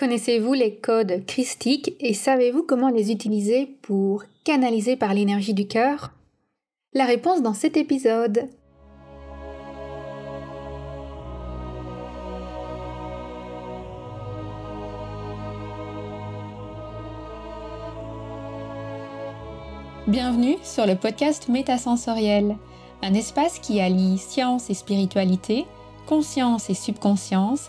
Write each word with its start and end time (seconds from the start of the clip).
Connaissez-vous 0.00 0.54
les 0.54 0.76
codes 0.76 1.26
christiques 1.26 1.94
et 2.00 2.14
savez-vous 2.14 2.62
comment 2.62 2.88
les 2.88 3.12
utiliser 3.12 3.66
pour 3.82 4.24
canaliser 4.44 4.96
par 4.96 5.12
l'énergie 5.12 5.52
du 5.52 5.66
cœur? 5.66 6.12
La 6.94 7.04
réponse 7.04 7.42
dans 7.42 7.52
cet 7.52 7.76
épisode. 7.76 8.48
Bienvenue 20.06 20.56
sur 20.62 20.86
le 20.86 20.94
podcast 20.94 21.50
Métasensoriel, 21.50 22.56
un 23.02 23.12
espace 23.12 23.58
qui 23.58 23.82
allie 23.82 24.16
science 24.16 24.70
et 24.70 24.74
spiritualité, 24.74 25.66
conscience 26.06 26.70
et 26.70 26.74
subconscience 26.74 27.68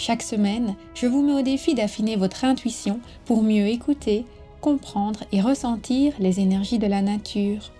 Chaque 0.00 0.22
semaine, 0.22 0.76
je 0.94 1.08
vous 1.08 1.22
mets 1.22 1.32
au 1.32 1.42
défi 1.42 1.74
d'affiner 1.74 2.14
votre 2.14 2.44
intuition 2.44 3.00
pour 3.24 3.42
mieux 3.42 3.66
écouter, 3.66 4.24
comprendre 4.60 5.24
et 5.32 5.40
ressentir 5.40 6.14
les 6.20 6.38
énergies 6.38 6.78
de 6.78 6.86
la 6.86 7.02
nature. 7.02 7.72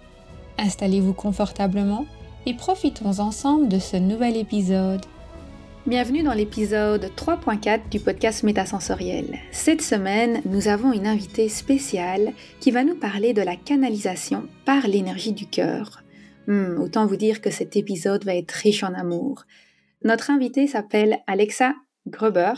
Installez-vous 0.59 1.13
confortablement 1.13 2.07
et 2.45 2.55
profitons 2.55 3.21
ensemble 3.21 3.69
de 3.69 3.79
ce 3.79 3.97
nouvel 3.97 4.37
épisode. 4.37 5.07
Bienvenue 5.87 6.25
dans 6.25 6.35
l'épisode 6.35 7.09
3.4 7.17 7.89
du 7.89 8.01
podcast 8.01 8.43
Métasensoriel. 8.43 9.39
Cette 9.53 9.81
semaine, 9.81 10.43
nous 10.45 10.67
avons 10.67 10.93
une 10.93 11.07
invitée 11.07 11.49
spéciale 11.49 12.33
qui 12.59 12.73
va 12.73 12.83
nous 12.83 12.97
parler 12.97 13.33
de 13.33 13.43
la 13.43 13.55
canalisation 13.55 14.49
par 14.65 14.89
l'énergie 14.89 15.33
du 15.33 15.47
cœur. 15.47 16.03
Hmm, 16.49 16.81
autant 16.81 17.07
vous 17.07 17.17
dire 17.17 17.41
que 17.41 17.53
cet 17.53 17.77
épisode 17.77 18.25
va 18.25 18.35
être 18.35 18.51
riche 18.51 18.83
en 18.83 18.93
amour. 18.95 19.45
Notre 20.03 20.31
invitée 20.31 20.67
s'appelle 20.67 21.21
Alexa 21.29 21.75
Gruber. 22.11 22.55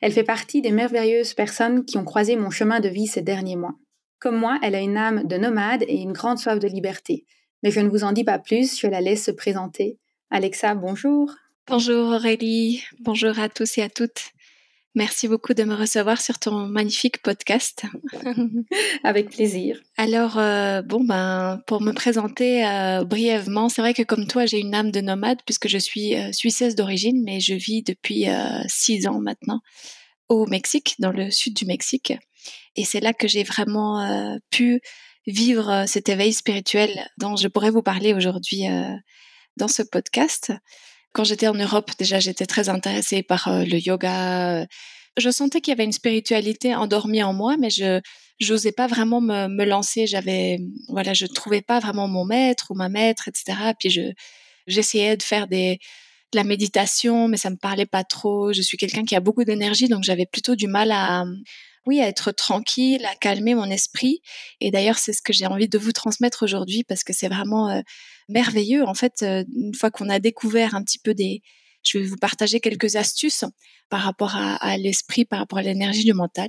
Elle 0.00 0.12
fait 0.12 0.24
partie 0.24 0.60
des 0.60 0.70
merveilleuses 0.70 1.34
personnes 1.34 1.84
qui 1.84 1.96
ont 1.96 2.04
croisé 2.04 2.36
mon 2.36 2.50
chemin 2.50 2.80
de 2.80 2.88
vie 2.88 3.06
ces 3.06 3.22
derniers 3.22 3.56
mois. 3.56 3.74
Comme 4.18 4.36
moi, 4.36 4.58
elle 4.62 4.74
a 4.74 4.80
une 4.80 4.96
âme 4.96 5.26
de 5.26 5.36
nomade 5.36 5.84
et 5.88 5.96
une 5.96 6.12
grande 6.12 6.38
soif 6.38 6.58
de 6.58 6.68
liberté. 6.68 7.24
Mais 7.62 7.70
je 7.70 7.80
ne 7.80 7.88
vous 7.88 8.04
en 8.04 8.12
dis 8.12 8.24
pas 8.24 8.38
plus, 8.38 8.78
je 8.78 8.86
la 8.86 9.00
laisse 9.00 9.24
se 9.24 9.30
présenter. 9.30 9.98
Alexa, 10.30 10.74
bonjour. 10.74 11.30
Bonjour 11.66 12.08
Aurélie, 12.12 12.84
bonjour 13.00 13.38
à 13.38 13.48
tous 13.48 13.78
et 13.78 13.82
à 13.82 13.88
toutes. 13.88 14.32
Merci 14.96 15.26
beaucoup 15.26 15.54
de 15.54 15.64
me 15.64 15.74
recevoir 15.74 16.20
sur 16.20 16.38
ton 16.38 16.68
magnifique 16.68 17.20
podcast. 17.20 17.82
Avec 19.02 19.30
plaisir. 19.30 19.80
Alors, 19.96 20.38
euh, 20.38 20.82
bon, 20.82 21.02
ben, 21.02 21.60
pour 21.66 21.80
me 21.80 21.90
présenter 21.90 22.64
euh, 22.64 23.02
brièvement, 23.02 23.68
c'est 23.68 23.82
vrai 23.82 23.92
que 23.92 24.04
comme 24.04 24.28
toi, 24.28 24.46
j'ai 24.46 24.60
une 24.60 24.72
âme 24.72 24.92
de 24.92 25.00
nomade 25.00 25.40
puisque 25.44 25.66
je 25.66 25.78
suis 25.78 26.14
euh, 26.14 26.30
suissesse 26.30 26.76
d'origine, 26.76 27.24
mais 27.24 27.40
je 27.40 27.54
vis 27.54 27.82
depuis 27.82 28.26
six 28.68 29.08
ans 29.08 29.20
maintenant 29.20 29.60
au 30.28 30.46
Mexique, 30.46 30.94
dans 31.00 31.10
le 31.10 31.28
sud 31.32 31.54
du 31.54 31.66
Mexique. 31.66 32.12
Et 32.76 32.84
c'est 32.84 33.00
là 33.00 33.12
que 33.12 33.26
j'ai 33.26 33.42
vraiment 33.42 34.38
pu 34.50 34.80
vivre 35.26 35.84
cet 35.86 36.08
éveil 36.08 36.32
spirituel 36.32 37.08
dont 37.18 37.34
je 37.34 37.48
pourrais 37.48 37.70
vous 37.70 37.82
parler 37.82 38.14
aujourd'hui 38.14 38.64
dans 39.56 39.68
ce 39.68 39.82
podcast 39.82 40.52
quand 41.14 41.24
j'étais 41.24 41.46
en 41.46 41.54
Europe, 41.54 41.90
déjà, 41.98 42.18
j'étais 42.20 42.44
très 42.44 42.68
intéressée 42.68 43.22
par 43.22 43.48
euh, 43.48 43.64
le 43.64 43.78
yoga. 43.78 44.66
Je 45.16 45.30
sentais 45.30 45.60
qu'il 45.60 45.70
y 45.70 45.74
avait 45.76 45.84
une 45.84 45.92
spiritualité 45.92 46.74
endormie 46.74 47.22
en 47.22 47.32
moi, 47.32 47.56
mais 47.56 47.70
je 47.70 48.00
n'osais 48.46 48.72
pas 48.72 48.88
vraiment 48.88 49.20
me, 49.20 49.64
lancer. 49.64 50.08
J'avais, 50.08 50.58
voilà, 50.88 51.14
je 51.14 51.26
trouvais 51.26 51.62
pas 51.62 51.78
vraiment 51.78 52.08
mon 52.08 52.24
maître 52.24 52.66
ou 52.70 52.74
ma 52.74 52.88
maître, 52.88 53.28
etc. 53.28 53.74
Puis 53.78 53.90
je, 53.90 54.02
j'essayais 54.66 55.16
de 55.16 55.22
faire 55.22 55.46
de 55.46 55.76
la 56.34 56.42
méditation, 56.42 57.28
mais 57.28 57.36
ça 57.36 57.50
me 57.50 57.56
parlait 57.56 57.86
pas 57.86 58.02
trop. 58.02 58.52
Je 58.52 58.60
suis 58.60 58.76
quelqu'un 58.76 59.04
qui 59.04 59.14
a 59.14 59.20
beaucoup 59.20 59.44
d'énergie, 59.44 59.86
donc 59.88 60.02
j'avais 60.02 60.26
plutôt 60.26 60.56
du 60.56 60.66
mal 60.66 60.90
à, 60.90 61.24
oui, 61.86 62.00
à 62.00 62.08
être 62.08 62.32
tranquille, 62.32 63.04
à 63.06 63.14
calmer 63.14 63.54
mon 63.54 63.70
esprit. 63.70 64.20
Et 64.60 64.72
d'ailleurs, 64.72 64.98
c'est 64.98 65.12
ce 65.12 65.22
que 65.22 65.32
j'ai 65.32 65.46
envie 65.46 65.68
de 65.68 65.78
vous 65.78 65.92
transmettre 65.92 66.42
aujourd'hui 66.42 66.82
parce 66.82 67.04
que 67.04 67.12
c'est 67.12 67.28
vraiment 67.28 67.70
euh, 67.70 67.82
merveilleux. 68.28 68.84
En 68.84 68.94
fait, 68.94 69.22
euh, 69.22 69.44
une 69.54 69.74
fois 69.74 69.90
qu'on 69.90 70.08
a 70.08 70.18
découvert 70.18 70.74
un 70.74 70.82
petit 70.82 70.98
peu 70.98 71.14
des, 71.14 71.42
je 71.82 71.98
vais 71.98 72.04
vous 72.04 72.16
partager 72.16 72.60
quelques 72.60 72.96
astuces 72.96 73.44
par 73.90 74.00
rapport 74.00 74.34
à, 74.36 74.76
l'esprit, 74.78 75.24
par 75.24 75.38
rapport 75.40 75.58
à 75.58 75.62
l'énergie 75.62 76.04
du 76.04 76.14
mental. 76.14 76.48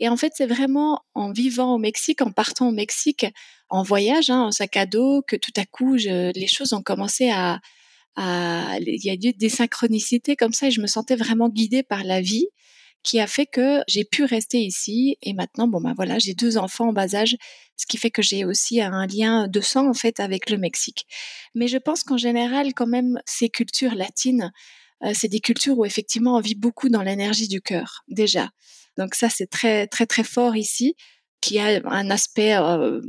Et 0.00 0.08
en 0.08 0.16
fait, 0.16 0.32
c'est 0.34 0.46
vraiment 0.46 1.00
en 1.14 1.32
vivant 1.32 1.74
au 1.74 1.78
Mexique, 1.78 2.20
en 2.20 2.32
partant 2.32 2.68
au 2.68 2.72
Mexique, 2.72 3.26
en 3.68 3.82
voyage, 3.82 4.28
hein, 4.28 4.42
en 4.42 4.50
sac 4.50 4.76
à 4.76 4.86
dos, 4.86 5.22
que 5.22 5.36
tout 5.36 5.52
à 5.56 5.64
coup, 5.64 5.94
les 5.94 6.46
choses 6.48 6.72
ont 6.72 6.82
commencé 6.82 7.30
à, 7.30 7.60
à, 8.16 8.76
il 8.80 9.04
y 9.04 9.10
a 9.10 9.14
eu 9.14 9.32
des 9.32 9.48
synchronicités 9.48 10.34
comme 10.34 10.52
ça 10.52 10.66
et 10.66 10.70
je 10.72 10.80
me 10.80 10.88
sentais 10.88 11.16
vraiment 11.16 11.48
guidée 11.48 11.84
par 11.84 12.02
la 12.02 12.20
vie 12.20 12.48
qui 13.04 13.20
a 13.20 13.26
fait 13.26 13.46
que 13.46 13.82
j'ai 13.86 14.04
pu 14.04 14.24
rester 14.24 14.58
ici 14.58 15.18
et 15.22 15.34
maintenant 15.34 15.68
bon 15.68 15.80
ben 15.80 15.92
voilà 15.94 16.18
j'ai 16.18 16.34
deux 16.34 16.56
enfants 16.56 16.88
en 16.88 16.92
bas 16.92 17.14
âge 17.14 17.36
ce 17.76 17.86
qui 17.86 17.98
fait 17.98 18.10
que 18.10 18.22
j'ai 18.22 18.44
aussi 18.44 18.80
un 18.80 19.06
lien 19.06 19.46
de 19.46 19.60
sang 19.60 19.88
en 19.88 19.94
fait 19.94 20.18
avec 20.20 20.50
le 20.50 20.56
Mexique. 20.56 21.06
Mais 21.54 21.68
je 21.68 21.78
pense 21.78 22.02
qu'en 22.02 22.16
général 22.16 22.74
quand 22.74 22.86
même 22.86 23.20
ces 23.26 23.48
cultures 23.48 23.94
latines 23.94 24.50
euh, 25.04 25.12
c'est 25.14 25.28
des 25.28 25.40
cultures 25.40 25.78
où 25.78 25.84
effectivement 25.84 26.36
on 26.36 26.40
vit 26.40 26.54
beaucoup 26.54 26.88
dans 26.88 27.02
l'énergie 27.02 27.46
du 27.46 27.60
cœur 27.60 28.04
déjà. 28.08 28.50
Donc 28.96 29.14
ça 29.14 29.28
c'est 29.28 29.48
très 29.48 29.86
très 29.86 30.06
très 30.06 30.24
fort 30.24 30.56
ici 30.56 30.96
qui 31.40 31.58
a 31.58 31.80
un 31.84 32.10
aspect 32.10 32.56
euh, 32.56 33.02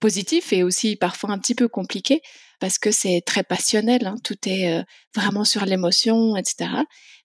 positif 0.00 0.52
et 0.52 0.62
aussi 0.62 0.96
parfois 0.96 1.30
un 1.30 1.38
petit 1.38 1.54
peu 1.54 1.68
compliqué 1.68 2.22
parce 2.62 2.78
que 2.78 2.92
c'est 2.92 3.22
très 3.26 3.42
passionnel, 3.42 4.06
hein, 4.06 4.14
tout 4.22 4.36
est 4.46 4.84
vraiment 5.16 5.42
sur 5.42 5.64
l'émotion, 5.64 6.36
etc. 6.36 6.70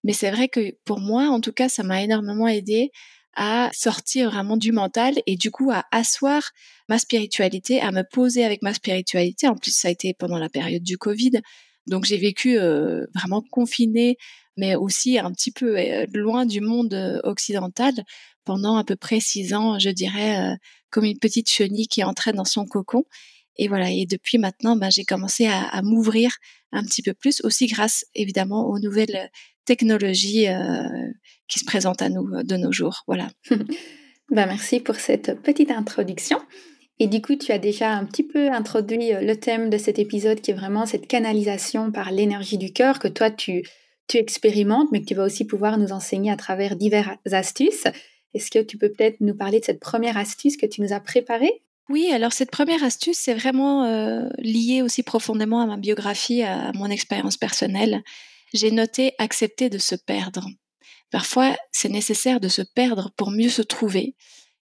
Mais 0.04 0.12
c'est 0.12 0.32
vrai 0.32 0.48
que 0.48 0.74
pour 0.84 1.00
moi, 1.00 1.28
en 1.28 1.40
tout 1.42 1.52
cas, 1.52 1.70
ça 1.70 1.84
m'a 1.84 2.02
énormément 2.02 2.48
aidé 2.48 2.90
à 3.36 3.70
sortir 3.72 4.32
vraiment 4.32 4.58
du 4.58 4.72
mental 4.72 5.14
et 5.28 5.36
du 5.36 5.52
coup 5.52 5.70
à 5.70 5.86
asseoir 5.92 6.42
ma 6.90 6.98
spiritualité, 6.98 7.80
à 7.82 7.92
me 7.92 8.02
poser 8.02 8.46
avec 8.46 8.64
ma 8.64 8.74
spiritualité. 8.74 9.48
En 9.48 9.56
plus, 9.56 9.78
ça 9.78 9.90
a 9.90 9.92
été 9.92 10.16
pendant 10.16 10.40
la 10.40 10.50
période 10.50 10.82
du 10.82 10.98
Covid, 10.98 11.34
donc 11.86 12.06
j'ai 12.06 12.18
vécu 12.18 12.58
vraiment 13.14 13.44
confinée, 13.52 14.18
mais 14.58 14.74
aussi 14.76 15.20
un 15.20 15.32
petit 15.32 15.52
peu 15.52 15.78
loin 16.16 16.48
du 16.48 16.62
monde 16.62 17.22
occidental 17.24 17.94
pendant 18.44 18.78
à 18.78 18.84
peu 18.84 18.96
près 18.96 19.20
six 19.20 19.54
ans, 19.54 19.78
je 19.78 19.92
dirais, 19.92 20.58
comme 20.90 21.06
une 21.06 21.20
petite 21.20 21.48
chenille 21.48 21.88
qui 21.88 22.04
entrait 22.04 22.34
dans 22.34 22.44
son 22.44 22.66
cocon. 22.66 23.04
Et 23.58 23.68
voilà. 23.68 23.92
Et 23.92 24.06
depuis 24.06 24.38
maintenant, 24.38 24.76
ben, 24.76 24.90
j'ai 24.90 25.04
commencé 25.04 25.48
à, 25.48 25.82
m'ouvrir 25.82 26.32
un 26.72 26.84
petit 26.84 27.02
peu 27.02 27.14
plus, 27.14 27.42
aussi 27.44 27.68
grâce 27.68 28.06
évidemment 28.14 28.68
aux 28.70 28.80
nouvelles 28.80 29.30
technologies 29.66 30.48
euh, 30.48 30.88
qui 31.48 31.60
se 31.60 31.66
présentent 31.66 32.02
à 32.02 32.10
nous 32.10 32.28
euh, 32.34 32.44
de 32.44 32.56
nos 32.56 32.72
jours. 32.72 33.04
Voilà. 33.08 33.30
ben, 33.50 33.66
merci 34.46 34.80
pour 34.80 34.96
cette 34.96 35.42
petite 35.42 35.72
introduction. 35.72 36.40
Et 37.00 37.08
du 37.08 37.22
coup, 37.22 37.36
tu 37.36 37.52
as 37.52 37.60
déjà 37.60 37.92
un 37.92 38.06
petit 38.06 38.24
peu 38.24 38.52
introduit 38.52 39.14
euh, 39.14 39.22
le 39.22 39.36
thème 39.36 39.70
de 39.70 39.78
cet 39.78 40.00
épisode 40.00 40.42
qui 40.42 40.52
est 40.52 40.56
vraiment 40.56 40.86
cette 40.86 41.08
canalisation 41.08 41.92
par 41.92 42.12
l'énergie 42.12 42.58
du 42.58 42.74
cœur 42.74 43.00
que 43.00 43.08
toi, 43.08 43.30
tu, 43.30 43.64
tu 44.08 44.18
expérimentes, 44.18 44.90
mais 44.92 45.02
que 45.02 45.06
tu 45.06 45.16
vas 45.16 45.26
aussi 45.26 45.46
pouvoir 45.46 45.78
nous 45.78 45.92
enseigner 45.92 46.32
à 46.32 46.38
travers 46.38 46.76
diverses 46.76 47.18
astuces. 47.32 47.88
Est-ce 48.34 48.52
que 48.52 48.60
tu 48.60 48.78
peux 48.78 48.90
peut-être 48.90 49.22
nous 49.22 49.36
parler 49.36 49.60
de 49.60 49.66
cette 49.66 49.80
première 49.80 50.18
astuce 50.18 50.58
que 50.58 50.66
tu 50.66 50.82
nous 50.82 50.94
as 50.94 51.00
préparée? 51.00 51.64
Oui, 51.90 52.12
alors 52.12 52.34
cette 52.34 52.52
première 52.52 52.84
astuce, 52.84 53.18
c'est 53.18 53.34
vraiment 53.34 53.86
euh, 53.86 54.28
lié 54.40 54.82
aussi 54.82 55.04
profondément 55.04 55.62
à 55.62 55.66
ma 55.66 55.78
biographie, 55.78 56.44
à 56.44 56.72
mon 56.74 56.88
expérience 56.88 57.38
personnelle. 57.38 58.04
J'ai 58.54 58.72
noté 58.72 59.14
accepter 59.20 59.70
de 59.70 59.78
se 59.78 59.96
perdre. 59.96 60.48
Parfois, 61.12 61.56
c'est 61.72 61.90
nécessaire 61.90 62.42
de 62.42 62.50
se 62.50 62.62
perdre 62.62 63.12
pour 63.16 63.32
mieux 63.32 63.50
se 63.50 63.62
trouver. 63.62 64.16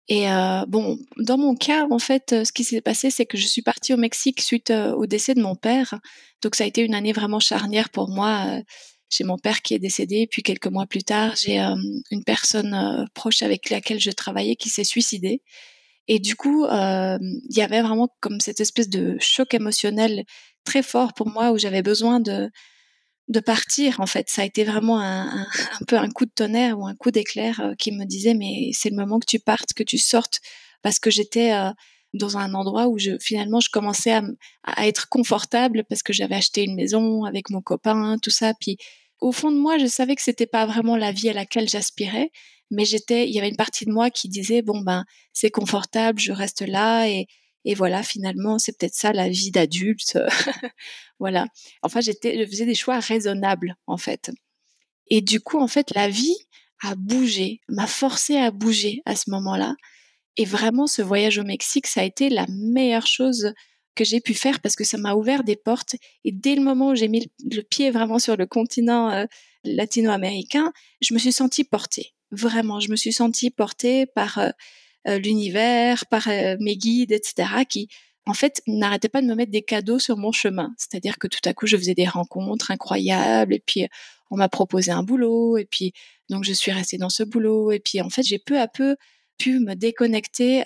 Et 0.08 0.30
euh, 0.30 0.66
bon, 0.68 0.98
dans 1.16 1.38
mon 1.38 1.54
cas, 1.54 1.86
en 1.90 1.98
fait, 1.98 2.44
ce 2.44 2.52
qui 2.52 2.62
s'est 2.62 2.82
passé, 2.82 3.10
c'est 3.10 3.24
que 3.24 3.38
je 3.38 3.46
suis 3.46 3.62
partie 3.62 3.94
au 3.94 3.96
Mexique 3.96 4.42
suite 4.42 4.70
euh, 4.70 4.92
au 4.92 5.06
décès 5.06 5.32
de 5.34 5.40
mon 5.40 5.56
père. 5.56 5.98
Donc 6.42 6.56
ça 6.56 6.64
a 6.64 6.66
été 6.66 6.82
une 6.82 6.94
année 6.94 7.12
vraiment 7.12 7.40
charnière 7.40 7.88
pour 7.88 8.10
moi. 8.10 8.60
J'ai 9.08 9.24
mon 9.24 9.38
père 9.38 9.62
qui 9.62 9.72
est 9.72 9.78
décédé, 9.78 10.26
puis 10.30 10.42
quelques 10.42 10.66
mois 10.66 10.86
plus 10.86 11.04
tard, 11.04 11.36
j'ai 11.36 11.58
une 11.58 12.24
personne 12.26 13.06
proche 13.14 13.42
avec 13.42 13.70
laquelle 13.70 14.00
je 14.00 14.10
travaillais 14.10 14.56
qui 14.56 14.68
s'est 14.68 14.84
suicidée. 14.84 15.40
Et 16.08 16.18
du 16.18 16.36
coup, 16.36 16.64
euh, 16.64 17.18
il 17.20 17.56
y 17.56 17.62
avait 17.62 17.82
vraiment 17.82 18.08
comme 18.20 18.40
cette 18.40 18.60
espèce 18.60 18.88
de 18.88 19.16
choc 19.20 19.54
émotionnel 19.54 20.24
très 20.64 20.82
fort 20.82 21.14
pour 21.14 21.28
moi 21.28 21.52
où 21.52 21.58
j'avais 21.58 21.82
besoin 21.82 22.20
de 22.20 22.50
de 23.28 23.40
partir 23.40 24.00
en 24.00 24.06
fait. 24.06 24.28
Ça 24.28 24.42
a 24.42 24.44
été 24.44 24.64
vraiment 24.64 25.00
un, 25.00 25.46
peu 25.88 25.96
un 25.96 26.10
coup 26.10 26.26
de 26.26 26.32
tonnerre 26.34 26.78
ou 26.78 26.86
un 26.86 26.94
coup 26.94 27.10
d'éclair 27.10 27.60
euh, 27.60 27.74
qui 27.74 27.92
me 27.92 28.04
disait 28.04 28.34
mais 28.34 28.70
c'est 28.72 28.90
le 28.90 28.96
moment 28.96 29.18
que 29.18 29.26
tu 29.26 29.38
partes, 29.38 29.72
que 29.74 29.82
tu 29.82 29.98
sortes 29.98 30.40
parce 30.82 30.98
que 30.98 31.10
j'étais 31.10 31.52
euh, 31.52 31.70
dans 32.12 32.36
un 32.36 32.54
endroit 32.54 32.88
où 32.88 32.98
finalement 33.20 33.60
je 33.60 33.70
commençais 33.70 34.12
à, 34.12 34.22
à 34.64 34.86
être 34.86 35.08
confortable 35.08 35.84
parce 35.88 36.02
que 36.02 36.12
j'avais 36.12 36.36
acheté 36.36 36.64
une 36.64 36.76
maison 36.76 37.24
avec 37.24 37.50
mon 37.50 37.62
copain, 37.62 38.18
tout 38.22 38.30
ça. 38.30 38.52
Puis 38.60 38.76
au 39.20 39.32
fond 39.32 39.50
de 39.50 39.56
moi, 39.58 39.78
je 39.78 39.86
savais 39.86 40.14
que 40.16 40.22
c'était 40.22 40.46
pas 40.46 40.66
vraiment 40.66 40.96
la 40.96 41.10
vie 41.10 41.30
à 41.30 41.32
laquelle 41.32 41.68
j'aspirais, 41.68 42.30
mais 42.74 42.84
j'étais, 42.84 43.28
il 43.28 43.34
y 43.34 43.38
avait 43.38 43.48
une 43.48 43.56
partie 43.56 43.86
de 43.86 43.92
moi 43.92 44.10
qui 44.10 44.28
disait 44.28 44.62
bon 44.62 44.80
ben 44.80 45.04
c'est 45.32 45.50
confortable, 45.50 46.20
je 46.20 46.32
reste 46.32 46.62
là 46.62 47.08
et 47.08 47.26
et 47.64 47.74
voilà, 47.74 48.02
finalement, 48.02 48.58
c'est 48.58 48.76
peut-être 48.76 48.94
ça 48.94 49.12
la 49.12 49.28
vie 49.28 49.50
d'adulte. 49.50 50.18
voilà. 51.18 51.46
Enfin, 51.82 52.00
j'étais, 52.00 52.38
je 52.38 52.46
faisais 52.46 52.66
des 52.66 52.74
choix 52.74 53.00
raisonnables, 53.00 53.76
en 53.86 53.96
fait. 53.96 54.30
Et 55.08 55.22
du 55.22 55.40
coup, 55.40 55.58
en 55.58 55.68
fait, 55.68 55.92
la 55.94 56.08
vie 56.08 56.36
a 56.82 56.94
bougé, 56.94 57.60
m'a 57.68 57.86
forcé 57.86 58.36
à 58.36 58.50
bouger 58.50 59.00
à 59.06 59.16
ce 59.16 59.30
moment-là. 59.30 59.74
Et 60.36 60.44
vraiment, 60.44 60.86
ce 60.86 61.00
voyage 61.00 61.38
au 61.38 61.44
Mexique, 61.44 61.86
ça 61.86 62.02
a 62.02 62.04
été 62.04 62.28
la 62.28 62.46
meilleure 62.48 63.06
chose 63.06 63.54
que 63.94 64.04
j'ai 64.04 64.20
pu 64.20 64.34
faire 64.34 64.60
parce 64.60 64.76
que 64.76 64.84
ça 64.84 64.98
m'a 64.98 65.14
ouvert 65.14 65.44
des 65.44 65.56
portes. 65.56 65.96
Et 66.24 66.32
dès 66.32 66.56
le 66.56 66.62
moment 66.62 66.90
où 66.90 66.94
j'ai 66.94 67.08
mis 67.08 67.30
le 67.50 67.62
pied 67.62 67.90
vraiment 67.90 68.18
sur 68.18 68.36
le 68.36 68.46
continent 68.46 69.10
euh, 69.10 69.24
latino-américain, 69.64 70.72
je 71.00 71.14
me 71.14 71.18
suis 71.18 71.32
sentie 71.32 71.64
portée. 71.64 72.13
Vraiment, 72.34 72.80
je 72.80 72.90
me 72.90 72.96
suis 72.96 73.12
sentie 73.12 73.50
portée 73.50 74.06
par 74.06 74.38
euh, 74.38 74.50
euh, 75.08 75.18
l'univers, 75.18 76.06
par 76.06 76.28
euh, 76.28 76.56
mes 76.60 76.76
guides, 76.76 77.12
etc., 77.12 77.64
qui, 77.68 77.88
en 78.26 78.34
fait, 78.34 78.62
n'arrêtaient 78.66 79.08
pas 79.08 79.22
de 79.22 79.26
me 79.26 79.34
mettre 79.34 79.52
des 79.52 79.62
cadeaux 79.62 79.98
sur 79.98 80.16
mon 80.16 80.32
chemin. 80.32 80.74
C'est-à-dire 80.78 81.18
que 81.18 81.28
tout 81.28 81.40
à 81.44 81.54
coup, 81.54 81.66
je 81.66 81.76
faisais 81.76 81.94
des 81.94 82.06
rencontres 82.06 82.70
incroyables, 82.70 83.54
et 83.54 83.62
puis 83.64 83.86
on 84.30 84.36
m'a 84.36 84.48
proposé 84.48 84.90
un 84.90 85.02
boulot, 85.02 85.58
et 85.58 85.66
puis 85.66 85.92
donc 86.30 86.44
je 86.44 86.52
suis 86.52 86.72
restée 86.72 86.96
dans 86.96 87.10
ce 87.10 87.22
boulot, 87.22 87.70
et 87.70 87.80
puis 87.80 88.00
en 88.00 88.10
fait, 88.10 88.22
j'ai 88.22 88.38
peu 88.38 88.58
à 88.58 88.66
peu 88.66 88.96
pu 89.38 89.58
me 89.60 89.74
déconnecter 89.74 90.62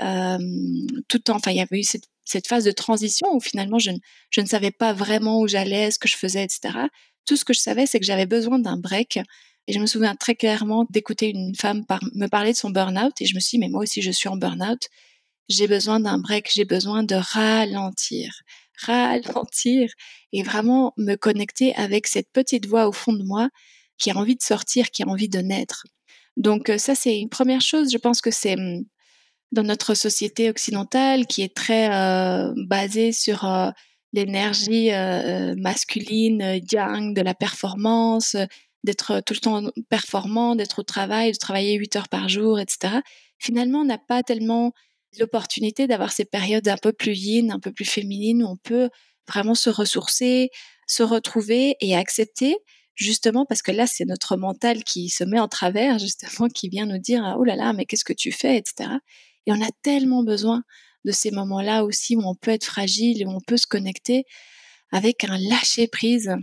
tout 1.09 1.17
le 1.17 1.23
temps. 1.23 1.37
Enfin, 1.37 1.51
il 1.51 1.57
y 1.57 1.61
avait 1.61 1.81
eu 1.81 1.83
cette, 1.83 2.05
cette 2.25 2.47
phase 2.47 2.65
de 2.65 2.71
transition 2.71 3.35
où 3.35 3.41
finalement, 3.41 3.79
je 3.79 3.91
ne, 3.91 3.99
je 4.31 4.41
ne 4.41 4.47
savais 4.47 4.71
pas 4.71 4.93
vraiment 4.93 5.41
où 5.41 5.49
j'allais, 5.49 5.91
ce 5.91 5.99
que 5.99 6.09
je 6.09 6.17
faisais, 6.17 6.45
etc. 6.45 6.79
Tout 7.27 7.37
ce 7.37 7.45
que 7.45 7.53
je 7.53 7.61
savais, 7.61 7.87
c'est 7.87 7.99
que 7.99 8.07
j'avais 8.07 8.27
besoin 8.27 8.59
d'un 8.59 8.77
break 8.77 9.19
et 9.69 9.73
je 9.73 9.79
me 9.81 9.87
souviens 9.87 10.17
très 10.17 10.35
clairement 10.35 10.87
d'écouter 10.89 11.29
une 11.29 11.55
femme 11.55 11.85
me 12.15 12.27
parler 12.27 12.53
de 12.53 12.57
son 12.57 12.71
burn-out 12.71 13.13
et 13.21 13.27
je 13.27 13.35
me 13.35 13.41
suis 13.41 13.59
dit, 13.59 13.61
mais 13.61 13.69
moi 13.69 13.83
aussi 13.83 14.01
je 14.01 14.11
suis 14.11 14.29
en 14.31 14.37
burn-out. 14.37 14.89
J'ai 15.51 15.69
besoin 15.69 16.01
d'un 16.01 16.19
break, 16.19 16.49
j'ai 16.51 16.65
besoin 16.65 17.03
de 17.03 17.15
ralentir, 17.15 18.33
ralentir 18.81 19.91
et 20.33 20.43
vraiment 20.43 20.95
me 20.97 21.17
connecter 21.17 21.75
avec 21.75 22.07
cette 22.07 22.33
petite 22.33 22.67
voix 22.67 22.89
au 22.89 22.93
fond 22.93 23.13
de 23.13 23.23
moi 23.23 23.51
qui 23.99 24.11
a 24.11 24.17
envie 24.17 24.37
de 24.37 24.43
sortir, 24.43 24.91
qui 24.91 25.03
a 25.03 25.07
envie 25.07 25.29
de 25.29 25.41
naître. 25.41 25.87
Donc 26.39 26.71
euh, 26.71 26.79
ça, 26.79 26.95
c'est 26.95 27.19
une 27.19 27.29
première 27.29 27.61
chose. 27.61 27.93
Je 27.93 27.99
pense 27.99 28.23
que 28.23 28.31
c'est 28.31 28.55
hum, 28.55 28.85
dans 29.53 29.65
notre 29.65 29.93
société 29.93 30.49
occidentale 30.49 31.27
qui 31.27 31.43
est 31.43 31.55
très 31.55 31.93
euh, 31.93 32.55
basée 32.57 33.13
sur 33.13 33.45
euh, 33.45 33.71
l'énergie 34.15 34.91
masculine, 35.59 36.59
yang, 36.73 37.15
de 37.15 37.21
la 37.21 37.35
performance, 37.35 38.35
d'être 38.85 39.21
tout 39.27 39.35
le 39.35 39.41
temps 39.41 39.63
performant, 39.89 40.55
d'être 40.55 40.81
au 40.81 40.83
travail, 40.83 41.33
de 41.33 41.37
travailler 41.37 41.75
8 41.75 41.97
heures 41.97 42.09
par 42.09 42.29
jour, 42.29 42.61
etc. 42.61 43.01
Finalement, 43.39 43.81
on 43.81 43.85
n'a 43.85 43.99
pas 43.99 44.23
tellement 44.23 44.73
l'opportunité 45.19 45.87
d'avoir 45.87 46.13
ces 46.13 46.25
périodes 46.25 46.69
un 46.69 46.77
peu 46.77 46.93
plus 46.93 47.17
yin, 47.17 47.51
un 47.51 47.61
peu 47.61 47.73
plus 47.73 47.85
féminines, 47.85 48.43
où 48.43 48.47
on 48.47 48.57
peut 48.57 48.91
vraiment 49.27 49.55
se 49.55 49.71
ressourcer, 49.71 50.51
se 50.87 51.03
retrouver 51.03 51.77
et 51.81 51.97
accepter, 51.97 52.57
justement 52.95 53.47
parce 53.47 53.63
que 53.63 53.73
là, 53.73 53.87
c'est 53.87 54.05
notre 54.05 54.37
mental 54.37 54.85
qui 54.85 55.09
se 55.09 55.25
met 55.25 55.41
en 55.41 55.49
travers, 55.49 55.99
justement, 55.99 56.49
qui 56.49 56.69
vient 56.69 56.87
nous 56.87 56.99
dire, 56.99 57.37
oh 57.39 57.45
là 57.45 57.57
là, 57.57 57.73
mais 57.73 57.85
qu'est-ce 57.85 58.05
que 58.05 58.13
tu 58.13 58.33
fais, 58.33 58.57
etc. 58.57 58.91
Et 59.47 59.53
on 59.53 59.63
a 59.63 59.71
tellement 59.83 60.23
besoin 60.23 60.63
de 61.05 61.13
ces 61.13 61.31
moments-là 61.31 61.85
aussi 61.85 62.17
où 62.17 62.23
on 62.27 62.35
peut 62.35 62.51
être 62.51 62.65
fragile 62.65 63.27
où 63.27 63.31
on 63.31 63.41
peut 63.41 63.57
se 63.57 63.67
connecter 63.67 64.25
avec 64.91 65.25
un 65.25 65.39
lâcher 65.39 65.87
prise 65.87 66.35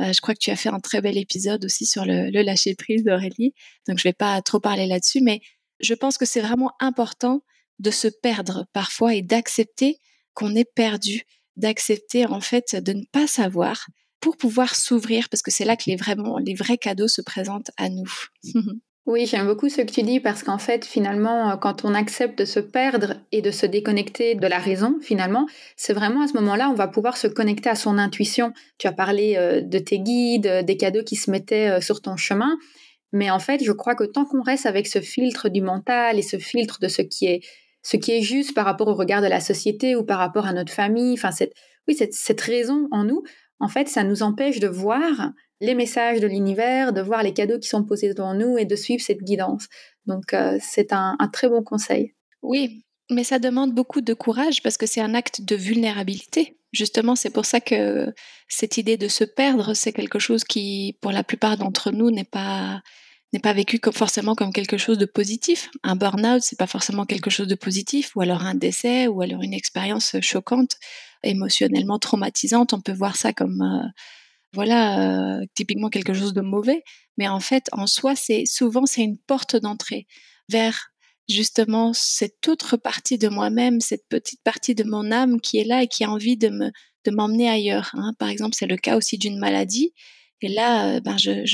euh, 0.00 0.12
je 0.12 0.20
crois 0.20 0.34
que 0.34 0.40
tu 0.40 0.50
as 0.50 0.56
fait 0.56 0.68
un 0.68 0.80
très 0.80 1.00
bel 1.00 1.18
épisode 1.18 1.64
aussi 1.64 1.86
sur 1.86 2.04
le, 2.04 2.30
le 2.30 2.42
lâcher 2.42 2.74
prise 2.74 3.04
d'Aurélie. 3.04 3.54
Donc, 3.86 3.98
je 3.98 4.06
ne 4.06 4.10
vais 4.10 4.14
pas 4.14 4.40
trop 4.42 4.60
parler 4.60 4.86
là-dessus, 4.86 5.20
mais 5.20 5.40
je 5.80 5.94
pense 5.94 6.18
que 6.18 6.24
c'est 6.24 6.40
vraiment 6.40 6.72
important 6.80 7.42
de 7.78 7.90
se 7.90 8.08
perdre 8.08 8.66
parfois 8.72 9.14
et 9.14 9.22
d'accepter 9.22 9.98
qu'on 10.34 10.54
est 10.54 10.70
perdu, 10.74 11.22
d'accepter 11.56 12.26
en 12.26 12.40
fait 12.40 12.76
de 12.76 12.92
ne 12.92 13.04
pas 13.12 13.26
savoir 13.26 13.86
pour 14.20 14.36
pouvoir 14.36 14.74
s'ouvrir 14.74 15.28
parce 15.28 15.42
que 15.42 15.50
c'est 15.50 15.64
là 15.64 15.76
que 15.76 15.84
les, 15.86 15.96
vraiment, 15.96 16.38
les 16.38 16.54
vrais 16.54 16.78
cadeaux 16.78 17.08
se 17.08 17.22
présentent 17.22 17.70
à 17.76 17.88
nous. 17.88 18.12
Oui, 19.06 19.24
j'aime 19.26 19.46
beaucoup 19.46 19.68
ce 19.70 19.80
que 19.80 19.90
tu 19.90 20.02
dis 20.02 20.20
parce 20.20 20.42
qu'en 20.42 20.58
fait, 20.58 20.84
finalement, 20.84 21.50
euh, 21.50 21.56
quand 21.56 21.84
on 21.84 21.94
accepte 21.94 22.38
de 22.38 22.44
se 22.44 22.60
perdre 22.60 23.14
et 23.32 23.40
de 23.40 23.50
se 23.50 23.64
déconnecter 23.64 24.34
de 24.34 24.46
la 24.46 24.58
raison, 24.58 24.98
finalement, 25.00 25.46
c'est 25.76 25.94
vraiment 25.94 26.22
à 26.22 26.28
ce 26.28 26.34
moment-là, 26.34 26.68
on 26.70 26.74
va 26.74 26.86
pouvoir 26.86 27.16
se 27.16 27.26
connecter 27.26 27.70
à 27.70 27.74
son 27.74 27.96
intuition. 27.96 28.52
Tu 28.78 28.86
as 28.86 28.92
parlé 28.92 29.36
euh, 29.36 29.62
de 29.62 29.78
tes 29.78 30.00
guides, 30.00 30.46
euh, 30.46 30.62
des 30.62 30.76
cadeaux 30.76 31.02
qui 31.02 31.16
se 31.16 31.30
mettaient 31.30 31.80
sur 31.80 32.02
ton 32.02 32.16
chemin. 32.16 32.58
Mais 33.12 33.30
en 33.30 33.38
fait, 33.38 33.64
je 33.64 33.72
crois 33.72 33.94
que 33.94 34.04
tant 34.04 34.24
qu'on 34.26 34.42
reste 34.42 34.66
avec 34.66 34.86
ce 34.86 35.00
filtre 35.00 35.48
du 35.48 35.62
mental 35.62 36.18
et 36.18 36.22
ce 36.22 36.38
filtre 36.38 36.78
de 36.80 36.88
ce 36.88 37.02
qui 37.02 37.26
est, 37.26 37.40
ce 37.82 37.96
qui 37.96 38.12
est 38.12 38.22
juste 38.22 38.54
par 38.54 38.66
rapport 38.66 38.88
au 38.88 38.94
regard 38.94 39.22
de 39.22 39.26
la 39.26 39.40
société 39.40 39.96
ou 39.96 40.04
par 40.04 40.18
rapport 40.18 40.46
à 40.46 40.52
notre 40.52 40.72
famille, 40.72 41.14
enfin, 41.14 41.32
cette, 41.32 41.54
oui, 41.88 41.94
cette, 41.96 42.12
cette 42.12 42.40
raison 42.40 42.86
en 42.92 43.04
nous, 43.04 43.22
en 43.58 43.68
fait, 43.68 43.88
ça 43.88 44.04
nous 44.04 44.22
empêche 44.22 44.60
de 44.60 44.68
voir 44.68 45.32
les 45.60 45.74
messages 45.74 46.20
de 46.20 46.26
l'univers, 46.26 46.92
de 46.92 47.00
voir 47.00 47.22
les 47.22 47.34
cadeaux 47.34 47.58
qui 47.58 47.68
sont 47.68 47.84
posés 47.84 48.12
devant 48.12 48.34
nous 48.34 48.56
et 48.58 48.64
de 48.64 48.76
suivre 48.76 49.02
cette 49.02 49.22
guidance. 49.22 49.66
Donc 50.06 50.32
euh, 50.32 50.58
c'est 50.60 50.92
un, 50.92 51.16
très 51.32 51.48
bon 51.48 51.62
conseil. 51.62 52.14
Oui, 52.42 52.84
mais 53.10 53.24
ça 53.24 53.38
demande 53.38 53.74
beaucoup 53.74 54.00
de 54.00 54.14
courage 54.14 54.62
parce 54.62 54.76
que 54.76 54.86
c'est 54.86 55.00
un 55.00 55.14
acte 55.14 55.42
de 55.42 55.56
vulnérabilité. 55.56 56.56
Justement, 56.72 57.16
c'est 57.16 57.30
pour 57.30 57.44
ça 57.44 57.60
que 57.60 58.14
cette 58.48 58.78
idée 58.78 58.96
de 58.96 59.08
se 59.08 59.24
perdre, 59.24 59.74
c'est 59.74 59.92
quelque 59.92 60.18
chose 60.18 60.44
qui, 60.44 60.96
pour 61.00 61.12
la 61.12 61.24
plupart 61.24 61.56
d'entre 61.56 61.90
nous, 61.90 62.10
n'est 62.10 62.24
pas 62.24 62.80
n'est 63.32 63.40
pas 63.40 63.52
vécu 63.52 63.78
comme 63.78 63.92
forcément 63.92 64.34
comme 64.34 64.52
quelque 64.52 64.76
chose 64.76 64.98
de 64.98 65.06
positif. 65.06 65.70
Un 65.84 65.94
burn-out, 65.94 66.42
c'est 66.42 66.58
pas 66.58 66.66
forcément 66.66 67.06
quelque 67.06 67.30
chose 67.30 67.46
de 67.46 67.54
positif, 67.54 68.16
ou 68.16 68.22
alors 68.22 68.42
un 68.42 68.56
décès, 68.56 69.06
ou 69.06 69.22
alors 69.22 69.42
une 69.42 69.54
expérience 69.54 70.16
choquante, 70.20 70.76
émotionnellement 71.22 72.00
traumatisante. 72.00 72.72
On 72.72 72.80
peut 72.80 72.92
voir 72.92 73.16
ça 73.16 73.32
comme 73.32 73.62
euh, 73.62 73.88
voilà, 74.52 75.40
typiquement 75.54 75.88
quelque 75.88 76.14
chose 76.14 76.32
de 76.32 76.40
mauvais. 76.40 76.82
Mais 77.16 77.28
en 77.28 77.40
fait, 77.40 77.68
en 77.72 77.86
soi, 77.86 78.16
c'est 78.16 78.44
souvent 78.46 78.86
c'est 78.86 79.02
une 79.02 79.18
porte 79.18 79.56
d'entrée 79.56 80.06
vers 80.48 80.90
justement 81.28 81.92
cette 81.92 82.48
autre 82.48 82.76
partie 82.76 83.18
de 83.18 83.28
moi-même, 83.28 83.80
cette 83.80 84.08
petite 84.08 84.42
partie 84.42 84.74
de 84.74 84.84
mon 84.84 85.12
âme 85.12 85.40
qui 85.40 85.58
est 85.58 85.64
là 85.64 85.82
et 85.82 85.86
qui 85.86 86.04
a 86.04 86.10
envie 86.10 86.36
de 86.36 86.48
me 86.48 86.70
de 87.06 87.10
m'emmener 87.10 87.48
ailleurs. 87.48 87.90
Hein. 87.94 88.14
Par 88.18 88.28
exemple, 88.28 88.54
c'est 88.54 88.66
le 88.66 88.76
cas 88.76 88.96
aussi 88.96 89.16
d'une 89.16 89.38
maladie. 89.38 89.94
Et 90.42 90.48
là, 90.48 91.00
ben 91.00 91.16
je, 91.18 91.44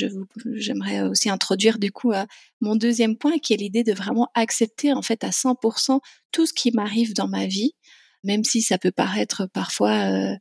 j'aimerais 0.55 1.01
aussi 1.03 1.29
introduire 1.29 1.77
du 1.77 1.91
coup 1.91 2.13
mon 2.61 2.75
deuxième 2.75 3.17
point, 3.17 3.37
qui 3.37 3.53
est 3.53 3.57
l'idée 3.57 3.83
de 3.83 3.93
vraiment 3.93 4.29
accepter 4.33 4.93
en 4.93 5.01
fait 5.01 5.23
à 5.23 5.29
100% 5.29 5.99
tout 6.31 6.45
ce 6.45 6.53
qui 6.53 6.71
m'arrive 6.71 7.13
dans 7.13 7.27
ma 7.27 7.47
vie, 7.47 7.73
même 8.23 8.43
si 8.45 8.61
ça 8.61 8.77
peut 8.77 8.91
paraître 8.91 9.45
parfois 9.53 10.37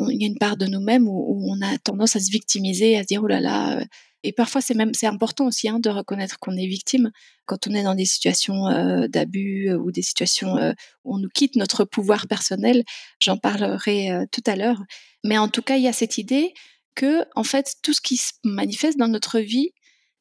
il 0.00 0.20
y 0.20 0.24
a 0.24 0.28
une 0.28 0.38
part 0.38 0.56
de 0.56 0.66
nous-mêmes 0.66 1.08
où, 1.08 1.46
on 1.48 1.60
a 1.62 1.78
tendance 1.78 2.16
à 2.16 2.20
se 2.20 2.30
victimiser, 2.30 2.96
à 2.96 3.02
se 3.02 3.06
dire 3.06 3.22
oh 3.22 3.26
là 3.26 3.40
là. 3.40 3.78
Euh, 3.78 3.84
et 4.22 4.32
parfois, 4.32 4.60
c'est 4.60 4.74
même 4.74 4.92
c'est 4.92 5.06
important 5.06 5.46
aussi 5.46 5.68
hein, 5.68 5.78
de 5.78 5.88
reconnaître 5.88 6.38
qu'on 6.38 6.56
est 6.56 6.66
victime 6.66 7.10
quand 7.44 7.68
on 7.68 7.74
est 7.74 7.84
dans 7.84 7.94
des 7.94 8.04
situations 8.04 8.66
euh, 8.66 9.06
d'abus 9.08 9.68
euh, 9.68 9.78
ou 9.78 9.92
des 9.92 10.02
situations 10.02 10.56
où 11.04 11.14
on 11.14 11.18
nous 11.18 11.28
quitte 11.28 11.56
notre 11.56 11.84
pouvoir 11.84 12.26
personnel. 12.26 12.84
J'en 13.20 13.36
parlerai 13.36 14.26
tout 14.32 14.42
à 14.46 14.56
l'heure. 14.56 14.82
Mais 15.24 15.38
en 15.38 15.48
tout 15.48 15.62
cas, 15.62 15.76
il 15.76 15.84
y 15.84 15.88
a 15.88 15.92
cette 15.92 16.18
idée 16.18 16.54
que 16.94 17.24
en 17.34 17.44
fait, 17.44 17.76
tout 17.82 17.92
ce 17.92 18.00
qui 18.00 18.16
se 18.16 18.32
manifeste 18.44 18.98
dans 18.98 19.08
notre 19.08 19.38
vie, 19.38 19.70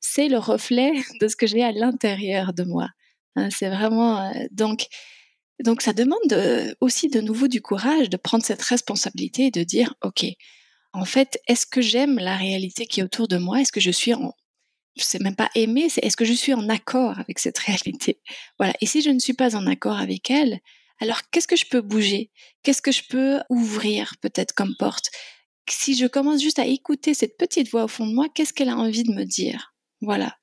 c'est 0.01 0.27
le 0.27 0.37
reflet 0.37 0.91
de 1.21 1.27
ce 1.27 1.35
que 1.35 1.47
j'ai 1.47 1.63
à 1.63 1.71
l'intérieur 1.71 2.53
de 2.53 2.63
moi. 2.63 2.89
Hein, 3.35 3.49
c'est 3.49 3.69
vraiment 3.69 4.31
donc 4.51 4.87
donc 5.63 5.81
ça 5.81 5.93
demande 5.93 6.75
aussi 6.81 7.09
de 7.09 7.21
nouveau 7.21 7.47
du 7.47 7.61
courage 7.61 8.09
de 8.09 8.17
prendre 8.17 8.43
cette 8.43 8.61
responsabilité 8.61 9.47
et 9.47 9.51
de 9.51 9.63
dire, 9.63 9.93
OK, 10.03 10.25
en 10.93 11.05
fait, 11.05 11.39
est-ce 11.47 11.65
que 11.65 11.81
j'aime 11.81 12.17
la 12.19 12.37
réalité 12.37 12.85
qui 12.85 13.01
est 13.01 13.03
autour 13.03 13.27
de 13.27 13.37
moi? 13.37 13.61
Est-ce 13.61 13.71
que 13.71 13.81
je 13.81 13.91
suis 13.91 14.13
en... 14.13 14.33
C'est 14.97 15.21
même 15.21 15.35
pas 15.35 15.49
aimer, 15.55 15.89
c'est 15.89 16.03
est-ce 16.05 16.15
que 16.15 16.23
je 16.23 16.31
suis 16.31 16.53
en 16.53 16.69
accord 16.69 17.19
avec 17.19 17.39
cette 17.39 17.57
réalité? 17.59 18.21
Voilà. 18.57 18.73
Et 18.79 18.85
si 18.85 19.01
je 19.01 19.09
ne 19.09 19.19
suis 19.19 19.33
pas 19.33 19.55
en 19.57 19.67
accord 19.67 19.99
avec 19.99 20.29
elle, 20.31 20.59
alors 21.01 21.21
qu'est-ce 21.31 21.47
que 21.47 21.57
je 21.57 21.65
peux 21.65 21.81
bouger? 21.81 22.31
Qu'est-ce 22.63 22.81
que 22.81 22.93
je 22.93 23.03
peux 23.09 23.41
ouvrir 23.49 24.13
peut-être 24.21 24.53
comme 24.53 24.75
porte? 24.79 25.09
Si 25.69 25.95
je 25.95 26.05
commence 26.05 26.41
juste 26.41 26.59
à 26.59 26.65
écouter 26.65 27.13
cette 27.13 27.37
petite 27.37 27.69
voix 27.69 27.83
au 27.83 27.87
fond 27.89 28.07
de 28.07 28.13
moi, 28.13 28.27
qu'est-ce 28.33 28.53
qu'elle 28.53 28.69
a 28.69 28.77
envie 28.77 29.03
de 29.03 29.11
me 29.11 29.25
dire? 29.25 29.73
Voilà. 29.99 30.37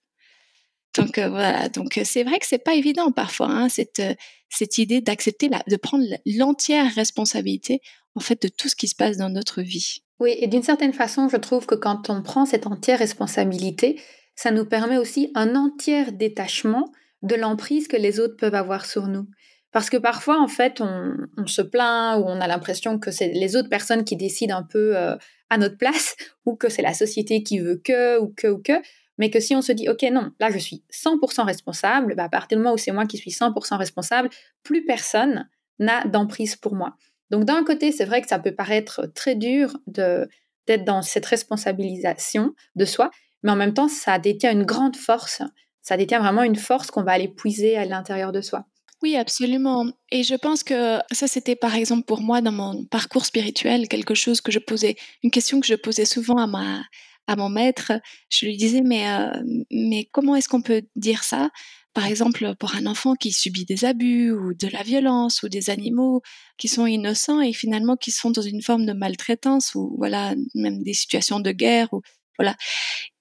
Donc 0.96 1.18
euh, 1.18 1.28
voilà, 1.28 1.68
donc 1.68 1.96
euh, 1.96 2.02
c'est 2.04 2.22
vrai 2.22 2.38
que 2.38 2.46
c'est 2.46 2.62
pas 2.62 2.74
évident 2.74 3.12
parfois 3.12 3.48
hein, 3.48 3.68
cette 3.68 4.00
euh, 4.00 4.14
cette 4.50 4.76
idée 4.76 5.00
d'accepter 5.00 5.48
de 5.48 5.76
prendre 5.76 6.04
l'entière 6.26 6.92
responsabilité 6.94 7.80
en 8.14 8.20
fait 8.20 8.42
de 8.42 8.48
tout 8.48 8.68
ce 8.68 8.76
qui 8.76 8.88
se 8.88 8.94
passe 8.94 9.16
dans 9.16 9.30
notre 9.30 9.62
vie. 9.62 10.02
Oui, 10.20 10.36
et 10.38 10.46
d'une 10.46 10.62
certaine 10.62 10.92
façon, 10.92 11.28
je 11.30 11.38
trouve 11.38 11.64
que 11.64 11.74
quand 11.74 12.10
on 12.10 12.22
prend 12.22 12.44
cette 12.44 12.66
entière 12.66 12.98
responsabilité, 12.98 13.98
ça 14.36 14.50
nous 14.50 14.66
permet 14.66 14.98
aussi 14.98 15.30
un 15.34 15.56
entier 15.56 16.12
détachement 16.12 16.92
de 17.22 17.34
l'emprise 17.34 17.88
que 17.88 17.96
les 17.96 18.20
autres 18.20 18.36
peuvent 18.36 18.54
avoir 18.54 18.84
sur 18.84 19.06
nous. 19.06 19.26
Parce 19.72 19.88
que 19.88 19.96
parfois, 19.96 20.38
en 20.38 20.48
fait, 20.48 20.82
on, 20.82 21.46
se 21.46 21.62
plaint 21.62 22.20
ou 22.20 22.24
on 22.26 22.40
a 22.42 22.46
l'impression 22.46 22.98
que 22.98 23.10
c'est 23.10 23.28
les 23.28 23.56
autres 23.56 23.70
personnes 23.70 24.04
qui 24.04 24.16
décident 24.16 24.58
un 24.58 24.62
peu 24.62 24.94
à 24.96 25.58
notre 25.58 25.78
place 25.78 26.14
ou 26.44 26.56
que 26.56 26.68
c'est 26.68 26.82
la 26.82 26.92
société 26.92 27.42
qui 27.42 27.58
veut 27.58 27.80
que 27.82 28.20
ou 28.20 28.34
que 28.36 28.48
ou 28.48 28.58
que. 28.58 28.74
Mais 29.18 29.30
que 29.30 29.40
si 29.40 29.54
on 29.54 29.62
se 29.62 29.72
dit, 29.72 29.88
OK, 29.88 30.02
non, 30.10 30.32
là, 30.40 30.50
je 30.50 30.58
suis 30.58 30.82
100% 30.90 31.44
responsable, 31.44 32.14
bah, 32.14 32.24
à 32.24 32.28
partir 32.28 32.56
du 32.56 32.62
moment 32.62 32.74
où 32.74 32.78
c'est 32.78 32.92
moi 32.92 33.06
qui 33.06 33.18
suis 33.18 33.30
100% 33.30 33.76
responsable, 33.76 34.30
plus 34.62 34.84
personne 34.84 35.48
n'a 35.78 36.04
d'emprise 36.04 36.56
pour 36.56 36.74
moi. 36.74 36.96
Donc, 37.30 37.44
d'un 37.44 37.64
côté, 37.64 37.92
c'est 37.92 38.04
vrai 38.04 38.22
que 38.22 38.28
ça 38.28 38.38
peut 38.38 38.54
paraître 38.54 39.06
très 39.14 39.34
dur 39.34 39.76
de, 39.86 40.28
d'être 40.66 40.84
dans 40.84 41.02
cette 41.02 41.26
responsabilisation 41.26 42.54
de 42.74 42.84
soi, 42.84 43.10
mais 43.42 43.50
en 43.50 43.56
même 43.56 43.74
temps, 43.74 43.88
ça 43.88 44.18
détient 44.18 44.52
une 44.52 44.64
grande 44.64 44.96
force. 44.96 45.42
Ça 45.82 45.96
détient 45.96 46.20
vraiment 46.20 46.42
une 46.42 46.56
force 46.56 46.90
qu'on 46.90 47.02
va 47.02 47.12
aller 47.12 47.28
puiser 47.28 47.76
à 47.76 47.84
l'intérieur 47.84 48.32
de 48.32 48.40
soi. 48.40 48.66
Oui, 49.02 49.16
absolument. 49.16 49.86
Et 50.12 50.22
je 50.22 50.36
pense 50.36 50.62
que 50.62 50.98
ça, 51.10 51.26
c'était 51.26 51.56
par 51.56 51.74
exemple 51.74 52.04
pour 52.04 52.20
moi 52.20 52.40
dans 52.40 52.52
mon 52.52 52.84
parcours 52.84 53.26
spirituel, 53.26 53.88
quelque 53.88 54.14
chose 54.14 54.40
que 54.40 54.52
je 54.52 54.60
posais, 54.60 54.94
une 55.24 55.32
question 55.32 55.60
que 55.60 55.66
je 55.66 55.74
posais 55.74 56.04
souvent 56.04 56.36
à 56.36 56.46
ma, 56.46 56.82
à 57.26 57.36
mon 57.36 57.48
maître. 57.48 57.92
Je 58.28 58.46
lui 58.46 58.56
disais, 58.56 58.82
mais, 58.82 59.08
euh, 59.10 59.30
mais 59.70 60.08
comment 60.12 60.36
est-ce 60.36 60.48
qu'on 60.48 60.62
peut 60.62 60.82
dire 60.96 61.24
ça? 61.24 61.50
Par 61.94 62.06
exemple, 62.06 62.54
pour 62.58 62.74
un 62.74 62.86
enfant 62.86 63.14
qui 63.14 63.32
subit 63.32 63.66
des 63.66 63.84
abus 63.84 64.32
ou 64.32 64.54
de 64.54 64.68
la 64.68 64.82
violence 64.82 65.42
ou 65.42 65.48
des 65.48 65.68
animaux 65.68 66.22
qui 66.56 66.68
sont 66.68 66.86
innocents 66.86 67.40
et 67.40 67.52
finalement 67.52 67.96
qui 67.96 68.10
sont 68.10 68.30
dans 68.30 68.42
une 68.42 68.62
forme 68.62 68.86
de 68.86 68.94
maltraitance 68.94 69.74
ou 69.74 69.94
voilà 69.98 70.34
même 70.54 70.82
des 70.82 70.94
situations 70.94 71.40
de 71.40 71.52
guerre 71.52 71.92
ou 71.92 72.00
voilà. 72.38 72.56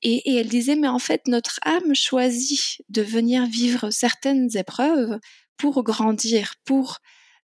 Et, 0.02 0.32
et, 0.32 0.36
elle 0.38 0.48
disait, 0.48 0.76
mais 0.76 0.88
en 0.88 1.00
fait, 1.00 1.28
notre 1.28 1.60
âme 1.64 1.94
choisit 1.94 2.82
de 2.90 3.02
venir 3.02 3.46
vivre 3.46 3.90
certaines 3.90 4.48
épreuves 4.56 5.20
pour 5.58 5.84
grandir, 5.84 6.56
pour 6.66 7.00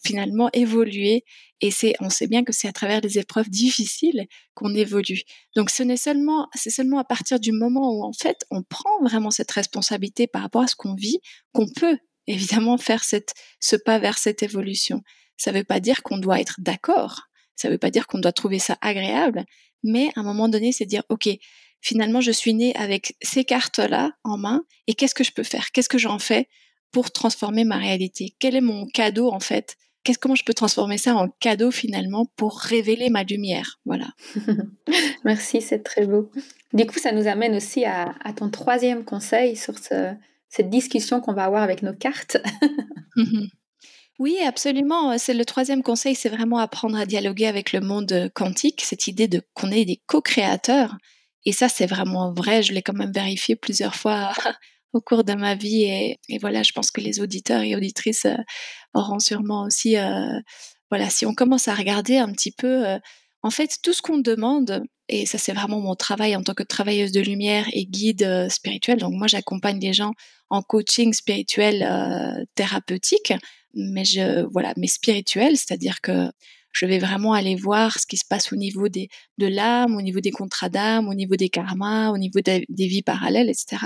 finalement 0.06 0.50
évoluer. 0.54 1.24
Et 1.62 1.72
c'est, 1.72 1.94
on 2.00 2.10
sait 2.10 2.28
bien 2.28 2.44
que 2.44 2.54
c'est 2.54 2.68
à 2.68 2.74
travers 2.74 3.02
des 3.02 3.18
épreuves 3.18 3.50
difficiles 3.50 4.28
qu'on 4.54 4.74
évolue. 4.76 5.22
Donc 5.56 5.70
ce 5.70 5.84
n'est 5.84 5.98
seulement, 5.98 6.48
c'est 6.54 6.70
seulement 6.70 7.00
à 7.00 7.04
partir 7.04 7.40
du 7.40 7.52
moment 7.52 7.92
où 7.92 8.04
en 8.04 8.14
fait 8.14 8.46
on 8.52 8.62
prend 8.62 9.02
vraiment 9.04 9.32
cette 9.32 9.52
responsabilité 9.52 10.28
par 10.28 10.42
rapport 10.42 10.64
à 10.64 10.68
ce 10.68 10.76
qu'on 10.76 10.96
vit 10.96 11.20
qu'on 11.54 11.68
peut 11.68 11.98
évidemment 12.28 12.78
faire 12.78 13.04
cette, 13.04 13.34
ce 13.60 13.76
pas 13.76 14.00
vers 14.00 14.18
cette 14.18 14.44
évolution. 14.44 15.02
Ça 15.38 15.52
ne 15.52 15.58
veut 15.58 15.64
pas 15.64 15.80
dire 15.80 16.04
qu'on 16.04 16.18
doit 16.18 16.40
être 16.40 16.56
d'accord. 16.60 17.24
Ça 17.56 17.68
ne 17.68 17.74
veut 17.74 17.78
pas 17.78 17.92
dire 17.92 18.08
qu'on 18.08 18.20
doit 18.20 18.32
trouver 18.32 18.60
ça 18.60 18.78
agréable. 18.82 19.46
Mais 19.84 20.12
à 20.16 20.22
un 20.22 20.24
moment 20.24 20.50
donné, 20.50 20.72
c'est 20.72 20.86
dire, 20.86 21.04
OK, 21.10 21.30
finalement, 21.82 22.22
je 22.22 22.32
suis 22.32 22.54
née 22.54 22.76
avec 22.76 23.16
ces 23.22 23.46
cartes-là 23.46 24.12
en 24.24 24.38
main 24.38 24.64
et 24.88 24.94
qu'est-ce 24.94 25.16
que 25.16 25.24
je 25.24 25.32
peux 25.32 25.44
faire? 25.44 25.72
Qu'est-ce 25.72 25.90
que 25.90 25.98
j'en 25.98 26.20
fais 26.20 26.48
pour 26.92 27.12
transformer 27.12 27.64
ma 27.64 27.78
réalité? 27.78 28.36
Quel 28.40 28.56
est 28.56 28.62
mon 28.62 28.88
cadeau 28.88 29.32
en 29.32 29.40
fait 29.40 29.78
Qu'est-ce 30.06 30.20
comment 30.20 30.36
je 30.36 30.46
peux 30.46 30.54
transformer 30.54 31.00
ça 31.00 31.16
en 31.16 31.30
cadeau 31.40 31.72
finalement 31.72 32.28
pour 32.36 32.60
révéler 32.60 33.10
ma 33.10 33.24
lumière? 33.24 33.80
Voilà. 33.86 34.10
Merci, 35.26 35.62
c'est 35.62 35.80
très 35.84 36.06
beau. 36.06 36.30
Du 36.74 36.86
coup, 36.86 37.00
ça 37.00 37.12
nous 37.12 37.28
amène 37.28 37.56
aussi 37.56 37.86
à, 37.86 38.14
ton 38.36 38.52
troisième 38.52 39.04
conseil 39.04 39.56
sur 39.56 39.74
cette 39.80 40.70
discussion 40.70 41.22
qu'on 41.22 41.34
va 41.34 41.46
avoir 41.46 41.64
avec 41.64 41.82
nos 41.82 41.94
cartes. 41.94 42.38
Mhm. 43.18 43.48
Oui, 44.20 44.38
absolument. 44.46 45.18
C'est 45.18 45.34
le 45.34 45.46
troisième 45.46 45.84
conseil, 45.84 46.16
c'est 46.16 46.28
vraiment 46.28 46.58
apprendre 46.58 46.98
à 46.98 47.06
dialoguer 47.06 47.48
avec 47.48 47.72
le 47.72 47.80
monde 47.80 48.30
quantique, 48.34 48.82
cette 48.82 49.08
idée 49.08 49.30
de 49.30 49.42
qu'on 49.54 49.72
est 49.72 49.86
des 49.86 50.02
co-créateurs. 50.06 50.98
Et 51.46 51.54
ça, 51.54 51.70
c'est 51.70 51.86
vraiment 51.86 52.34
vrai. 52.34 52.62
Je 52.62 52.74
l'ai 52.74 52.82
quand 52.82 52.92
même 52.92 53.14
vérifié 53.14 53.56
plusieurs 53.56 53.96
fois 53.96 54.34
au 54.96 55.02
cours 55.02 55.26
de 55.26 55.34
ma 55.34 55.56
vie. 55.56 55.84
Et, 55.84 56.38
voilà, 56.40 56.64
je 56.64 56.72
pense 56.72 56.90
que 56.90 57.02
les 57.02 57.20
auditeurs 57.20 57.62
et 57.62 57.76
auditrices 57.76 58.26
euh, 58.26 58.38
auront 58.94 59.20
sûrement 59.20 59.64
aussi, 59.64 59.98
euh, 59.98 60.40
voilà, 60.90 61.10
si 61.10 61.26
on 61.26 61.36
commence 61.36 61.68
à 61.68 61.76
regarder 61.76 62.18
un 62.18 62.32
petit 62.32 62.52
peu, 62.52 62.88
euh, 62.88 62.98
en 63.44 63.50
fait, 63.50 63.78
tout 63.84 63.94
ce 63.94 64.02
qu'on 64.02 64.18
demande, 64.18 64.84
et 65.10 65.26
ça 65.26 65.38
c'est 65.38 65.52
vraiment 65.54 65.82
mon 65.82 65.96
travail 65.96 66.36
en 66.36 66.42
tant 66.42 66.54
que 66.54 66.64
travailleuse 66.64 67.12
de 67.12 67.22
lumière 67.22 67.68
et 67.74 67.86
guide 67.86 68.48
spirituel. 68.50 68.98
Donc 69.00 69.14
moi, 69.14 69.28
j'accompagne 69.28 69.80
les 69.80 69.94
gens 69.94 70.14
en 70.50 70.62
coaching 70.62 71.14
spirituel 71.14 72.48
thérapeutique, 72.56 73.34
mais 73.76 74.04
voilà, 74.52 74.74
mais 74.78 74.88
spirituel, 74.88 75.58
c'est-à-dire 75.58 76.02
que 76.02 76.32
je 76.72 76.88
vais 76.88 76.98
vraiment 76.98 77.34
aller 77.34 77.56
voir 77.56 78.00
ce 78.00 78.08
qui 78.08 78.18
se 78.18 78.26
passe 78.28 78.52
au 78.52 78.56
niveau 78.56 78.90
des, 78.90 79.10
de 79.38 79.46
l'âme, 79.46 79.96
au 79.96 80.02
niveau 80.02 80.22
des 80.22 80.32
contrats 80.32 80.70
d'âme, 80.70 81.08
au 81.08 81.14
niveau 81.14 81.36
des 81.36 81.50
karmas, 81.50 82.10
au 82.10 82.18
niveau 82.18 82.40
des 82.42 82.66
vies 82.70 83.04
parallèles, 83.04 83.50
etc. 83.50 83.86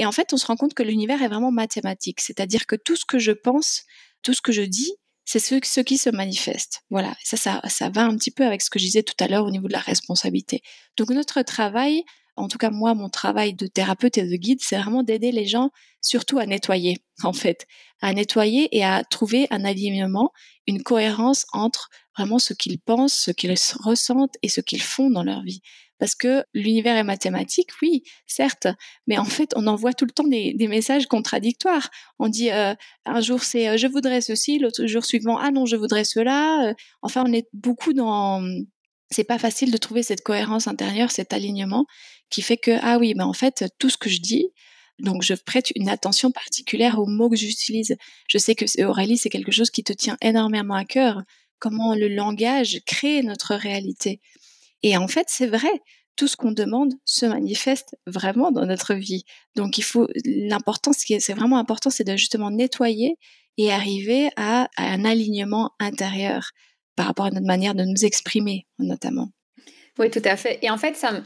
Et 0.00 0.06
en 0.06 0.12
fait, 0.12 0.32
on 0.32 0.38
se 0.38 0.46
rend 0.46 0.56
compte 0.56 0.72
que 0.72 0.82
l'univers 0.82 1.22
est 1.22 1.28
vraiment 1.28 1.52
mathématique, 1.52 2.22
c'est-à-dire 2.22 2.64
que 2.64 2.74
tout 2.74 2.96
ce 2.96 3.04
que 3.04 3.18
je 3.18 3.32
pense, 3.32 3.82
tout 4.22 4.32
ce 4.32 4.40
que 4.40 4.50
je 4.50 4.62
dis, 4.62 4.90
c'est 5.26 5.38
ce, 5.38 5.80
qui 5.80 5.98
se 5.98 6.08
manifeste. 6.08 6.80
Voilà, 6.88 7.14
ça, 7.22 7.36
ça, 7.36 7.60
ça 7.68 7.90
va 7.90 8.06
un 8.06 8.16
petit 8.16 8.30
peu 8.30 8.46
avec 8.46 8.62
ce 8.62 8.70
que 8.70 8.78
je 8.78 8.86
disais 8.86 9.02
tout 9.02 9.14
à 9.22 9.28
l'heure 9.28 9.44
au 9.44 9.50
niveau 9.50 9.68
de 9.68 9.74
la 9.74 9.80
responsabilité. 9.80 10.62
Donc 10.96 11.10
notre 11.10 11.42
travail, 11.42 12.02
en 12.36 12.48
tout 12.48 12.58
cas 12.58 12.70
moi, 12.70 12.94
mon 12.94 13.08
travail 13.08 13.54
de 13.54 13.66
thérapeute 13.66 14.18
et 14.18 14.26
de 14.26 14.36
guide, 14.36 14.60
c'est 14.60 14.78
vraiment 14.78 15.02
d'aider 15.02 15.32
les 15.32 15.46
gens 15.46 15.70
surtout 16.00 16.38
à 16.38 16.46
nettoyer, 16.46 16.98
en 17.22 17.32
fait, 17.32 17.66
à 18.00 18.12
nettoyer 18.12 18.74
et 18.76 18.84
à 18.84 19.04
trouver 19.04 19.46
un 19.50 19.64
alignement, 19.64 20.32
une 20.66 20.82
cohérence 20.82 21.46
entre 21.52 21.90
vraiment 22.16 22.38
ce 22.38 22.54
qu'ils 22.54 22.80
pensent, 22.80 23.14
ce 23.14 23.30
qu'ils 23.30 23.54
ressentent 23.84 24.36
et 24.42 24.48
ce 24.48 24.60
qu'ils 24.60 24.82
font 24.82 25.10
dans 25.10 25.22
leur 25.22 25.42
vie. 25.42 25.60
Parce 25.98 26.14
que 26.14 26.42
l'univers 26.54 26.96
est 26.96 27.04
mathématique, 27.04 27.68
oui, 27.82 28.02
certes, 28.26 28.68
mais 29.06 29.18
en 29.18 29.26
fait, 29.26 29.52
on 29.54 29.66
envoie 29.66 29.92
tout 29.92 30.06
le 30.06 30.10
temps 30.10 30.26
des, 30.26 30.54
messages 30.66 31.06
contradictoires. 31.06 31.90
On 32.18 32.28
dit 32.28 32.50
euh, 32.50 32.74
un 33.04 33.20
jour 33.20 33.42
c'est 33.42 33.68
euh, 33.68 33.76
je 33.76 33.86
voudrais 33.86 34.22
ceci, 34.22 34.58
l'autre 34.58 34.86
jour 34.86 35.04
suivant 35.04 35.36
ah 35.36 35.50
non 35.50 35.66
je 35.66 35.76
voudrais 35.76 36.04
cela. 36.04 36.68
Euh. 36.68 36.74
enfin, 37.02 37.22
on 37.26 37.32
est 37.32 37.48
beaucoup 37.52 37.92
dans 37.92 38.42
c'est 39.10 39.24
pas 39.24 39.38
facile 39.38 39.72
de 39.72 39.76
trouver 39.76 40.02
cette 40.02 40.22
cohérence 40.22 40.68
intérieure, 40.68 41.10
cet 41.10 41.34
alignement 41.34 41.84
qui 42.30 42.42
fait 42.42 42.56
que 42.56 42.78
ah 42.82 42.98
oui, 42.98 43.14
mais 43.16 43.24
en 43.24 43.32
fait 43.32 43.64
tout 43.78 43.90
ce 43.90 43.98
que 43.98 44.08
je 44.08 44.20
dis, 44.20 44.50
donc 45.00 45.22
je 45.22 45.34
prête 45.34 45.70
une 45.74 45.88
attention 45.88 46.30
particulière 46.30 46.98
aux 46.98 47.06
mots 47.06 47.30
que 47.30 47.36
j'utilise. 47.36 47.96
Je 48.28 48.38
sais 48.38 48.54
que 48.54 48.64
Aurélie, 48.84 49.18
c'est 49.18 49.30
quelque 49.30 49.52
chose 49.52 49.70
qui 49.70 49.82
te 49.82 49.92
tient 49.92 50.16
énormément 50.20 50.74
à 50.74 50.84
cœur. 50.84 51.22
Comment 51.58 51.94
le 51.94 52.08
langage 52.08 52.80
crée 52.86 53.22
notre 53.22 53.54
réalité. 53.54 54.20
Et 54.82 54.96
en 54.96 55.08
fait, 55.08 55.26
c'est 55.28 55.46
vrai, 55.46 55.70
tout 56.16 56.26
ce 56.26 56.36
qu'on 56.36 56.52
demande 56.52 56.94
se 57.04 57.26
manifeste 57.26 57.96
vraiment 58.06 58.50
dans 58.50 58.66
notre 58.66 58.94
vie. 58.94 59.24
Donc 59.56 59.78
il 59.78 59.84
faut 59.84 60.08
l'important, 60.24 60.92
ce 60.92 61.04
qui 61.04 61.14
est, 61.14 61.30
vraiment 61.32 61.58
important, 61.58 61.90
c'est 61.90 62.04
de 62.04 62.16
justement 62.16 62.50
nettoyer 62.50 63.16
et 63.56 63.72
arriver 63.72 64.30
à, 64.36 64.68
un 64.76 65.04
alignement 65.04 65.72
intérieur 65.78 66.50
par 66.96 67.06
rapport 67.06 67.26
à 67.26 67.30
notre 67.30 67.46
manière 67.46 67.74
de 67.74 67.84
nous 67.84 68.04
exprimer, 68.04 68.66
notamment. 68.78 69.30
Oui, 69.98 70.10
tout 70.10 70.22
à 70.24 70.36
fait. 70.36 70.58
Et 70.62 70.70
en 70.70 70.78
fait, 70.78 70.96
ça 70.96 71.22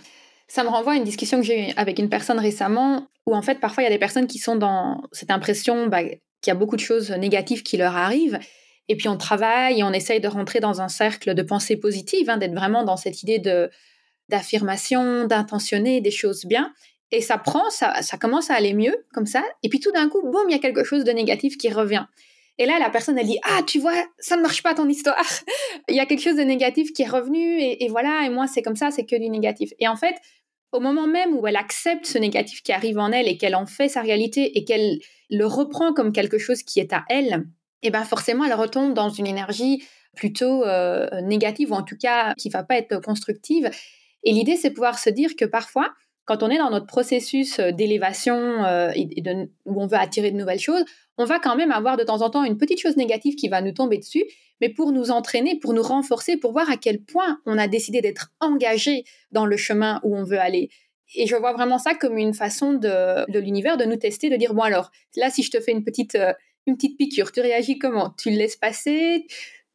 ça 0.46 0.62
me 0.62 0.68
renvoie 0.68 0.92
à 0.92 0.96
une 0.96 1.04
discussion 1.04 1.38
que 1.38 1.46
j'ai 1.46 1.70
eue 1.70 1.72
avec 1.76 1.98
une 1.98 2.08
personne 2.08 2.38
récemment, 2.38 3.06
où 3.26 3.34
en 3.34 3.42
fait, 3.42 3.60
parfois, 3.60 3.82
il 3.82 3.86
y 3.86 3.88
a 3.88 3.92
des 3.92 3.98
personnes 3.98 4.26
qui 4.26 4.38
sont 4.38 4.56
dans 4.56 5.02
cette 5.12 5.30
impression 5.30 5.86
bah, 5.86 6.02
qu'il 6.02 6.18
y 6.48 6.50
a 6.50 6.54
beaucoup 6.54 6.76
de 6.76 6.80
choses 6.80 7.10
négatives 7.10 7.62
qui 7.62 7.76
leur 7.76 7.96
arrivent. 7.96 8.38
Et 8.88 8.96
puis 8.96 9.08
on 9.08 9.16
travaille 9.16 9.80
et 9.80 9.82
on 9.82 9.92
essaye 9.92 10.20
de 10.20 10.28
rentrer 10.28 10.60
dans 10.60 10.82
un 10.82 10.88
cercle 10.88 11.34
de 11.34 11.42
pensée 11.42 11.76
positive, 11.76 12.28
hein, 12.28 12.36
d'être 12.36 12.54
vraiment 12.54 12.84
dans 12.84 12.96
cette 12.96 13.22
idée 13.22 13.38
de 13.38 13.70
d'affirmation, 14.30 15.26
d'intentionner 15.26 16.00
des 16.00 16.10
choses 16.10 16.46
bien. 16.46 16.72
Et 17.10 17.20
ça 17.20 17.36
prend, 17.36 17.68
ça, 17.70 18.02
ça 18.02 18.16
commence 18.16 18.50
à 18.50 18.54
aller 18.54 18.72
mieux 18.72 19.04
comme 19.12 19.26
ça. 19.26 19.42
Et 19.62 19.68
puis 19.68 19.80
tout 19.80 19.92
d'un 19.92 20.08
coup, 20.08 20.22
boum, 20.22 20.48
il 20.48 20.52
y 20.52 20.54
a 20.54 20.58
quelque 20.58 20.82
chose 20.82 21.04
de 21.04 21.12
négatif 21.12 21.58
qui 21.58 21.70
revient. 21.70 22.06
Et 22.58 22.66
là, 22.66 22.78
la 22.78 22.88
personne, 22.90 23.18
elle 23.18 23.26
dit, 23.26 23.38
ah, 23.42 23.62
tu 23.66 23.80
vois, 23.80 23.94
ça 24.18 24.36
ne 24.36 24.42
marche 24.42 24.62
pas 24.62 24.74
ton 24.74 24.88
histoire. 24.88 25.24
il 25.88 25.96
y 25.96 26.00
a 26.00 26.06
quelque 26.06 26.22
chose 26.22 26.36
de 26.36 26.42
négatif 26.42 26.92
qui 26.92 27.02
est 27.02 27.08
revenu 27.08 27.60
et, 27.60 27.88
voilà, 27.88 28.24
et 28.24 28.30
moi, 28.30 28.46
c'est 28.46 28.62
comme 28.62 28.76
ça, 28.76 28.90
c'est 28.90 29.04
que 29.04 29.16
du 29.16 29.28
négatif. 29.28 29.70
Et 29.80 29.88
en 29.88 29.96
fait, 29.96 30.14
au 30.72 30.80
moment 30.80 31.06
même 31.06 31.36
où 31.36 31.46
elle 31.46 31.56
accepte 31.56 32.06
ce 32.06 32.18
négatif 32.18 32.62
qui 32.62 32.72
arrive 32.72 32.98
en 32.98 33.10
elle 33.12 33.28
et 33.28 33.36
qu'elle 33.36 33.54
en 33.54 33.66
fait 33.66 33.88
sa 33.88 34.02
réalité 34.02 34.56
et 34.58 34.64
qu'elle 34.64 34.98
le 35.30 35.46
reprend 35.46 35.92
comme 35.92 36.12
quelque 36.12 36.38
chose 36.38 36.62
qui 36.62 36.80
est 36.80 36.92
à 36.92 37.04
elle, 37.08 37.44
et 37.82 37.90
ben 37.90 38.04
forcément, 38.04 38.44
elle 38.44 38.54
retombe 38.54 38.94
dans 38.94 39.10
une 39.10 39.26
énergie 39.26 39.84
plutôt 40.16 40.64
euh, 40.64 41.08
négative 41.22 41.72
ou 41.72 41.74
en 41.74 41.82
tout 41.82 41.96
cas 41.96 42.34
qui 42.34 42.48
va 42.48 42.62
pas 42.62 42.76
être 42.76 43.00
constructive. 43.00 43.70
Et 44.22 44.32
l'idée, 44.32 44.56
c'est 44.56 44.70
pouvoir 44.70 44.98
se 44.98 45.10
dire 45.10 45.36
que 45.36 45.44
parfois, 45.44 45.92
quand 46.24 46.42
on 46.42 46.50
est 46.50 46.58
dans 46.58 46.70
notre 46.70 46.86
processus 46.86 47.58
euh, 47.58 47.70
d'élévation 47.70 48.64
euh, 48.64 48.90
et 48.94 49.22
où 49.64 49.82
on 49.82 49.86
veut 49.86 49.98
attirer 49.98 50.30
de 50.30 50.36
nouvelles 50.36 50.60
choses, 50.60 50.84
on 51.18 51.24
va 51.24 51.38
quand 51.38 51.56
même 51.56 51.70
avoir 51.70 51.96
de 51.96 52.04
temps 52.04 52.22
en 52.22 52.30
temps 52.30 52.44
une 52.44 52.56
petite 52.56 52.80
chose 52.80 52.96
négative 52.96 53.34
qui 53.34 53.48
va 53.48 53.60
nous 53.60 53.72
tomber 53.72 53.98
dessus, 53.98 54.24
mais 54.60 54.68
pour 54.68 54.92
nous 54.92 55.10
entraîner, 55.10 55.58
pour 55.58 55.72
nous 55.72 55.82
renforcer, 55.82 56.36
pour 56.36 56.52
voir 56.52 56.70
à 56.70 56.76
quel 56.76 57.02
point 57.02 57.40
on 57.46 57.58
a 57.58 57.68
décidé 57.68 58.00
d'être 58.00 58.32
engagé 58.40 59.04
dans 59.30 59.46
le 59.46 59.56
chemin 59.56 60.00
où 60.02 60.16
on 60.16 60.24
veut 60.24 60.40
aller. 60.40 60.70
Et 61.14 61.26
je 61.26 61.36
vois 61.36 61.52
vraiment 61.52 61.78
ça 61.78 61.94
comme 61.94 62.18
une 62.18 62.34
façon 62.34 62.72
de, 62.72 63.38
l'univers 63.38 63.76
de 63.76 63.84
nous 63.84 63.96
tester, 63.96 64.30
de 64.30 64.36
dire, 64.36 64.54
bon 64.54 64.62
alors, 64.62 64.90
là, 65.16 65.30
si 65.30 65.42
je 65.42 65.50
te 65.50 65.60
fais 65.60 65.72
une 65.72 65.84
petite 65.84 66.16
une 66.66 66.76
petite 66.76 66.96
piqûre, 66.96 67.30
tu 67.30 67.40
réagis 67.40 67.78
comment? 67.78 68.14
Tu 68.18 68.30
le 68.30 68.36
laisses 68.36 68.56
passer? 68.56 69.26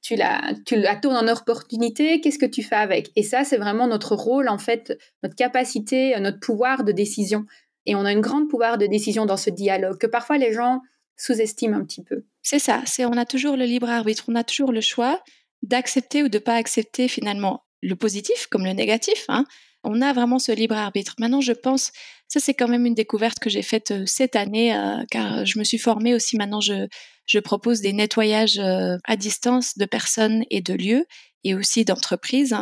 Tu 0.01 0.15
la, 0.15 0.53
tu 0.65 0.75
la 0.75 0.95
tournes 0.95 1.17
en 1.17 1.27
opportunité, 1.27 2.21
qu'est-ce 2.21 2.39
que 2.39 2.45
tu 2.45 2.63
fais 2.63 2.75
avec? 2.75 3.11
Et 3.15 3.23
ça, 3.23 3.43
c'est 3.43 3.57
vraiment 3.57 3.87
notre 3.87 4.15
rôle, 4.15 4.47
en 4.47 4.57
fait, 4.57 4.97
notre 5.23 5.35
capacité, 5.35 6.17
notre 6.19 6.39
pouvoir 6.39 6.83
de 6.83 6.91
décision. 6.91 7.45
Et 7.85 7.95
on 7.95 8.05
a 8.05 8.11
une 8.11 8.21
grande 8.21 8.49
pouvoir 8.49 8.77
de 8.77 8.85
décision 8.85 9.25
dans 9.25 9.37
ce 9.37 9.49
dialogue 9.49 9.97
que 9.97 10.07
parfois 10.07 10.37
les 10.37 10.53
gens 10.53 10.81
sous-estiment 11.17 11.77
un 11.77 11.83
petit 11.83 12.03
peu. 12.03 12.23
C'est 12.41 12.59
ça, 12.59 12.81
c'est 12.85 13.05
on 13.05 13.13
a 13.13 13.25
toujours 13.25 13.57
le 13.57 13.65
libre 13.65 13.89
arbitre, 13.89 14.25
on 14.27 14.35
a 14.35 14.43
toujours 14.43 14.71
le 14.71 14.81
choix 14.81 15.21
d'accepter 15.61 16.23
ou 16.23 16.29
de 16.29 16.39
pas 16.39 16.55
accepter 16.55 17.07
finalement 17.07 17.63
le 17.81 17.95
positif 17.95 18.47
comme 18.47 18.65
le 18.65 18.71
négatif. 18.71 19.25
Hein. 19.27 19.43
On 19.83 20.01
a 20.01 20.13
vraiment 20.13 20.39
ce 20.39 20.51
libre 20.51 20.75
arbitre. 20.75 21.15
Maintenant, 21.19 21.41
je 21.41 21.51
pense, 21.51 21.91
ça 22.27 22.39
c'est 22.39 22.53
quand 22.53 22.67
même 22.67 22.85
une 22.85 22.95
découverte 22.95 23.39
que 23.39 23.49
j'ai 23.49 23.61
faite 23.61 23.91
euh, 23.91 24.03
cette 24.05 24.35
année, 24.35 24.75
euh, 24.75 25.03
car 25.09 25.45
je 25.45 25.59
me 25.59 25.63
suis 25.63 25.77
formée 25.77 26.13
aussi. 26.13 26.37
Maintenant, 26.37 26.61
je, 26.61 26.87
je 27.29 27.39
propose 27.39 27.81
des 27.81 27.93
nettoyages 27.93 28.59
euh, 28.59 28.97
à 29.05 29.15
distance 29.15 29.77
de 29.77 29.85
personnes 29.85 30.43
et 30.49 30.61
de 30.61 30.73
lieux, 30.73 31.05
et 31.43 31.55
aussi 31.55 31.85
d'entreprises. 31.85 32.55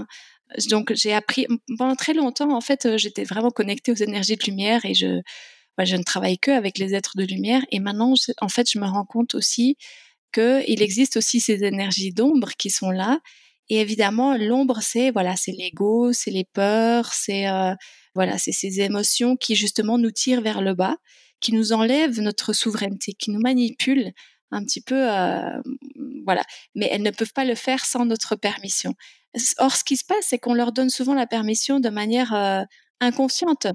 Donc, 0.69 0.93
j'ai 0.93 1.13
appris 1.13 1.47
pendant 1.77 1.95
très 1.95 2.13
longtemps. 2.13 2.55
En 2.55 2.61
fait, 2.61 2.97
j'étais 2.97 3.23
vraiment 3.23 3.49
connectée 3.49 3.91
aux 3.91 3.95
énergies 3.95 4.35
de 4.35 4.43
lumière 4.45 4.85
et 4.85 4.93
je, 4.93 5.21
je 5.79 5.95
ne 5.95 6.03
travaille 6.03 6.37
que 6.37 6.51
avec 6.51 6.77
les 6.77 6.93
êtres 6.93 7.17
de 7.17 7.23
lumière. 7.23 7.63
Et 7.71 7.79
maintenant, 7.79 8.13
en 8.41 8.49
fait, 8.49 8.69
je 8.71 8.77
me 8.77 8.85
rends 8.85 9.05
compte 9.05 9.35
aussi 9.35 9.77
qu'il 10.33 10.81
existe 10.81 11.17
aussi 11.17 11.39
ces 11.39 11.63
énergies 11.63 12.11
d'ombre 12.11 12.51
qui 12.57 12.69
sont 12.69 12.91
là 12.91 13.19
et 13.69 13.81
évidemment, 13.81 14.37
l'ombre, 14.37 14.79
c'est 14.81 15.11
voilà, 15.11 15.35
c'est 15.35 15.51
l'ego, 15.51 16.13
c'est 16.13 16.31
les 16.31 16.45
peurs, 16.45 17.13
c'est 17.13 17.49
euh, 17.49 17.73
voilà, 18.15 18.37
c'est 18.37 18.53
ces 18.53 18.79
émotions 18.81 19.35
qui 19.35 19.55
justement 19.55 19.97
nous 19.97 20.11
tirent 20.11 20.41
vers 20.41 20.61
le 20.61 20.73
bas, 20.73 20.97
qui 21.41 21.53
nous 21.53 21.73
enlèvent 21.73 22.21
notre 22.21 22.53
souveraineté, 22.53 23.13
qui 23.13 23.31
nous 23.31 23.41
manipulent 23.41 24.13
un 24.51 24.63
petit 24.63 24.81
peu, 24.81 25.11
euh, 25.11 25.61
voilà. 26.25 26.43
Mais 26.75 26.87
elles 26.91 27.01
ne 27.01 27.11
peuvent 27.11 27.33
pas 27.33 27.45
le 27.45 27.55
faire 27.55 27.85
sans 27.85 28.05
notre 28.05 28.35
permission. 28.35 28.93
Or, 29.57 29.75
ce 29.75 29.83
qui 29.83 29.97
se 29.97 30.05
passe, 30.05 30.25
c'est 30.29 30.39
qu'on 30.39 30.53
leur 30.53 30.71
donne 30.71 30.89
souvent 30.89 31.13
la 31.13 31.27
permission 31.27 31.79
de 31.79 31.89
manière 31.89 32.33
euh, 32.33 32.63
inconsciente. 33.01 33.67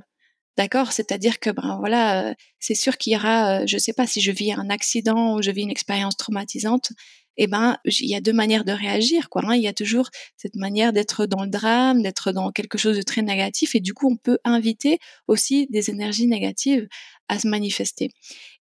D'accord, 0.59 0.93
c'est-à-dire 0.93 1.41
que 1.41 1.49
ben 1.49 1.79
voilà, 1.79 2.35
c'est 2.59 2.75
sûr 2.75 2.99
qu'il 2.99 3.15
y 3.15 3.17
aura, 3.17 3.65
je 3.65 3.77
ne 3.77 3.79
sais 3.79 3.95
pas 3.95 4.07
si 4.07 4.21
je 4.21 4.31
vis 4.33 4.53
un 4.53 4.69
accident 4.69 5.37
ou 5.37 5.43
je 5.43 5.51
vis 5.51 5.63
une 5.63 5.71
expérience 5.71 6.15
traumatisante, 6.17 6.93
eh 7.37 7.47
ben, 7.47 7.77
il 7.85 8.09
y 8.09 8.15
a 8.15 8.21
deux 8.21 8.33
manières 8.33 8.65
de 8.65 8.73
réagir. 8.73 9.29
Hein. 9.35 9.55
Il 9.55 9.63
y 9.63 9.69
a 9.69 9.73
toujours 9.73 10.11
cette 10.37 10.57
manière 10.57 10.93
d'être 10.93 11.27
dans 11.27 11.45
le 11.45 11.51
drame, 11.51 12.03
d'être 12.03 12.33
dans 12.33 12.51
quelque 12.51 12.79
chose 12.79 12.97
de 12.97 13.03
très 13.03 13.23
négatif, 13.23 13.75
et 13.75 13.81
du 13.81 13.95
coup, 13.95 14.11
on 14.11 14.17
peut 14.17 14.39
inviter 14.45 14.99
aussi 15.29 15.67
des 15.71 15.91
énergies 15.91 16.27
négatives 16.27 16.87
à 17.29 17.39
se 17.39 17.49
manifester. 17.49 18.11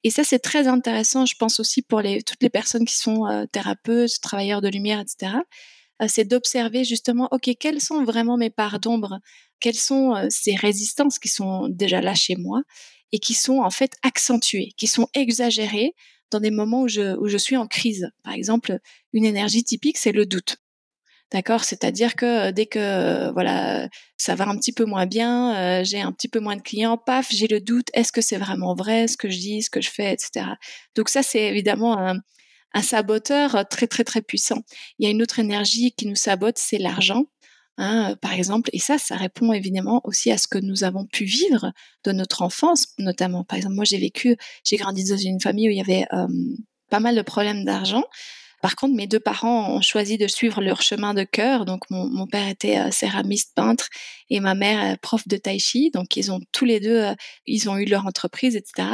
Et 0.05 0.11
ça, 0.11 0.25
c'est 0.25 0.39
très 0.39 0.69
intéressant, 0.69 1.27
je 1.27 1.35
pense 1.39 1.61
aussi 1.61 1.83
pour 1.83 2.03
toutes 2.03 2.43
les 2.43 2.51
personnes 2.51 2.85
qui 2.85 2.97
sont 2.97 3.27
euh, 3.27 3.47
thérapeutes, 3.47 4.21
travailleurs 4.21 4.61
de 4.61 4.69
lumière, 4.69 5.01
etc. 5.01 5.39
Euh, 6.01 6.07
c'est 6.09 6.25
d'observer 6.25 6.85
justement, 6.85 7.29
ok, 7.33 7.51
quelles 7.59 7.81
sont 7.81 8.05
vraiment 8.05 8.37
mes 8.37 8.51
parts 8.51 8.81
d'ombre, 8.81 9.19
quelles 9.61 9.75
sont 9.75 10.15
euh, 10.15 10.27
ces 10.31 10.55
résistances 10.55 11.19
qui 11.19 11.29
sont 11.29 11.69
déjà 11.69 12.01
là 12.01 12.15
chez 12.15 12.37
moi 12.37 12.63
et 13.13 13.19
qui 13.19 13.35
sont 13.35 13.59
en 13.59 13.71
fait 13.71 13.93
accentuées, 14.03 14.73
qui 14.77 14.87
sont 14.87 15.09
exagérées 15.15 15.95
dans 16.31 16.41
des 16.41 16.51
moments 16.51 16.83
où 16.83 16.89
je, 16.89 17.37
suis 17.39 17.57
en 17.57 17.67
crise. 17.67 18.11
Par 18.23 18.33
exemple, 18.33 18.79
une 19.13 19.25
énergie 19.25 19.65
typique, 19.65 19.99
c'est 19.99 20.13
le 20.13 20.27
doute. 20.27 20.59
D'accord? 21.33 21.63
C'est-à-dire 21.63 22.17
que 22.17 22.49
euh, 22.49 22.53
dès 22.53 22.67
que 22.67 22.79
euh, 22.79 23.31
voilà, 23.31 23.89
ça 24.17 24.35
va 24.35 24.49
un 24.49 24.57
petit 24.57 24.73
peu 24.73 24.85
moins 24.85 25.07
bien, 25.07 25.55
euh, 25.57 25.85
j'ai 25.85 26.01
un 26.01 26.11
petit 26.11 26.27
peu 26.27 26.41
moins 26.41 26.57
de 26.57 26.61
clients, 26.61 26.99
paf, 26.99 27.29
j'ai 27.31 27.47
le 27.47 27.61
doute, 27.61 27.87
est-ce 27.95 28.11
que 28.11 28.21
c'est 28.21 28.37
vraiment 28.37 28.75
vrai 28.75 29.07
ce 29.07 29.17
que 29.17 29.31
je 29.31 29.39
dis, 29.39 29.63
ce 29.63 29.71
que 29.71 29.81
je 29.81 29.91
fais, 29.91 30.13
etc. 30.13 30.47
Donc 30.97 31.09
ça, 31.09 31.23
c'est 31.23 31.43
évidemment 31.43 31.97
un 32.73 32.83
saboteur 32.83 33.65
très 33.69 33.87
très 33.87 34.03
très 34.03 34.23
puissant. 34.23 34.63
Il 34.99 35.05
y 35.05 35.09
a 35.09 35.11
une 35.13 35.23
autre 35.23 35.39
énergie 35.39 35.93
qui 35.93 36.07
nous 36.07 36.17
sabote, 36.17 36.59
c'est 36.59 36.79
l'argent. 36.79 37.27
Hein, 37.83 38.15
par 38.21 38.35
exemple, 38.35 38.69
et 38.75 38.79
ça, 38.79 38.99
ça 38.99 39.17
répond 39.17 39.55
évidemment 39.55 40.03
aussi 40.05 40.31
à 40.31 40.37
ce 40.37 40.47
que 40.47 40.59
nous 40.59 40.85
avons 40.85 41.07
pu 41.07 41.25
vivre 41.25 41.73
de 42.05 42.13
notre 42.13 42.43
enfance, 42.43 42.89
notamment. 42.99 43.43
Par 43.43 43.57
exemple, 43.57 43.75
moi, 43.75 43.85
j'ai 43.85 43.97
vécu, 43.97 44.37
j'ai 44.65 44.77
grandi 44.77 45.03
dans 45.09 45.17
une 45.17 45.41
famille 45.41 45.67
où 45.67 45.71
il 45.73 45.79
y 45.79 45.81
avait 45.81 46.07
pas 46.91 47.01
mal 47.01 47.17
de 47.17 47.23
problèmes 47.23 47.65
d'argent. 47.65 48.05
Par 48.61 48.77
contre, 48.77 48.95
mes 48.95 49.07
deux 49.07 49.19
parents 49.19 49.75
ont 49.75 49.81
choisi 49.81 50.19
de 50.19 50.27
suivre 50.27 50.61
leur 50.61 50.83
chemin 50.83 51.15
de 51.15 51.25
cœur. 51.25 51.65
Donc, 51.65 51.85
mon, 51.89 52.27
père 52.27 52.49
était 52.49 52.91
céramiste 52.91 53.55
peintre 53.55 53.89
et 54.29 54.41
ma 54.41 54.55
mère 54.55 54.99
prof 54.99 55.27
de 55.27 55.39
tai 55.39 55.59
chi. 55.59 55.91
Donc, 55.91 56.17
ils 56.19 56.31
ont 56.31 56.41
tous 56.53 56.67
les 56.67 56.81
deux, 56.81 57.07
ils 57.47 57.71
ont 57.71 57.79
eu 57.79 57.87
leur 57.87 58.05
entreprise, 58.07 58.57
etc. 58.57 58.89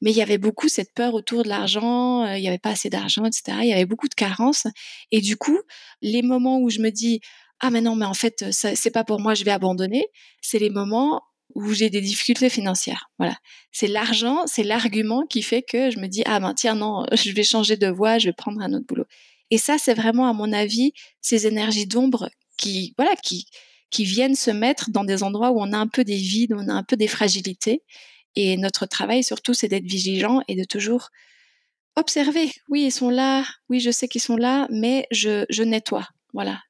Mais 0.00 0.12
il 0.12 0.16
y 0.16 0.22
avait 0.22 0.38
beaucoup 0.38 0.68
cette 0.68 0.94
peur 0.94 1.12
autour 1.12 1.42
de 1.42 1.50
l'argent. 1.50 2.24
il 2.32 2.40
n'y 2.40 2.48
avait 2.48 2.56
pas 2.56 2.70
assez 2.70 2.88
d'argent, 2.88 3.26
etc. 3.26 3.58
Il 3.60 3.68
y 3.68 3.74
avait 3.74 3.84
beaucoup 3.84 4.08
de 4.08 4.14
carences. 4.14 4.66
Et 5.10 5.20
du 5.20 5.36
coup, 5.36 5.60
les 6.00 6.22
moments 6.22 6.58
où 6.58 6.70
je 6.70 6.80
me 6.80 6.88
dis, 6.88 7.20
ah 7.60 7.70
mais 7.70 7.80
non 7.80 7.94
mais 7.94 8.06
en 8.06 8.14
fait 8.14 8.44
c'est 8.50 8.90
pas 8.90 9.04
pour 9.04 9.20
moi 9.20 9.34
je 9.34 9.44
vais 9.44 9.50
abandonner. 9.50 10.06
C'est 10.40 10.58
les 10.58 10.70
moments 10.70 11.22
où 11.54 11.72
j'ai 11.72 11.90
des 11.90 12.00
difficultés 12.00 12.48
financières 12.48 13.10
voilà. 13.18 13.36
C'est 13.72 13.86
l'argent 13.86 14.44
c'est 14.46 14.62
l'argument 14.62 15.24
qui 15.28 15.42
fait 15.42 15.62
que 15.62 15.90
je 15.90 15.98
me 15.98 16.06
dis 16.06 16.22
ah 16.26 16.40
ben 16.40 16.54
tiens 16.54 16.74
non 16.74 17.04
je 17.12 17.30
vais 17.32 17.42
changer 17.42 17.76
de 17.76 17.88
voie 17.88 18.18
je 18.18 18.28
vais 18.28 18.32
prendre 18.32 18.60
un 18.62 18.72
autre 18.72 18.86
boulot. 18.86 19.04
Et 19.50 19.58
ça 19.58 19.76
c'est 19.78 19.94
vraiment 19.94 20.26
à 20.28 20.32
mon 20.32 20.52
avis 20.52 20.92
ces 21.20 21.46
énergies 21.46 21.86
d'ombre 21.86 22.30
qui 22.56 22.94
voilà 22.96 23.14
qui 23.16 23.46
qui 23.90 24.04
viennent 24.04 24.36
se 24.36 24.50
mettre 24.52 24.90
dans 24.90 25.04
des 25.04 25.22
endroits 25.22 25.50
où 25.50 25.60
on 25.60 25.72
a 25.72 25.78
un 25.78 25.88
peu 25.88 26.04
des 26.04 26.16
vides 26.16 26.52
on 26.54 26.68
a 26.68 26.72
un 26.72 26.82
peu 26.84 26.96
des 26.96 27.08
fragilités. 27.08 27.82
Et 28.36 28.56
notre 28.56 28.86
travail 28.86 29.22
surtout 29.24 29.54
c'est 29.54 29.68
d'être 29.68 29.84
vigilant 29.84 30.40
et 30.48 30.54
de 30.56 30.64
toujours 30.64 31.10
observer. 31.96 32.50
Oui 32.68 32.84
ils 32.86 32.92
sont 32.92 33.10
là 33.10 33.44
oui 33.68 33.80
je 33.80 33.90
sais 33.90 34.08
qu'ils 34.08 34.22
sont 34.22 34.36
là 34.36 34.66
mais 34.70 35.06
je, 35.10 35.44
je 35.50 35.62
nettoie 35.64 36.08
voilà 36.32 36.60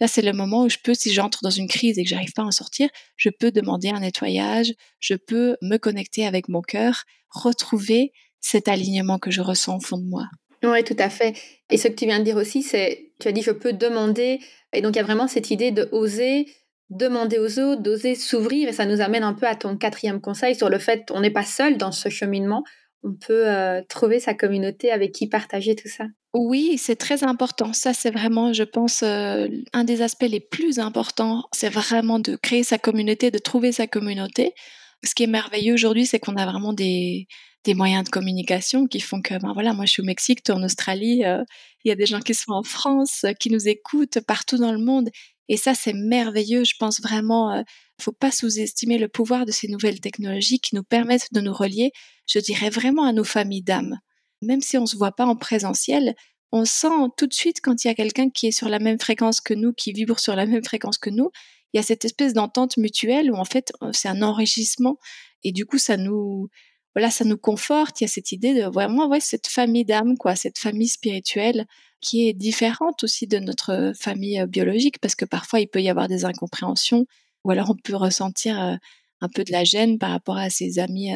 Là, 0.00 0.08
c'est 0.08 0.22
le 0.22 0.32
moment 0.32 0.64
où 0.64 0.68
je 0.68 0.78
peux, 0.82 0.94
si 0.94 1.12
j'entre 1.12 1.40
dans 1.42 1.50
une 1.50 1.68
crise 1.68 1.98
et 1.98 2.04
que 2.04 2.08
j'arrive 2.08 2.32
pas 2.32 2.42
à 2.42 2.46
en 2.46 2.50
sortir, 2.50 2.88
je 3.16 3.28
peux 3.28 3.50
demander 3.50 3.90
un 3.90 4.00
nettoyage, 4.00 4.72
je 4.98 5.14
peux 5.14 5.56
me 5.62 5.76
connecter 5.76 6.26
avec 6.26 6.48
mon 6.48 6.62
cœur, 6.62 7.04
retrouver 7.28 8.12
cet 8.40 8.68
alignement 8.68 9.18
que 9.18 9.30
je 9.30 9.42
ressens 9.42 9.76
au 9.76 9.80
fond 9.80 9.98
de 9.98 10.06
moi. 10.06 10.26
Oui, 10.62 10.82
tout 10.84 10.96
à 10.98 11.10
fait. 11.10 11.34
Et 11.70 11.76
ce 11.76 11.88
que 11.88 11.94
tu 11.94 12.06
viens 12.06 12.18
de 12.18 12.24
dire 12.24 12.36
aussi, 12.36 12.62
c'est, 12.62 13.12
tu 13.20 13.28
as 13.28 13.32
dit, 13.32 13.42
je 13.42 13.50
peux 13.50 13.72
demander. 13.72 14.40
Et 14.72 14.82
donc, 14.82 14.94
il 14.94 14.98
y 14.98 15.00
a 15.00 15.04
vraiment 15.04 15.28
cette 15.28 15.50
idée 15.50 15.70
de 15.70 15.88
oser 15.92 16.46
demander 16.90 17.38
aux 17.38 17.58
autres, 17.60 17.82
d'oser 17.82 18.14
s'ouvrir. 18.14 18.68
Et 18.68 18.72
ça 18.72 18.84
nous 18.84 19.00
amène 19.00 19.22
un 19.22 19.32
peu 19.32 19.46
à 19.46 19.54
ton 19.54 19.76
quatrième 19.76 20.20
conseil 20.20 20.54
sur 20.54 20.68
le 20.68 20.78
fait 20.78 21.08
qu'on 21.08 21.20
n'est 21.20 21.30
pas 21.30 21.44
seul 21.44 21.78
dans 21.78 21.92
ce 21.92 22.08
cheminement 22.08 22.64
on 23.02 23.14
peut 23.14 23.48
euh, 23.48 23.82
trouver 23.88 24.20
sa 24.20 24.34
communauté 24.34 24.90
avec 24.90 25.12
qui 25.12 25.28
partager 25.28 25.74
tout 25.74 25.88
ça. 25.88 26.04
Oui, 26.32 26.76
c'est 26.78 26.96
très 26.96 27.24
important. 27.24 27.72
Ça, 27.72 27.92
c'est 27.92 28.10
vraiment, 28.10 28.52
je 28.52 28.62
pense, 28.62 29.02
euh, 29.02 29.48
un 29.72 29.84
des 29.84 30.02
aspects 30.02 30.28
les 30.28 30.40
plus 30.40 30.78
importants. 30.78 31.44
C'est 31.52 31.70
vraiment 31.70 32.18
de 32.18 32.36
créer 32.36 32.62
sa 32.62 32.78
communauté, 32.78 33.30
de 33.30 33.38
trouver 33.38 33.72
sa 33.72 33.86
communauté. 33.86 34.54
Ce 35.02 35.14
qui 35.14 35.24
est 35.24 35.28
merveilleux 35.28 35.74
aujourd'hui, 35.74 36.06
c'est 36.06 36.20
qu'on 36.20 36.36
a 36.36 36.44
vraiment 36.44 36.72
des, 36.72 37.26
moyens 37.68 38.04
de 38.04 38.10
communication 38.10 38.86
qui 38.86 39.00
font 39.00 39.22
que, 39.22 39.34
ben 39.40 39.52
voilà, 39.54 39.72
moi 39.72 39.86
je 39.86 39.92
suis 39.92 40.02
au 40.02 40.04
Mexique, 40.04 40.40
es 40.48 40.52
en 40.52 40.62
Australie, 40.62 41.24
euh, 41.24 41.42
il 41.84 41.88
y 41.88 41.92
a 41.92 41.94
des 41.94 42.06
gens 42.06 42.20
qui 42.20 42.34
sont 42.34 42.52
en 42.52 42.62
France, 42.62 43.24
qui 43.38 43.50
nous 43.50 43.68
écoutent 43.68 44.20
partout 44.20 44.58
dans 44.58 44.72
le 44.72 44.78
monde. 44.78 45.08
Et 45.50 45.58
ça, 45.58 45.74
c'est 45.74 45.92
merveilleux. 45.92 46.64
Je 46.64 46.74
pense 46.78 47.02
vraiment, 47.02 47.54
ne 47.54 47.64
faut 48.00 48.12
pas 48.12 48.30
sous-estimer 48.30 48.96
le 48.96 49.08
pouvoir 49.08 49.44
de 49.44 49.52
ces 49.52 49.68
nouvelles 49.68 50.00
technologies 50.00 50.60
qui 50.60 50.74
nous 50.74 50.84
permettent 50.84 51.32
de 51.32 51.42
nous 51.42 51.52
relier 51.52 51.92
je 52.30 52.38
dirais 52.38 52.70
vraiment 52.70 53.04
à 53.04 53.12
nos 53.12 53.24
familles 53.24 53.62
d'âmes. 53.62 53.98
Même 54.40 54.60
si 54.60 54.78
on 54.78 54.82
ne 54.82 54.86
se 54.86 54.96
voit 54.96 55.12
pas 55.12 55.26
en 55.26 55.36
présentiel, 55.36 56.14
on 56.52 56.64
sent 56.64 56.88
tout 57.16 57.26
de 57.26 57.34
suite 57.34 57.60
quand 57.60 57.84
il 57.84 57.88
y 57.88 57.90
a 57.90 57.94
quelqu'un 57.94 58.30
qui 58.30 58.46
est 58.46 58.52
sur 58.52 58.68
la 58.68 58.78
même 58.78 58.98
fréquence 58.98 59.40
que 59.40 59.52
nous, 59.52 59.72
qui 59.72 59.92
vibre 59.92 60.18
sur 60.18 60.36
la 60.36 60.46
même 60.46 60.64
fréquence 60.64 60.98
que 60.98 61.10
nous, 61.10 61.30
il 61.72 61.76
y 61.76 61.80
a 61.80 61.82
cette 61.82 62.04
espèce 62.04 62.32
d'entente 62.32 62.76
mutuelle 62.76 63.30
où 63.30 63.36
en 63.36 63.44
fait 63.44 63.72
euh, 63.82 63.90
c'est 63.92 64.08
un 64.08 64.22
enrichissement 64.22 64.96
et 65.44 65.52
du 65.52 65.66
coup 65.66 65.78
ça 65.78 65.96
nous 65.96 66.48
voilà 66.94 67.10
ça 67.10 67.24
nous 67.24 67.36
conforte 67.38 68.00
il 68.00 68.04
y 68.04 68.06
a 68.06 68.08
cette 68.08 68.32
idée 68.32 68.54
de 68.54 68.66
vraiment 68.66 69.08
ouais 69.08 69.20
cette 69.20 69.46
famille 69.46 69.84
d'âmes 69.84 70.16
quoi 70.18 70.36
cette 70.36 70.58
famille 70.58 70.88
spirituelle 70.88 71.66
qui 72.00 72.28
est 72.28 72.32
différente 72.32 73.04
aussi 73.04 73.26
de 73.26 73.38
notre 73.38 73.92
famille 73.98 74.40
euh, 74.40 74.46
biologique 74.46 74.98
parce 75.00 75.14
que 75.14 75.24
parfois 75.24 75.60
il 75.60 75.68
peut 75.68 75.82
y 75.82 75.88
avoir 75.88 76.08
des 76.08 76.24
incompréhensions 76.24 77.06
ou 77.44 77.50
alors 77.50 77.70
on 77.70 77.76
peut 77.76 77.96
ressentir 77.96 78.60
euh, 78.60 78.74
un 79.20 79.28
peu 79.28 79.44
de 79.44 79.52
la 79.52 79.64
gêne 79.64 79.98
par 79.98 80.10
rapport 80.10 80.38
à 80.38 80.50
ses 80.50 80.78
amis 80.78 81.12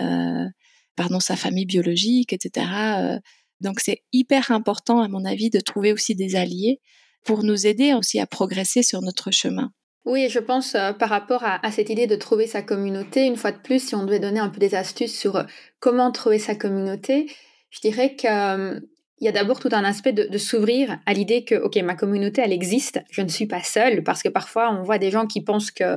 pardon, 0.97 1.21
sa 1.21 1.37
famille 1.37 1.67
biologique, 1.67 2.33
etc. 2.33 2.67
Euh. 2.99 3.19
Donc 3.61 3.81
c'est 3.81 4.03
hyper 4.13 4.51
important, 4.51 5.01
à 5.01 5.09
mon 5.09 5.25
avis, 5.25 5.51
de 5.51 5.61
trouver 5.61 5.93
aussi 5.93 6.15
des 6.15 6.37
alliés 6.37 6.81
pour 7.25 7.43
nous 7.43 7.67
aider 7.67 7.95
aussi 7.95 8.21
à 8.21 8.27
progresser 8.27 8.83
sur 8.83 9.01
notre 9.03 9.31
chemin. 9.31 9.73
Oui, 10.05 10.29
je 10.29 10.39
pense 10.39 10.75
euh, 10.75 10.93
par 10.93 11.09
rapport 11.09 11.45
à, 11.45 11.71
cette 11.71 11.89
idée 11.89 12.07
de 12.07 12.17
trouver 12.17 12.47
sa 12.47 12.61
communauté, 12.61 13.25
une 13.25 13.37
fois 13.37 13.53
de 13.53 13.59
plus, 13.59 13.89
si 13.89 13.95
on 13.95 14.05
devait 14.05 14.19
donner 14.19 14.41
un 14.41 14.51
peu 14.51 14.59
des 14.59 14.75
astuces 14.75 15.19
sur 15.19 15.37
euh, 15.37 15.45
comment 15.81 16.13
trouver 16.13 16.39
sa 16.39 16.55
communauté, 16.55 17.27
je 17.71 17.81
dirais 17.81 18.15
qu'il 18.15 18.83
y 19.21 19.29
a 19.29 19.33
d'abord 19.33 19.61
tout 19.61 19.71
un 19.73 19.83
aspect 19.83 20.13
de, 20.13 20.39
s'ouvrir 20.39 20.99
à 21.07 21.15
l'idée 21.15 21.45
que, 21.45 21.55
OK, 21.55 21.77
ma 21.77 21.95
communauté, 21.95 22.43
elle 22.43 22.53
existe, 22.53 23.01
je 23.11 23.23
ne 23.23 23.29
suis 23.29 23.47
pas 23.47 23.63
seule, 23.63 24.03
parce 24.05 24.23
que 24.23 24.29
parfois 24.29 24.71
on 24.71 24.83
voit 24.83 24.99
des 24.99 25.11
gens 25.11 25.27
qui 25.27 25.43
pensent 25.43 25.71
que 25.71 25.97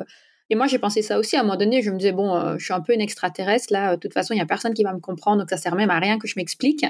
Et 0.49 0.55
moi, 0.55 0.67
j'ai 0.67 0.79
pensé 0.79 1.01
ça 1.01 1.19
aussi 1.19 1.35
à 1.35 1.41
un 1.41 1.43
moment 1.43 1.57
donné. 1.57 1.81
Je 1.81 1.91
me 1.91 1.97
disais, 1.97 2.13
bon, 2.13 2.33
euh, 2.33 2.55
je 2.57 2.63
suis 2.63 2.73
un 2.73 2.79
peu 2.79 2.93
une 2.93 3.01
extraterrestre. 3.01 3.73
Là, 3.73 3.97
de 3.97 3.99
toute 3.99 4.13
façon, 4.13 4.33
il 4.33 4.37
n'y 4.37 4.41
a 4.41 4.45
personne 4.45 4.73
qui 4.73 4.83
va 4.83 4.93
me 4.93 5.01
comprendre. 5.01 5.39
Donc, 5.39 5.49
ça 5.49 5.57
sert 5.57 5.75
même 5.75 5.89
à 5.89 5.99
rien 5.99 6.17
que 6.19 6.27
je 6.27 6.35
m'explique. 6.37 6.85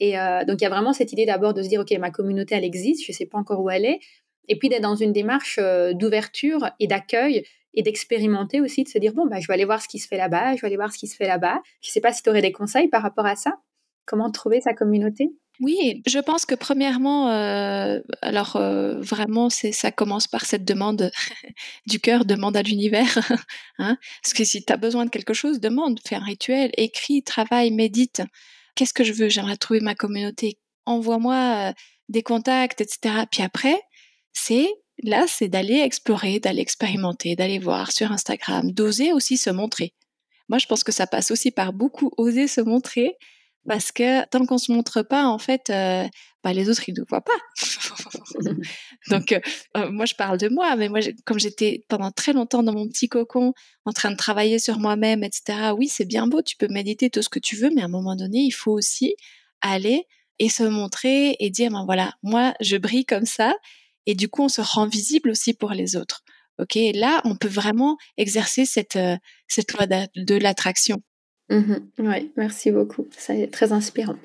Et 0.00 0.18
euh, 0.18 0.44
donc, 0.44 0.60
il 0.60 0.64
y 0.64 0.66
a 0.66 0.70
vraiment 0.70 0.92
cette 0.92 1.12
idée 1.12 1.24
d'abord 1.24 1.54
de 1.54 1.62
se 1.62 1.68
dire, 1.68 1.80
OK, 1.80 1.92
ma 2.00 2.10
communauté, 2.10 2.56
elle 2.56 2.64
existe. 2.64 3.04
Je 3.06 3.12
ne 3.12 3.14
sais 3.14 3.26
pas 3.26 3.38
encore 3.38 3.60
où 3.60 3.70
elle 3.70 3.84
est. 3.84 4.00
Et 4.48 4.58
puis, 4.58 4.68
d'être 4.68 4.82
dans 4.82 4.94
une 4.94 5.12
démarche 5.12 5.58
euh, 5.60 5.92
d'ouverture 5.92 6.70
et 6.80 6.86
d'accueil 6.86 7.44
et 7.74 7.82
d'expérimenter 7.82 8.60
aussi, 8.60 8.84
de 8.84 8.88
se 8.88 8.98
dire, 8.98 9.12
bon, 9.12 9.26
bah, 9.26 9.38
je 9.40 9.46
vais 9.46 9.54
aller 9.54 9.64
voir 9.64 9.82
ce 9.82 9.88
qui 9.88 9.98
se 9.98 10.08
fait 10.08 10.16
là-bas. 10.16 10.56
Je 10.56 10.60
vais 10.62 10.66
aller 10.66 10.76
voir 10.76 10.92
ce 10.92 10.98
qui 10.98 11.06
se 11.06 11.16
fait 11.16 11.26
là-bas. 11.26 11.60
Je 11.82 11.90
ne 11.90 11.92
sais 11.92 12.00
pas 12.00 12.12
si 12.12 12.22
tu 12.22 12.30
aurais 12.30 12.42
des 12.42 12.52
conseils 12.52 12.88
par 12.88 13.02
rapport 13.02 13.26
à 13.26 13.36
ça. 13.36 13.58
Comment 14.06 14.30
trouver 14.30 14.60
sa 14.60 14.72
communauté? 14.72 15.30
Oui, 15.60 16.02
je 16.06 16.18
pense 16.18 16.44
que 16.44 16.54
premièrement, 16.54 17.30
euh, 17.30 18.00
alors 18.20 18.56
euh, 18.56 19.00
vraiment, 19.00 19.48
ça 19.48 19.90
commence 19.90 20.26
par 20.26 20.44
cette 20.44 20.64
demande 20.64 21.10
du 21.86 21.98
cœur, 21.98 22.24
demande 22.24 22.56
à 22.56 22.62
l'univers. 22.62 23.18
hein 23.78 23.96
Parce 24.22 24.34
que 24.34 24.44
si 24.44 24.64
tu 24.64 24.72
as 24.72 24.76
besoin 24.76 25.06
de 25.06 25.10
quelque 25.10 25.32
chose, 25.32 25.60
demande, 25.60 25.98
fais 26.06 26.16
un 26.16 26.24
rituel, 26.24 26.70
écris, 26.76 27.22
travaille, 27.22 27.70
médite. 27.70 28.22
Qu'est-ce 28.74 28.92
que 28.92 29.04
je 29.04 29.14
veux? 29.14 29.28
J'aimerais 29.28 29.56
trouver 29.56 29.80
ma 29.80 29.94
communauté. 29.94 30.58
Envoie-moi 30.84 31.72
des 32.10 32.22
contacts, 32.22 32.82
etc. 32.82 33.24
Puis 33.30 33.42
après, 33.42 33.80
c'est 34.36 34.68
là, 35.02 35.24
c'est 35.26 35.48
d'aller 35.48 35.78
explorer, 35.78 36.40
d'aller 36.40 36.60
expérimenter, 36.60 37.36
d'aller 37.36 37.58
voir 37.58 37.90
sur 37.90 38.12
Instagram, 38.12 38.70
d'oser 38.70 39.12
aussi 39.12 39.36
se 39.36 39.50
montrer. 39.50 39.94
Moi, 40.48 40.58
je 40.58 40.66
pense 40.66 40.84
que 40.84 40.92
ça 40.92 41.06
passe 41.06 41.30
aussi 41.30 41.50
par 41.50 41.72
beaucoup 41.72 42.12
oser 42.16 42.46
se 42.46 42.60
montrer 42.60 43.16
parce 43.66 43.90
que 43.90 44.24
tant 44.28 44.46
qu'on 44.46 44.58
se 44.58 44.70
montre 44.70 45.02
pas, 45.02 45.26
en 45.26 45.38
fait, 45.38 45.70
euh, 45.70 46.06
bah, 46.44 46.52
les 46.52 46.68
autres 46.70 46.88
ils 46.88 46.94
ne 46.94 47.02
voient 47.08 47.22
pas. 47.22 47.32
Donc 49.10 49.32
euh, 49.32 49.40
euh, 49.76 49.90
moi 49.90 50.04
je 50.04 50.14
parle 50.14 50.38
de 50.38 50.48
moi, 50.48 50.76
mais 50.76 50.88
moi 50.88 51.00
comme 51.24 51.40
j'étais 51.40 51.84
pendant 51.88 52.12
très 52.12 52.32
longtemps 52.32 52.62
dans 52.62 52.74
mon 52.74 52.86
petit 52.86 53.08
cocon, 53.08 53.54
en 53.84 53.92
train 53.92 54.12
de 54.12 54.16
travailler 54.16 54.60
sur 54.60 54.78
moi-même, 54.78 55.24
etc. 55.24 55.72
Oui, 55.76 55.88
c'est 55.88 56.04
bien 56.04 56.28
beau, 56.28 56.42
tu 56.42 56.56
peux 56.56 56.68
méditer 56.68 57.10
tout 57.10 57.22
ce 57.22 57.28
que 57.28 57.40
tu 57.40 57.56
veux, 57.56 57.70
mais 57.74 57.82
à 57.82 57.86
un 57.86 57.88
moment 57.88 58.14
donné, 58.14 58.38
il 58.38 58.52
faut 58.52 58.72
aussi 58.72 59.16
aller 59.62 60.04
et 60.38 60.48
se 60.48 60.62
montrer 60.62 61.36
et 61.40 61.50
dire 61.50 61.72
ben 61.72 61.84
voilà, 61.86 62.12
moi 62.22 62.54
je 62.60 62.76
brille 62.76 63.06
comme 63.06 63.26
ça, 63.26 63.56
et 64.06 64.14
du 64.14 64.28
coup 64.28 64.42
on 64.42 64.48
se 64.48 64.60
rend 64.60 64.86
visible 64.86 65.30
aussi 65.30 65.54
pour 65.54 65.70
les 65.70 65.96
autres. 65.96 66.22
Ok, 66.58 66.78
là 66.94 67.20
on 67.24 67.36
peut 67.36 67.48
vraiment 67.48 67.98
exercer 68.16 68.64
cette 68.64 68.98
cette 69.46 69.72
loi 69.72 69.86
de 69.86 70.34
l'attraction. 70.36 71.02
Mmh 71.48 71.74
oui, 71.98 72.32
merci 72.36 72.70
beaucoup. 72.70 73.06
C'est 73.16 73.50
très 73.50 73.72
inspirant. 73.72 74.16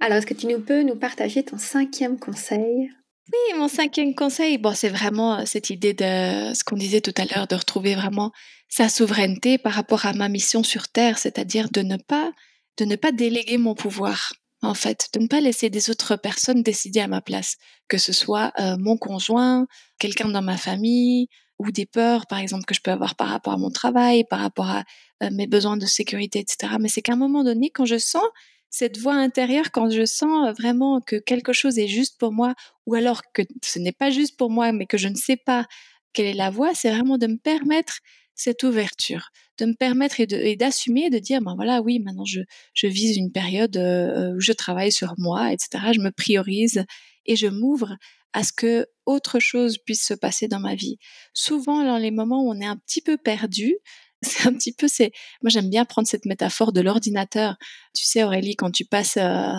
Alors, 0.00 0.18
est-ce 0.18 0.26
que 0.26 0.34
tu 0.34 0.46
nous 0.46 0.60
peux 0.60 0.82
nous 0.82 0.96
partager 0.96 1.44
ton 1.44 1.58
cinquième 1.58 2.18
conseil? 2.18 2.90
Oui, 3.32 3.58
mon 3.58 3.68
cinquième 3.68 4.14
conseil, 4.14 4.58
bon, 4.58 4.74
c'est 4.74 4.88
vraiment 4.88 5.38
euh, 5.38 5.42
cette 5.46 5.70
idée 5.70 5.94
de 5.94 6.52
ce 6.54 6.64
qu'on 6.64 6.76
disait 6.76 7.00
tout 7.00 7.14
à 7.16 7.24
l'heure, 7.24 7.46
de 7.46 7.54
retrouver 7.54 7.94
vraiment 7.94 8.32
sa 8.68 8.88
souveraineté 8.88 9.58
par 9.58 9.74
rapport 9.74 10.06
à 10.06 10.12
ma 10.12 10.28
mission 10.28 10.64
sur 10.64 10.88
Terre, 10.88 11.18
c'est-à-dire 11.18 11.70
de 11.70 11.82
ne 11.82 11.96
pas 11.96 12.32
de 12.78 12.84
ne 12.84 12.96
pas 12.96 13.12
déléguer 13.12 13.58
mon 13.58 13.74
pouvoir, 13.74 14.32
en 14.62 14.74
fait, 14.74 15.08
de 15.12 15.20
ne 15.20 15.26
pas 15.26 15.40
laisser 15.40 15.70
des 15.70 15.90
autres 15.90 16.16
personnes 16.16 16.62
décider 16.62 17.00
à 17.00 17.08
ma 17.08 17.20
place, 17.20 17.56
que 17.88 17.98
ce 17.98 18.12
soit 18.12 18.52
euh, 18.60 18.76
mon 18.78 18.96
conjoint, 18.96 19.66
quelqu'un 19.98 20.28
dans 20.28 20.42
ma 20.42 20.56
famille, 20.56 21.28
ou 21.58 21.70
des 21.70 21.86
peurs, 21.86 22.26
par 22.26 22.38
exemple, 22.38 22.64
que 22.64 22.74
je 22.74 22.80
peux 22.80 22.90
avoir 22.90 23.14
par 23.14 23.28
rapport 23.28 23.52
à 23.52 23.56
mon 23.56 23.70
travail, 23.70 24.24
par 24.24 24.40
rapport 24.40 24.70
à 24.70 24.84
euh, 25.22 25.30
mes 25.32 25.46
besoins 25.46 25.76
de 25.76 25.86
sécurité, 25.86 26.38
etc. 26.38 26.74
Mais 26.80 26.88
c'est 26.88 27.02
qu'à 27.02 27.12
un 27.12 27.16
moment 27.16 27.44
donné, 27.44 27.70
quand 27.70 27.84
je 27.84 27.98
sens 27.98 28.24
cette 28.70 28.98
voix 28.98 29.14
intérieure, 29.14 29.70
quand 29.72 29.90
je 29.90 30.04
sens 30.04 30.48
euh, 30.48 30.52
vraiment 30.52 31.00
que 31.00 31.16
quelque 31.16 31.52
chose 31.52 31.78
est 31.78 31.88
juste 31.88 32.18
pour 32.18 32.32
moi, 32.32 32.54
ou 32.86 32.94
alors 32.94 33.22
que 33.32 33.42
ce 33.64 33.78
n'est 33.78 33.92
pas 33.92 34.10
juste 34.10 34.36
pour 34.36 34.50
moi, 34.50 34.72
mais 34.72 34.86
que 34.86 34.96
je 34.96 35.08
ne 35.08 35.16
sais 35.16 35.36
pas 35.36 35.66
quelle 36.12 36.26
est 36.26 36.34
la 36.34 36.50
voie, 36.50 36.74
c'est 36.74 36.90
vraiment 36.90 37.18
de 37.18 37.26
me 37.26 37.36
permettre 37.36 37.98
cette 38.34 38.62
ouverture, 38.62 39.30
de 39.58 39.66
me 39.66 39.74
permettre 39.74 40.20
et 40.20 40.56
d'assumer, 40.56 41.10
de, 41.10 41.16
de, 41.16 41.20
dire, 41.20 41.40
ben 41.40 41.54
voilà, 41.54 41.82
oui, 41.82 42.00
maintenant 42.00 42.24
je, 42.24 42.40
je 42.74 42.86
vise 42.86 43.16
une 43.16 43.32
période 43.32 43.76
euh, 43.76 44.34
où 44.34 44.40
je 44.40 44.52
travaille 44.52 44.92
sur 44.92 45.14
moi, 45.18 45.52
etc. 45.52 45.92
Je 45.92 46.00
me 46.00 46.10
priorise 46.10 46.84
et 47.26 47.36
je 47.36 47.46
m'ouvre 47.46 47.96
à 48.32 48.42
ce 48.42 48.52
que 48.52 48.86
autre 49.06 49.38
chose 49.38 49.78
puisse 49.78 50.04
se 50.04 50.14
passer 50.14 50.48
dans 50.48 50.60
ma 50.60 50.74
vie. 50.74 50.98
Souvent, 51.34 51.84
dans 51.84 51.98
les 51.98 52.10
moments 52.10 52.42
où 52.42 52.50
on 52.50 52.60
est 52.60 52.66
un 52.66 52.76
petit 52.76 53.02
peu 53.02 53.16
perdu, 53.16 53.76
c'est 54.22 54.46
un 54.48 54.52
petit 54.52 54.72
peu, 54.72 54.86
moi 55.42 55.50
j'aime 55.50 55.68
bien 55.68 55.84
prendre 55.84 56.06
cette 56.06 56.26
métaphore 56.26 56.72
de 56.72 56.80
l'ordinateur. 56.80 57.56
Tu 57.94 58.04
sais 58.04 58.22
Aurélie, 58.22 58.54
quand 58.54 58.70
tu 58.70 58.84
passes 58.84 59.16
euh, 59.16 59.52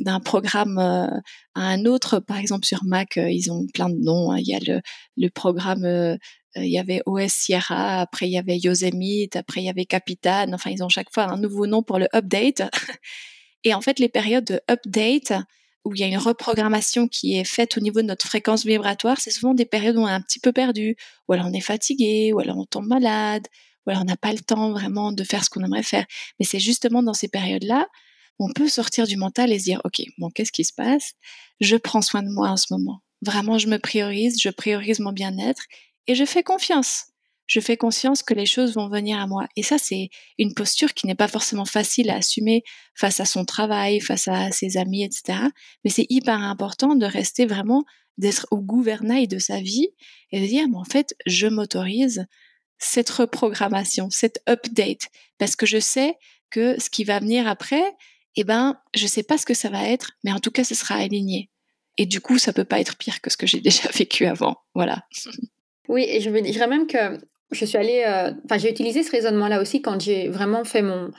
d'un 0.00 0.20
programme 0.20 0.78
euh, 0.78 1.06
à 1.54 1.62
un 1.62 1.84
autre, 1.84 2.18
par 2.18 2.38
exemple 2.38 2.66
sur 2.66 2.84
Mac, 2.84 3.16
euh, 3.16 3.30
ils 3.30 3.52
ont 3.52 3.66
plein 3.72 3.88
de 3.88 3.98
noms. 4.00 4.32
Hein. 4.32 4.38
Il 4.38 4.48
y 4.48 4.54
a 4.54 4.58
le, 4.58 4.80
le 5.16 5.30
programme, 5.30 6.18
il 6.56 6.68
y 6.68 6.78
avait 6.78 7.00
OS 7.06 7.30
Sierra, 7.30 8.00
après 8.00 8.28
il 8.28 8.32
y 8.32 8.38
avait 8.38 8.58
Yosemite, 8.58 9.36
après 9.36 9.60
il 9.62 9.64
y 9.66 9.70
avait 9.70 9.84
Capitan. 9.84 10.52
Enfin, 10.52 10.70
ils 10.70 10.82
ont 10.82 10.88
chaque 10.88 11.12
fois 11.12 11.24
un 11.24 11.38
nouveau 11.38 11.66
nom 11.66 11.82
pour 11.82 11.98
le 11.98 12.08
update. 12.14 12.62
Et 13.64 13.74
en 13.74 13.80
fait, 13.80 13.98
les 13.98 14.08
périodes 14.08 14.44
de 14.44 14.60
update, 14.70 15.32
où 15.84 15.94
il 15.94 16.00
y 16.00 16.04
a 16.04 16.06
une 16.06 16.18
reprogrammation 16.18 17.08
qui 17.08 17.36
est 17.36 17.44
faite 17.44 17.76
au 17.76 17.80
niveau 17.80 18.02
de 18.02 18.06
notre 18.06 18.26
fréquence 18.26 18.64
vibratoire, 18.64 19.18
c'est 19.20 19.30
souvent 19.30 19.54
des 19.54 19.64
périodes 19.64 19.96
où 19.96 20.02
on 20.02 20.08
est 20.08 20.12
un 20.12 20.20
petit 20.20 20.40
peu 20.40 20.52
perdu, 20.52 20.96
ou 21.28 21.32
alors 21.32 21.46
on 21.46 21.52
est 21.52 21.60
fatigué, 21.60 22.32
ou 22.32 22.40
alors 22.40 22.58
on 22.58 22.66
tombe 22.66 22.86
malade, 22.86 23.46
on 23.96 24.04
n'a 24.04 24.16
pas 24.16 24.32
le 24.32 24.40
temps 24.40 24.72
vraiment 24.72 25.12
de 25.12 25.24
faire 25.24 25.44
ce 25.44 25.50
qu'on 25.50 25.64
aimerait 25.64 25.82
faire. 25.82 26.06
Mais 26.38 26.46
c'est 26.46 26.60
justement 26.60 27.02
dans 27.02 27.14
ces 27.14 27.28
périodes-là, 27.28 27.86
on 28.38 28.52
peut 28.52 28.68
sortir 28.68 29.06
du 29.06 29.16
mental 29.16 29.52
et 29.52 29.58
se 29.58 29.64
dire, 29.64 29.80
OK, 29.84 30.02
bon, 30.18 30.30
qu'est-ce 30.30 30.52
qui 30.52 30.64
se 30.64 30.72
passe? 30.72 31.14
Je 31.60 31.76
prends 31.76 32.02
soin 32.02 32.22
de 32.22 32.30
moi 32.30 32.50
en 32.50 32.56
ce 32.56 32.66
moment. 32.70 33.00
Vraiment, 33.22 33.58
je 33.58 33.66
me 33.66 33.78
priorise, 33.78 34.40
je 34.40 34.48
priorise 34.48 35.00
mon 35.00 35.12
bien-être 35.12 35.62
et 36.06 36.14
je 36.14 36.24
fais 36.24 36.42
confiance 36.42 37.06
je 37.48 37.60
fais 37.60 37.76
conscience 37.76 38.22
que 38.22 38.34
les 38.34 38.46
choses 38.46 38.74
vont 38.74 38.88
venir 38.88 39.18
à 39.18 39.26
moi. 39.26 39.48
Et 39.56 39.62
ça, 39.62 39.78
c'est 39.78 40.10
une 40.38 40.54
posture 40.54 40.92
qui 40.94 41.06
n'est 41.06 41.14
pas 41.14 41.28
forcément 41.28 41.64
facile 41.64 42.10
à 42.10 42.16
assumer 42.16 42.62
face 42.94 43.20
à 43.20 43.24
son 43.24 43.44
travail, 43.44 44.00
face 44.00 44.28
à 44.28 44.52
ses 44.52 44.76
amis, 44.76 45.02
etc. 45.02 45.40
Mais 45.82 45.90
c'est 45.90 46.06
hyper 46.10 46.40
important 46.40 46.94
de 46.94 47.06
rester 47.06 47.46
vraiment, 47.46 47.84
d'être 48.18 48.46
au 48.50 48.60
gouvernail 48.60 49.28
de 49.28 49.38
sa 49.38 49.60
vie 49.60 49.88
et 50.30 50.40
de 50.40 50.46
dire, 50.46 50.66
en 50.74 50.84
fait, 50.84 51.14
je 51.26 51.46
m'autorise 51.46 52.26
cette 52.78 53.10
reprogrammation, 53.10 54.10
cette 54.10 54.42
update, 54.48 55.08
parce 55.38 55.56
que 55.56 55.66
je 55.66 55.78
sais 55.78 56.16
que 56.50 56.80
ce 56.80 56.90
qui 56.90 57.04
va 57.04 57.18
venir 57.18 57.46
après, 57.46 57.84
eh 58.36 58.44
ben, 58.44 58.80
je 58.94 59.06
sais 59.06 59.22
pas 59.22 59.38
ce 59.38 59.46
que 59.46 59.54
ça 59.54 59.68
va 59.68 59.88
être, 59.88 60.12
mais 60.24 60.32
en 60.32 60.38
tout 60.38 60.50
cas, 60.50 60.64
ce 60.64 60.74
sera 60.74 60.94
aligné. 60.96 61.50
Et 61.96 62.06
du 62.06 62.20
coup, 62.20 62.38
ça 62.38 62.52
peut 62.52 62.64
pas 62.64 62.80
être 62.80 62.96
pire 62.96 63.20
que 63.20 63.30
ce 63.30 63.36
que 63.36 63.46
j'ai 63.46 63.60
déjà 63.60 63.88
vécu 63.90 64.26
avant. 64.26 64.56
Voilà. 64.74 65.04
Oui, 65.90 66.04
et 66.06 66.20
je 66.20 66.28
dirais 66.28 66.66
même 66.66 66.86
que 66.86 67.18
je 67.50 67.64
suis 67.64 67.78
allée, 67.78 68.04
euh, 68.06 68.30
enfin, 68.44 68.58
j'ai 68.58 68.70
utilisé 68.70 69.02
ce 69.02 69.10
raisonnement-là 69.10 69.58
aussi 69.58 69.80
quand 69.80 69.98
j'ai 69.98 70.28
vraiment 70.28 70.62
fait 70.64 70.82
mon, 70.82 71.10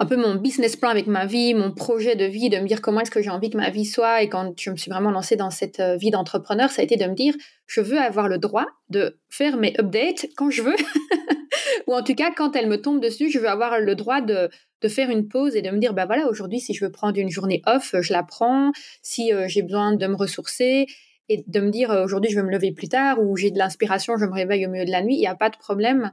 un 0.00 0.06
peu 0.06 0.16
mon 0.16 0.34
business 0.34 0.76
plan 0.76 0.88
avec 0.88 1.06
ma 1.06 1.26
vie, 1.26 1.52
mon 1.52 1.72
projet 1.72 2.16
de 2.16 2.24
vie, 2.24 2.48
de 2.48 2.58
me 2.58 2.66
dire 2.66 2.80
comment 2.80 3.00
est-ce 3.00 3.10
que 3.10 3.20
j'ai 3.20 3.28
envie 3.28 3.50
que 3.50 3.58
ma 3.58 3.68
vie 3.68 3.84
soit. 3.84 4.22
Et 4.22 4.30
quand 4.30 4.58
je 4.58 4.70
me 4.70 4.76
suis 4.76 4.90
vraiment 4.90 5.10
lancée 5.10 5.36
dans 5.36 5.50
cette 5.50 5.78
euh, 5.78 5.96
vie 5.96 6.10
d'entrepreneur, 6.10 6.70
ça 6.70 6.80
a 6.80 6.84
été 6.86 6.96
de 6.96 7.04
me 7.04 7.14
dire, 7.14 7.34
je 7.66 7.82
veux 7.82 7.98
avoir 7.98 8.26
le 8.26 8.38
droit 8.38 8.64
de 8.88 9.18
faire 9.28 9.58
mes 9.58 9.74
updates 9.78 10.26
quand 10.38 10.50
je 10.50 10.62
veux. 10.62 10.76
Ou 11.86 11.92
en 11.92 12.02
tout 12.02 12.14
cas, 12.14 12.30
quand 12.34 12.56
elle 12.56 12.66
me 12.66 12.80
tombe 12.80 12.98
dessus, 12.98 13.30
je 13.30 13.38
veux 13.38 13.48
avoir 13.48 13.78
le 13.78 13.94
droit 13.94 14.22
de, 14.22 14.48
de 14.80 14.88
faire 14.88 15.10
une 15.10 15.28
pause 15.28 15.54
et 15.54 15.60
de 15.60 15.68
me 15.70 15.76
dire, 15.76 15.92
bah 15.92 16.06
voilà, 16.06 16.26
aujourd'hui, 16.28 16.60
si 16.60 16.72
je 16.72 16.82
veux 16.82 16.90
prendre 16.90 17.18
une 17.18 17.28
journée 17.28 17.60
off, 17.66 17.94
je 18.00 18.12
la 18.14 18.22
prends. 18.22 18.72
Si 19.02 19.34
euh, 19.34 19.48
j'ai 19.48 19.60
besoin 19.60 19.94
de 19.94 20.06
me 20.06 20.16
ressourcer 20.16 20.86
et 21.30 21.44
de 21.46 21.60
me 21.60 21.70
dire 21.70 21.90
euh, 21.90 22.04
aujourd'hui 22.04 22.30
je 22.30 22.36
vais 22.36 22.42
me 22.42 22.50
lever 22.50 22.72
plus 22.72 22.88
tard 22.88 23.22
ou 23.22 23.36
j'ai 23.36 23.50
de 23.50 23.58
l'inspiration, 23.58 24.16
je 24.18 24.26
me 24.26 24.32
réveille 24.32 24.66
au 24.66 24.70
milieu 24.70 24.84
de 24.84 24.90
la 24.90 25.02
nuit, 25.02 25.14
il 25.14 25.20
n'y 25.20 25.26
a 25.26 25.36
pas 25.36 25.48
de 25.48 25.56
problème. 25.56 26.10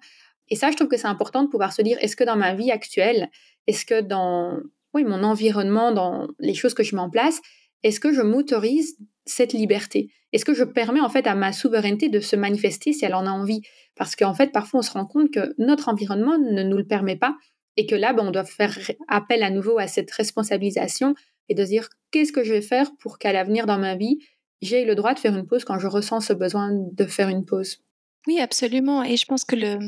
Et 0.49 0.55
ça, 0.55 0.71
je 0.71 0.75
trouve 0.75 0.87
que 0.87 0.97
c'est 0.97 1.07
important 1.07 1.43
de 1.43 1.49
pouvoir 1.49 1.73
se 1.73 1.81
dire 1.81 1.97
est-ce 2.01 2.15
que 2.15 2.23
dans 2.23 2.35
ma 2.35 2.55
vie 2.55 2.71
actuelle, 2.71 3.29
est-ce 3.67 3.85
que 3.85 4.01
dans 4.01 4.59
oui, 4.93 5.03
mon 5.03 5.23
environnement, 5.23 5.91
dans 5.91 6.27
les 6.39 6.53
choses 6.53 6.73
que 6.73 6.83
je 6.83 6.95
mets 6.95 7.01
en 7.01 7.09
place, 7.09 7.41
est-ce 7.83 7.99
que 7.99 8.13
je 8.13 8.21
m'autorise 8.21 8.97
cette 9.25 9.53
liberté? 9.53 10.09
Est-ce 10.33 10.45
que 10.45 10.53
je 10.53 10.63
permets 10.63 11.01
en 11.01 11.09
fait 11.09 11.27
à 11.27 11.35
ma 11.35 11.53
souveraineté 11.53 12.09
de 12.09 12.19
se 12.19 12.35
manifester 12.35 12.93
si 12.93 13.05
elle 13.05 13.15
en 13.15 13.25
a 13.25 13.31
envie? 13.31 13.61
Parce 13.95 14.15
qu'en 14.15 14.33
fait, 14.33 14.51
parfois, 14.51 14.79
on 14.79 14.83
se 14.83 14.91
rend 14.91 15.05
compte 15.05 15.31
que 15.31 15.53
notre 15.57 15.89
environnement 15.89 16.37
ne 16.37 16.63
nous 16.63 16.77
le 16.77 16.87
permet 16.87 17.15
pas 17.15 17.35
et 17.75 17.85
que 17.85 17.95
là, 17.95 18.13
ben, 18.13 18.27
on 18.27 18.31
doit 18.31 18.43
faire 18.43 18.75
appel 19.07 19.43
à 19.43 19.49
nouveau 19.49 19.77
à 19.77 19.87
cette 19.87 20.11
responsabilisation 20.11 21.13
et 21.49 21.55
de 21.55 21.63
se 21.63 21.69
dire 21.69 21.89
qu'est-ce 22.11 22.33
que 22.33 22.43
je 22.43 22.53
vais 22.53 22.61
faire 22.61 22.89
pour 22.99 23.19
qu'à 23.19 23.31
l'avenir 23.31 23.65
dans 23.65 23.77
ma 23.77 23.95
vie, 23.95 24.19
j'ai 24.61 24.85
le 24.85 24.95
droit 24.95 25.13
de 25.13 25.19
faire 25.19 25.35
une 25.37 25.45
pause 25.45 25.63
quand 25.63 25.79
je 25.79 25.87
ressens 25.87 26.21
ce 26.21 26.33
besoin 26.33 26.71
de 26.73 27.05
faire 27.05 27.29
une 27.29 27.45
pause? 27.45 27.83
Oui, 28.27 28.39
absolument. 28.39 29.03
Et 29.03 29.17
je 29.17 29.25
pense 29.25 29.45
que 29.45 29.55
le, 29.55 29.79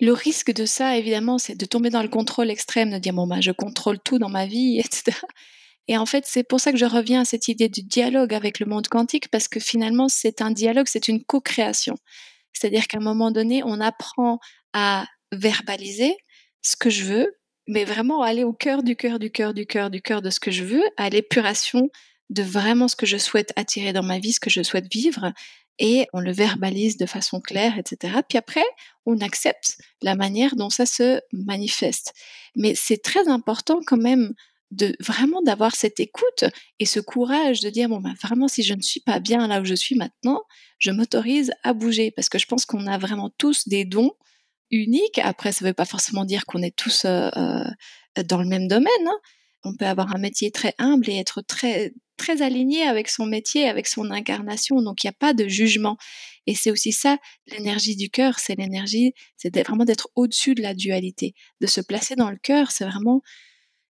le 0.00 0.12
risque 0.12 0.52
de 0.52 0.66
ça, 0.66 0.96
évidemment, 0.96 1.38
c'est 1.38 1.54
de 1.54 1.64
tomber 1.64 1.90
dans 1.90 2.02
le 2.02 2.08
contrôle 2.08 2.50
extrême, 2.50 2.90
de 2.90 2.98
dire, 2.98 3.14
bon, 3.14 3.26
bah, 3.26 3.40
je 3.40 3.52
contrôle 3.52 3.98
tout 4.00 4.18
dans 4.18 4.28
ma 4.28 4.46
vie, 4.46 4.78
etc. 4.84 5.16
Et 5.86 5.96
en 5.96 6.06
fait, 6.06 6.24
c'est 6.26 6.44
pour 6.44 6.60
ça 6.60 6.72
que 6.72 6.78
je 6.78 6.86
reviens 6.86 7.22
à 7.22 7.24
cette 7.24 7.48
idée 7.48 7.68
du 7.68 7.82
dialogue 7.82 8.34
avec 8.34 8.58
le 8.58 8.66
monde 8.66 8.88
quantique, 8.88 9.28
parce 9.28 9.48
que 9.48 9.60
finalement, 9.60 10.08
c'est 10.08 10.42
un 10.42 10.50
dialogue, 10.50 10.86
c'est 10.88 11.08
une 11.08 11.22
co-création. 11.22 11.96
C'est-à-dire 12.52 12.86
qu'à 12.86 12.98
un 12.98 13.02
moment 13.02 13.30
donné, 13.30 13.62
on 13.64 13.80
apprend 13.80 14.38
à 14.72 15.06
verbaliser 15.32 16.16
ce 16.62 16.76
que 16.76 16.90
je 16.90 17.04
veux, 17.04 17.36
mais 17.66 17.84
vraiment 17.84 18.22
aller 18.22 18.44
au 18.44 18.52
cœur 18.52 18.82
du 18.82 18.96
cœur 18.96 19.18
du 19.18 19.30
cœur 19.30 19.54
du 19.54 19.66
cœur 19.66 19.90
du 19.90 20.00
cœur 20.00 20.22
de 20.22 20.30
ce 20.30 20.40
que 20.40 20.50
je 20.50 20.64
veux, 20.64 20.82
à 20.96 21.10
l'épuration 21.10 21.90
de 22.30 22.42
vraiment 22.42 22.88
ce 22.88 22.96
que 22.96 23.06
je 23.06 23.18
souhaite 23.18 23.52
attirer 23.56 23.92
dans 23.92 24.02
ma 24.02 24.18
vie, 24.18 24.32
ce 24.32 24.40
que 24.40 24.50
je 24.50 24.62
souhaite 24.62 24.90
vivre. 24.90 25.32
Et 25.78 26.06
on 26.12 26.20
le 26.20 26.32
verbalise 26.32 26.96
de 26.96 27.06
façon 27.06 27.40
claire, 27.40 27.78
etc. 27.78 28.18
Puis 28.28 28.38
après, 28.38 28.64
on 29.06 29.20
accepte 29.20 29.76
la 30.02 30.14
manière 30.14 30.56
dont 30.56 30.70
ça 30.70 30.86
se 30.86 31.20
manifeste. 31.32 32.14
Mais 32.54 32.74
c'est 32.74 33.02
très 33.02 33.28
important 33.28 33.80
quand 33.86 33.96
même 33.96 34.34
de 34.70 34.96
vraiment 35.00 35.42
d'avoir 35.42 35.74
cette 35.76 36.00
écoute 36.00 36.44
et 36.78 36.86
ce 36.86 36.98
courage 36.98 37.60
de 37.60 37.70
dire 37.70 37.88
bon 37.88 38.00
ben 38.00 38.14
vraiment 38.22 38.48
si 38.48 38.62
je 38.62 38.74
ne 38.74 38.80
suis 38.80 39.00
pas 39.00 39.20
bien 39.20 39.46
là 39.46 39.60
où 39.60 39.64
je 39.64 39.74
suis 39.74 39.94
maintenant, 39.94 40.42
je 40.78 40.90
m'autorise 40.90 41.52
à 41.62 41.74
bouger 41.74 42.10
parce 42.10 42.28
que 42.28 42.38
je 42.38 42.46
pense 42.46 42.66
qu'on 42.66 42.86
a 42.86 42.98
vraiment 42.98 43.30
tous 43.38 43.68
des 43.68 43.84
dons 43.84 44.12
uniques. 44.70 45.18
Après, 45.18 45.52
ça 45.52 45.64
ne 45.64 45.70
veut 45.70 45.74
pas 45.74 45.84
forcément 45.84 46.24
dire 46.24 46.46
qu'on 46.46 46.62
est 46.62 46.74
tous 46.74 47.04
euh, 47.04 47.30
euh, 47.36 48.22
dans 48.24 48.38
le 48.38 48.48
même 48.48 48.68
domaine. 48.68 48.88
Hein. 49.06 49.18
On 49.64 49.76
peut 49.76 49.86
avoir 49.86 50.14
un 50.14 50.18
métier 50.18 50.50
très 50.50 50.74
humble 50.78 51.08
et 51.08 51.16
être 51.16 51.40
très 51.42 51.92
très 52.16 52.42
aligné 52.42 52.82
avec 52.82 53.08
son 53.08 53.26
métier, 53.26 53.68
avec 53.68 53.86
son 53.86 54.10
incarnation. 54.10 54.80
Donc 54.82 55.04
il 55.04 55.06
n'y 55.06 55.10
a 55.10 55.16
pas 55.18 55.34
de 55.34 55.48
jugement. 55.48 55.96
Et 56.46 56.54
c'est 56.54 56.70
aussi 56.70 56.92
ça, 56.92 57.18
l'énergie 57.46 57.96
du 57.96 58.10
cœur, 58.10 58.38
c'est 58.38 58.56
l'énergie, 58.56 59.12
c'est 59.36 59.56
vraiment 59.64 59.84
d'être 59.84 60.08
au-dessus 60.14 60.54
de 60.54 60.62
la 60.62 60.74
dualité, 60.74 61.34
de 61.60 61.66
se 61.66 61.80
placer 61.80 62.16
dans 62.16 62.30
le 62.30 62.36
cœur, 62.36 62.70
c'est 62.70 62.84
vraiment 62.84 63.22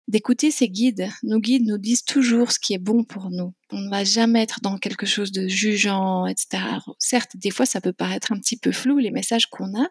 d'écouter 0.07 0.51
ses 0.51 0.69
guides. 0.69 1.09
Nos 1.23 1.39
guides 1.39 1.65
nous 1.65 1.77
disent 1.77 2.05
toujours 2.05 2.51
ce 2.51 2.59
qui 2.59 2.73
est 2.73 2.79
bon 2.79 3.03
pour 3.03 3.31
nous. 3.31 3.53
On 3.71 3.79
ne 3.79 3.89
va 3.89 4.03
jamais 4.03 4.43
être 4.43 4.61
dans 4.61 4.77
quelque 4.77 5.05
chose 5.05 5.31
de 5.31 5.47
jugeant, 5.47 6.27
etc. 6.27 6.63
certes, 6.99 7.35
des 7.35 7.51
fois, 7.51 7.65
ça 7.65 7.81
peut 7.81 7.93
paraître 7.93 8.31
un 8.31 8.39
petit 8.39 8.57
peu 8.57 8.71
flou, 8.71 8.99
les 8.99 9.11
messages 9.11 9.47
qu'on 9.47 9.77
a, 9.79 9.87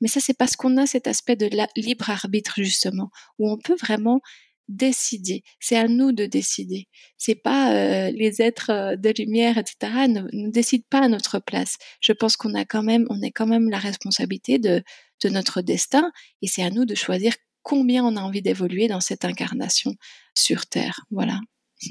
mais 0.00 0.08
ça, 0.08 0.20
c'est 0.20 0.36
parce 0.36 0.56
qu'on 0.56 0.76
a 0.76 0.86
cet 0.86 1.06
aspect 1.06 1.36
de 1.36 1.50
libre 1.76 2.10
arbitre, 2.10 2.54
justement, 2.56 3.10
où 3.38 3.50
on 3.50 3.58
peut 3.58 3.76
vraiment 3.80 4.20
décider. 4.68 5.42
C'est 5.60 5.76
à 5.76 5.88
nous 5.88 6.12
de 6.12 6.26
décider. 6.26 6.88
C'est 7.16 7.34
pas 7.34 7.72
euh, 7.72 8.10
les 8.10 8.42
êtres 8.42 8.70
euh, 8.70 8.96
de 8.96 9.12
lumière, 9.16 9.58
etc. 9.58 10.06
Ne, 10.08 10.50
décident 10.50 10.84
pas 10.90 11.00
à 11.00 11.08
notre 11.08 11.38
place. 11.38 11.76
Je 12.00 12.12
pense 12.12 12.36
qu'on 12.36 12.54
a 12.54 12.64
quand 12.64 12.82
même, 12.82 13.06
on 13.10 13.20
est 13.22 13.30
quand 13.30 13.46
même 13.46 13.70
la 13.70 13.78
responsabilité 13.78 14.58
de, 14.58 14.82
de 15.24 15.28
notre 15.28 15.62
destin, 15.62 16.12
et 16.42 16.46
c'est 16.46 16.62
à 16.62 16.70
nous 16.70 16.84
de 16.84 16.94
choisir 16.94 17.32
combien 17.62 18.04
on 18.04 18.16
a 18.16 18.20
envie 18.20 18.42
d'évoluer 18.42 18.88
dans 18.88 19.00
cette 19.00 19.24
incarnation 19.24 19.94
sur 20.34 20.66
Terre. 20.66 21.00
Voilà. 21.10 21.40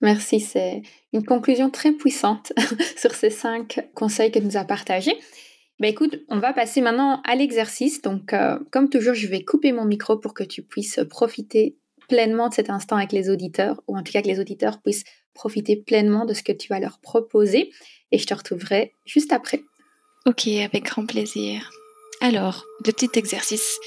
Merci, 0.00 0.40
c'est 0.40 0.82
une 1.12 1.24
conclusion 1.24 1.70
très 1.70 1.92
puissante 1.92 2.52
sur 2.96 3.14
ces 3.14 3.30
cinq 3.30 3.88
conseils 3.94 4.30
que 4.30 4.38
nous 4.38 4.56
a 4.56 4.64
partagés. 4.64 5.16
Ben 5.80 5.88
écoute, 5.88 6.20
on 6.28 6.38
va 6.38 6.52
passer 6.52 6.80
maintenant 6.80 7.20
à 7.24 7.34
l'exercice. 7.34 8.00
Donc, 8.00 8.32
euh, 8.32 8.58
comme 8.70 8.88
toujours, 8.88 9.14
je 9.14 9.26
vais 9.26 9.42
couper 9.42 9.72
mon 9.72 9.84
micro 9.84 10.16
pour 10.16 10.34
que 10.34 10.44
tu 10.44 10.62
puisses 10.62 11.00
profiter 11.10 11.76
pleinement 12.08 12.48
de 12.48 12.54
cet 12.54 12.70
instant 12.70 12.96
avec 12.96 13.12
les 13.12 13.30
auditeurs, 13.30 13.82
ou 13.88 13.96
en 13.96 14.02
tout 14.02 14.12
cas 14.12 14.22
que 14.22 14.28
les 14.28 14.40
auditeurs 14.40 14.80
puissent 14.80 15.04
profiter 15.32 15.76
pleinement 15.76 16.26
de 16.26 16.34
ce 16.34 16.42
que 16.42 16.52
tu 16.52 16.68
vas 16.68 16.78
leur 16.78 16.98
proposer. 17.00 17.70
Et 18.12 18.18
je 18.18 18.26
te 18.26 18.34
retrouverai 18.34 18.94
juste 19.04 19.32
après. 19.32 19.64
Ok, 20.26 20.46
avec 20.46 20.84
grand 20.84 21.06
plaisir. 21.06 21.70
Alors, 22.20 22.64
le 22.86 22.92
petit 22.92 23.18
exercice 23.18 23.78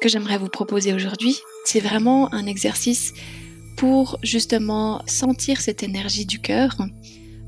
que 0.00 0.08
j'aimerais 0.08 0.38
vous 0.38 0.48
proposer 0.48 0.92
aujourd'hui, 0.92 1.38
c'est 1.64 1.80
vraiment 1.80 2.32
un 2.34 2.46
exercice 2.46 3.12
pour 3.76 4.18
justement 4.22 5.02
sentir 5.06 5.60
cette 5.60 5.82
énergie 5.82 6.26
du 6.26 6.40
cœur. 6.40 6.76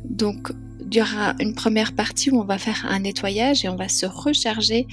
Donc, 0.05 0.51
il 0.93 0.99
y 0.99 1.01
aura 1.01 1.35
une 1.41 1.55
première 1.55 1.95
partie 1.95 2.31
où 2.31 2.39
on 2.39 2.45
va 2.45 2.59
faire 2.59 2.85
un 2.87 2.99
nettoyage 2.99 3.65
et 3.65 3.69
on 3.71 3.77
va 3.77 3.89
se 3.89 4.05
recharger 4.05 4.87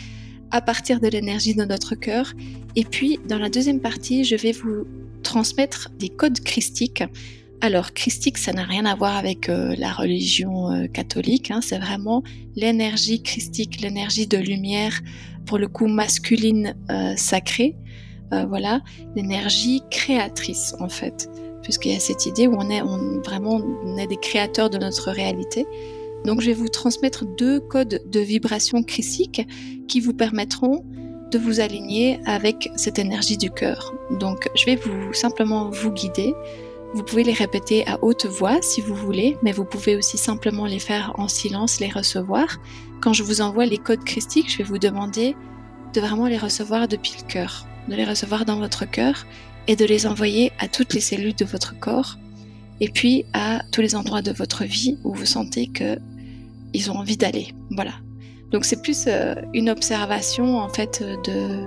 à 0.49 0.61
partir 0.61 1.01
de 1.01 1.07
l'énergie 1.09 1.53
de 1.53 1.65
notre 1.65 1.93
cœur. 1.93 2.33
Et 2.77 2.85
puis, 2.85 3.19
dans 3.27 3.37
la 3.37 3.49
deuxième 3.49 3.81
partie, 3.81 4.23
je 4.23 4.37
vais 4.37 4.53
vous 4.53 4.85
transmettre 5.23 5.89
des 5.99 6.07
codes 6.07 6.39
christiques. 6.39 7.03
Alors, 7.59 7.91
christique, 7.91 8.37
ça 8.37 8.53
n'a 8.53 8.63
rien 8.63 8.85
à 8.85 8.95
voir 8.95 9.17
avec 9.17 9.49
euh, 9.49 9.75
la 9.77 9.91
religion 9.91 10.71
euh, 10.71 10.87
catholique. 10.87 11.51
Hein. 11.51 11.59
c'est 11.61 11.79
vraiment 11.79 12.23
l'énergie 12.55 13.21
christique, 13.21 13.81
l'énergie 13.81 14.25
de 14.25 14.37
lumière 14.37 15.01
pour 15.45 15.57
le 15.57 15.67
coup 15.67 15.87
masculine 15.87 16.75
euh, 16.89 17.13
sacrée, 17.17 17.75
voilà, 18.31 18.81
l'énergie 19.15 19.81
créatrice 19.89 20.75
en 20.79 20.87
fait, 20.87 21.27
puisqu'il 21.69 21.91
y 21.91 21.95
a 21.95 21.99
cette 21.99 22.25
idée 22.25 22.47
où 22.47 22.55
on 22.57 22.67
est 22.71 22.81
on, 22.81 23.21
vraiment 23.21 23.61
on 23.83 23.95
est 23.95 24.07
des 24.07 24.17
créateurs 24.17 24.71
de 24.71 24.79
notre 24.79 25.11
réalité. 25.11 25.67
Donc 26.25 26.41
je 26.41 26.47
vais 26.47 26.55
vous 26.55 26.67
transmettre 26.67 27.25
deux 27.27 27.59
codes 27.59 28.01
de 28.07 28.19
vibration 28.19 28.81
christique 28.81 29.47
qui 29.87 29.99
vous 29.99 30.13
permettront 30.13 30.83
de 31.31 31.37
vous 31.37 31.59
aligner 31.59 32.19
avec 32.25 32.71
cette 32.75 32.97
énergie 32.97 33.37
du 33.37 33.51
cœur. 33.51 33.93
Donc 34.19 34.49
je 34.55 34.65
vais 34.65 34.77
vous 34.77 35.13
simplement 35.13 35.69
vous 35.69 35.91
guider. 35.91 36.33
Vous 36.95 37.03
pouvez 37.03 37.23
les 37.23 37.33
répéter 37.33 37.85
à 37.85 38.03
haute 38.03 38.25
voix 38.25 38.57
si 38.63 38.81
vous 38.81 38.95
voulez, 38.95 39.37
mais 39.43 39.51
vous 39.51 39.63
pouvez 39.63 39.95
aussi 39.95 40.17
simplement 40.17 40.65
les 40.65 40.79
faire 40.79 41.13
en 41.19 41.27
silence, 41.27 41.79
les 41.79 41.89
recevoir. 41.89 42.47
Quand 42.99 43.13
je 43.13 43.21
vous 43.21 43.41
envoie 43.41 43.67
les 43.67 43.77
codes 43.77 44.03
christiques, 44.03 44.51
je 44.51 44.57
vais 44.57 44.63
vous 44.63 44.79
demander 44.79 45.35
de 45.93 46.01
vraiment 46.01 46.25
les 46.25 46.39
recevoir 46.39 46.87
depuis 46.87 47.13
le 47.21 47.31
cœur, 47.31 47.67
de 47.87 47.93
les 47.93 48.05
recevoir 48.05 48.43
dans 48.45 48.57
votre 48.57 48.89
cœur 48.89 49.27
et 49.69 49.75
de 49.75 49.85
les 49.85 50.07
envoyer 50.07 50.51
à 50.57 50.67
toutes 50.67 50.93
les 50.95 50.99
cellules 50.99 51.35
de 51.35 51.45
votre 51.45 51.79
corps 51.79 52.17
et 52.81 52.89
puis 52.89 53.25
à 53.33 53.61
tous 53.71 53.81
les 53.81 53.95
endroits 53.95 54.23
de 54.23 54.31
votre 54.31 54.63
vie 54.65 54.97
où 55.03 55.13
vous 55.13 55.27
sentez 55.27 55.67
que 55.67 55.97
ils 56.73 56.91
ont 56.91 56.95
envie 56.95 57.17
d'aller. 57.17 57.49
Voilà. 57.71 57.93
Donc 58.51 58.65
c'est 58.65 58.81
plus 58.81 59.05
euh, 59.07 59.35
une 59.53 59.69
observation 59.69 60.57
en 60.57 60.69
fait 60.69 61.03
de 61.25 61.65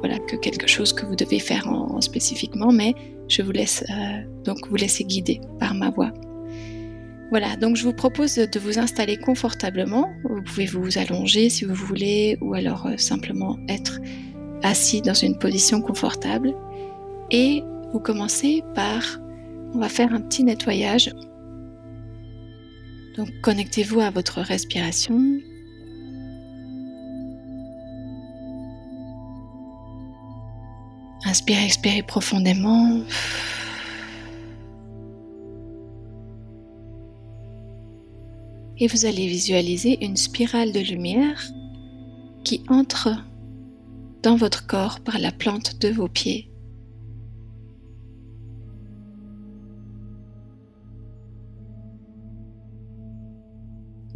voilà 0.00 0.18
que 0.18 0.36
quelque 0.36 0.66
chose 0.66 0.92
que 0.92 1.06
vous 1.06 1.14
devez 1.14 1.38
faire 1.38 1.68
en, 1.68 2.00
spécifiquement, 2.00 2.72
mais 2.72 2.94
je 3.28 3.42
vous 3.42 3.52
laisse 3.52 3.84
euh, 3.90 4.22
donc 4.44 4.58
vous 4.68 4.76
laisser 4.76 5.04
guider 5.04 5.40
par 5.60 5.72
ma 5.74 5.90
voix. 5.90 6.12
Voilà, 7.30 7.56
donc 7.56 7.76
je 7.76 7.84
vous 7.84 7.92
propose 7.92 8.34
de 8.34 8.58
vous 8.58 8.78
installer 8.78 9.16
confortablement. 9.16 10.10
Vous 10.24 10.42
pouvez 10.42 10.66
vous 10.66 10.98
allonger 10.98 11.48
si 11.48 11.64
vous 11.64 11.74
voulez, 11.74 12.38
ou 12.40 12.54
alors 12.54 12.86
euh, 12.86 12.96
simplement 12.96 13.56
être 13.68 14.00
assis 14.62 15.00
dans 15.00 15.14
une 15.14 15.38
position 15.38 15.80
confortable. 15.80 16.54
Et 17.30 17.62
vous 17.92 18.00
commencez 18.00 18.62
par, 18.74 19.02
on 19.74 19.78
va 19.78 19.88
faire 19.88 20.12
un 20.12 20.20
petit 20.20 20.44
nettoyage. 20.44 21.10
Donc 23.16 23.28
connectez-vous 23.42 24.00
à 24.00 24.10
votre 24.10 24.40
respiration. 24.40 25.20
Inspirez, 31.24 31.64
expirez 31.64 32.02
profondément. 32.02 33.00
et 38.78 38.88
vous 38.88 39.06
allez 39.06 39.26
visualiser 39.26 40.04
une 40.04 40.16
spirale 40.16 40.72
de 40.72 40.80
lumière 40.80 41.42
qui 42.44 42.62
entre 42.68 43.10
dans 44.22 44.36
votre 44.36 44.66
corps 44.66 45.00
par 45.00 45.18
la 45.18 45.32
plante 45.32 45.80
de 45.80 45.88
vos 45.88 46.08
pieds. 46.08 46.50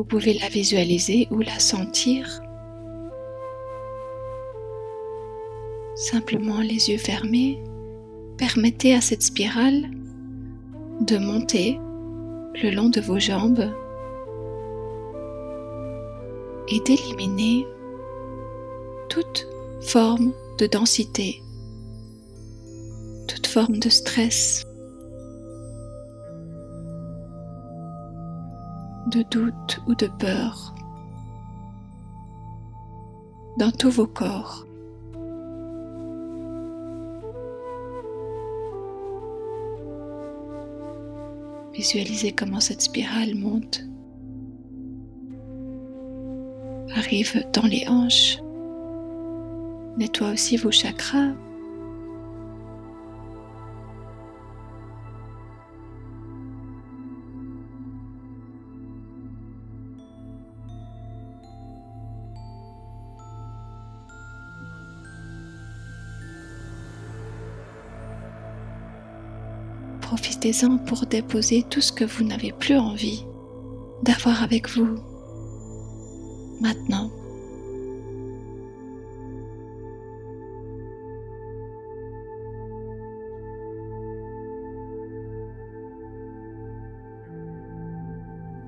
Vous 0.01 0.07
pouvez 0.07 0.33
la 0.33 0.49
visualiser 0.49 1.29
ou 1.31 1.41
la 1.41 1.59
sentir. 1.59 2.41
Simplement 5.95 6.63
les 6.63 6.89
yeux 6.89 6.97
fermés, 6.97 7.63
permettez 8.39 8.95
à 8.95 9.03
cette 9.03 9.23
spirale 9.23 9.91
de 11.03 11.19
monter 11.19 11.79
le 12.63 12.71
long 12.71 12.89
de 12.89 13.03
vos 13.03 13.19
jambes 13.19 13.71
et 16.69 16.81
d'éliminer 16.81 17.67
toute 19.11 19.47
forme 19.83 20.33
de 20.59 20.67
densité, 20.67 21.43
toute 23.29 23.47
forme 23.47 23.79
de 23.79 23.91
stress, 23.91 24.65
de 29.11 29.23
doute 29.23 29.81
ou 29.89 29.95
de 29.95 30.07
peur 30.07 30.73
dans 33.59 33.73
tous 33.73 33.91
vos 33.91 34.07
corps. 34.07 34.65
Visualisez 41.75 42.33
comment 42.33 42.61
cette 42.61 42.83
spirale 42.83 43.35
monte 43.35 43.83
arrive 46.97 47.45
dans 47.53 47.67
les 47.67 47.87
hanches. 47.89 48.39
Nettoie 49.99 50.31
aussi 50.31 50.57
vos 50.57 50.71
chakras. 50.71 51.33
Profitez-en 70.41 70.79
pour 70.79 71.05
déposer 71.05 71.67
tout 71.69 71.83
ce 71.83 71.93
que 71.93 72.05
vous 72.07 72.25
n'avez 72.25 72.51
plus 72.51 72.79
envie 72.79 73.27
d'avoir 74.03 74.43
avec 74.43 74.71
vous 74.71 74.99
maintenant. 76.63 77.11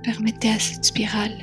Permettez 0.03 0.51
à 0.51 0.59
cette 0.59 0.85
spirale 0.85 1.39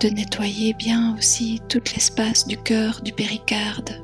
de 0.00 0.08
nettoyer 0.08 0.72
bien 0.72 1.14
aussi 1.18 1.60
tout 1.68 1.82
l'espace 1.94 2.46
du 2.46 2.56
cœur, 2.56 3.02
du 3.02 3.12
péricarde. 3.12 4.03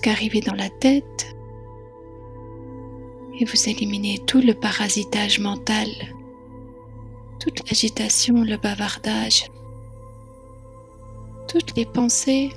Jusqu'à 0.00 0.12
arriver 0.12 0.40
dans 0.40 0.54
la 0.54 0.70
tête, 0.70 1.36
et 3.38 3.44
vous 3.44 3.68
éliminez 3.68 4.18
tout 4.26 4.40
le 4.40 4.54
parasitage 4.54 5.40
mental, 5.40 5.88
toute 7.38 7.68
l'agitation, 7.68 8.42
le 8.42 8.56
bavardage, 8.56 9.50
toutes 11.48 11.76
les 11.76 11.84
pensées 11.84 12.50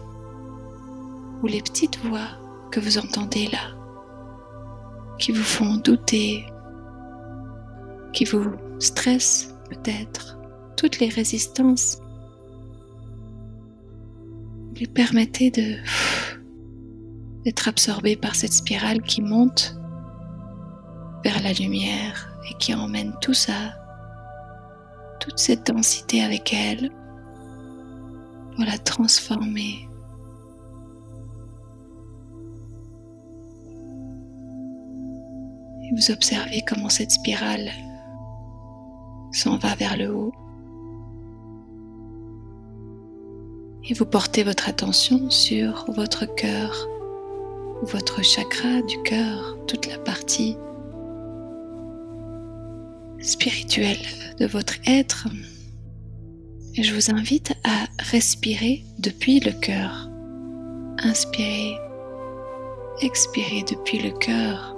ou 1.41 1.47
les 1.47 1.61
petites 1.61 1.99
voix 2.05 2.29
que 2.71 2.79
vous 2.79 2.97
entendez 2.97 3.49
là, 3.51 3.75
qui 5.19 5.33
vous 5.33 5.43
font 5.43 5.75
douter, 5.75 6.45
qui 8.13 8.23
vous 8.23 8.51
stressent 8.79 9.53
peut-être, 9.69 10.37
toutes 10.77 10.99
les 10.99 11.09
résistances. 11.09 11.97
Vous 14.79 14.89
permettez 14.93 15.51
de 15.51 15.75
d'être 17.43 17.67
absorbé 17.67 18.15
par 18.15 18.35
cette 18.35 18.53
spirale 18.53 19.01
qui 19.01 19.21
monte 19.21 19.75
vers 21.23 21.41
la 21.41 21.53
lumière 21.53 22.29
et 22.49 22.53
qui 22.55 22.73
emmène 22.73 23.13
tout 23.21 23.33
ça, 23.33 23.73
toute 25.19 25.37
cette 25.39 25.67
densité 25.67 26.21
avec 26.23 26.53
elle, 26.53 26.89
pour 28.55 28.65
la 28.65 28.77
transformer. 28.77 29.87
Et 35.83 35.95
vous 35.95 36.11
observez 36.11 36.63
comment 36.67 36.89
cette 36.89 37.11
spirale 37.11 37.69
s'en 39.31 39.57
va 39.57 39.75
vers 39.75 39.97
le 39.97 40.13
haut. 40.13 40.33
Et 43.89 43.93
vous 43.93 44.05
portez 44.05 44.43
votre 44.43 44.69
attention 44.69 45.29
sur 45.29 45.85
votre 45.91 46.25
cœur, 46.25 46.87
votre 47.83 48.23
chakra 48.23 48.81
du 48.83 49.01
cœur, 49.03 49.57
toute 49.67 49.87
la 49.87 49.97
partie 49.97 50.57
spirituelle 53.19 54.05
de 54.39 54.45
votre 54.45 54.75
être. 54.85 55.27
Je 56.79 56.93
vous 56.93 57.11
invite 57.11 57.53
à 57.63 57.87
respirer 57.99 58.83
depuis 58.99 59.39
le 59.39 59.51
cœur. 59.51 60.09
Inspirez, 60.99 61.75
expirez 63.01 63.63
depuis 63.69 63.99
le 63.99 64.11
cœur. 64.11 64.75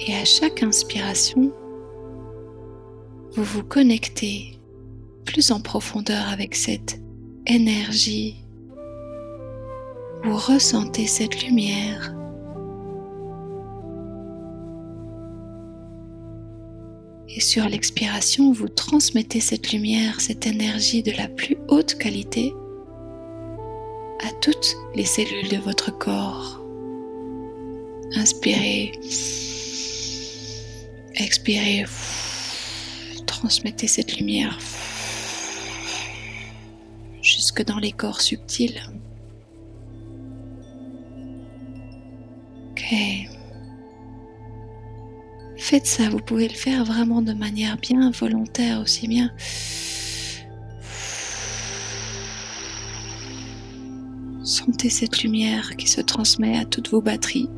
Et 0.00 0.14
à 0.14 0.24
chaque 0.24 0.62
inspiration, 0.62 1.50
vous 3.32 3.44
vous 3.44 3.64
connectez 3.64 4.58
plus 5.24 5.50
en 5.50 5.60
profondeur 5.60 6.28
avec 6.28 6.54
cette 6.54 7.00
énergie. 7.46 8.47
Vous 10.28 10.36
ressentez 10.36 11.06
cette 11.06 11.42
lumière 11.42 12.14
Et 17.30 17.40
sur 17.40 17.66
l'expiration, 17.66 18.52
vous 18.52 18.68
transmettez 18.68 19.40
cette 19.40 19.72
lumière, 19.72 20.20
cette 20.20 20.46
énergie 20.46 21.02
de 21.02 21.12
la 21.12 21.28
plus 21.28 21.56
haute 21.68 21.94
qualité 21.94 22.52
à 24.22 24.30
toutes 24.42 24.76
les 24.94 25.06
cellules 25.06 25.48
de 25.48 25.56
votre 25.56 25.96
corps. 25.96 26.60
Inspirez, 28.14 28.92
expirez, 31.14 31.86
transmettez 33.24 33.88
cette 33.88 34.18
lumière 34.18 34.58
jusque 37.22 37.64
dans 37.64 37.78
les 37.78 37.92
corps 37.92 38.20
subtils. 38.20 38.82
Ok. 42.90 42.98
Faites 45.56 45.86
ça, 45.86 46.08
vous 46.08 46.18
pouvez 46.18 46.48
le 46.48 46.54
faire 46.54 46.84
vraiment 46.84 47.20
de 47.20 47.32
manière 47.34 47.76
bien 47.76 48.10
volontaire 48.10 48.80
aussi 48.80 49.06
bien. 49.06 49.30
Sentez 54.42 54.88
cette 54.88 55.22
lumière 55.22 55.76
qui 55.76 55.88
se 55.88 56.00
transmet 56.00 56.56
à 56.56 56.64
toutes 56.64 56.90
vos 56.90 57.02
batteries 57.02 57.50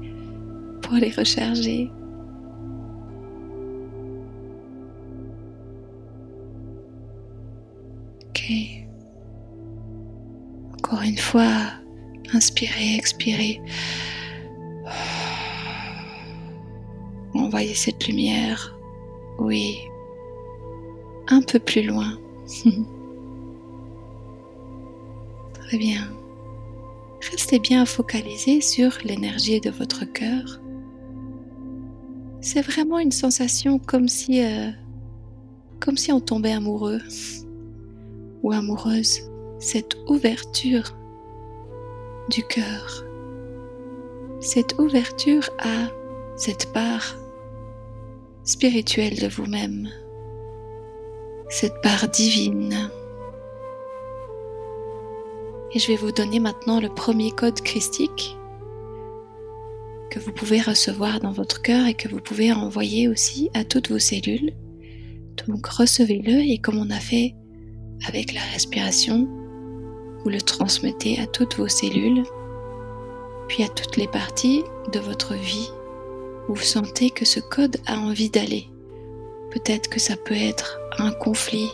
pour 0.83 0.95
les 0.95 1.11
recharger. 1.11 1.88
Ok. 8.31 8.53
Encore 10.79 11.03
une 11.03 11.19
fois, 11.19 11.53
inspirez, 12.33 12.97
expirez. 12.97 13.61
Envoyez 17.35 17.75
cette 17.75 18.07
lumière, 18.09 18.77
oui, 19.38 19.79
un 21.29 21.43
peu 21.43 21.59
plus 21.59 21.83
loin. 21.83 22.19
Très 25.55 25.79
bien. 25.79 26.09
Restez 27.31 27.59
bien 27.59 27.87
focalisé 27.87 28.61
sur 28.61 28.90
l'énergie 29.05 29.61
de 29.61 29.71
votre 29.71 30.05
cœur. 30.05 30.61
C'est 32.40 32.62
vraiment 32.62 32.99
une 32.99 33.12
sensation 33.12 33.79
comme 33.79 34.09
si, 34.09 34.43
euh, 34.43 34.71
comme 35.79 35.97
si 35.97 36.11
on 36.11 36.21
tombait 36.21 36.53
amoureux 36.53 37.01
ou 38.43 38.51
amoureuse. 38.53 39.21
Cette 39.59 39.97
ouverture 40.09 40.97
du 42.31 42.43
cœur, 42.45 43.05
cette 44.40 44.79
ouverture 44.79 45.51
à 45.59 45.88
cette 46.37 46.73
part 46.73 47.19
spirituelle 48.51 49.17
de 49.17 49.29
vous-même, 49.29 49.89
cette 51.49 51.81
part 51.83 52.09
divine. 52.09 52.91
Et 55.73 55.79
je 55.79 55.87
vais 55.87 55.97
vous 55.97 56.11
donner 56.11 56.41
maintenant 56.41 56.81
le 56.81 56.89
premier 56.89 57.31
code 57.31 57.61
christique 57.61 58.37
que 60.11 60.19
vous 60.19 60.33
pouvez 60.33 60.61
recevoir 60.61 61.21
dans 61.21 61.31
votre 61.31 61.63
cœur 61.63 61.87
et 61.87 61.95
que 61.95 62.09
vous 62.09 62.19
pouvez 62.19 62.53
envoyer 62.53 63.07
aussi 63.07 63.51
à 63.55 63.63
toutes 63.63 63.93
vos 63.93 64.01
cellules. 64.01 64.53
Donc 65.47 65.65
recevez-le 65.67 66.41
et 66.41 66.59
comme 66.59 66.79
on 66.79 66.91
a 66.91 66.99
fait 66.99 67.37
avec 68.09 68.35
la 68.35 68.43
respiration, 68.53 69.29
vous 70.25 70.29
le 70.29 70.41
transmettez 70.41 71.21
à 71.21 71.29
toutes 71.29 71.57
vos 71.57 71.69
cellules, 71.69 72.25
puis 73.47 73.63
à 73.63 73.69
toutes 73.69 73.97
les 73.97 74.09
parties 74.09 74.65
de 74.93 74.99
votre 74.99 75.35
vie 75.35 75.71
vous 76.55 76.63
sentez 76.63 77.11
que 77.11 77.25
ce 77.25 77.41
code 77.41 77.77
a 77.87 77.97
envie 77.97 78.31
d'aller. 78.31 78.67
Peut-être 79.53 79.89
que 79.89 80.01
ça 80.01 80.17
peut 80.17 80.35
être 80.35 80.79
un 80.99 81.13
conflit 81.13 81.71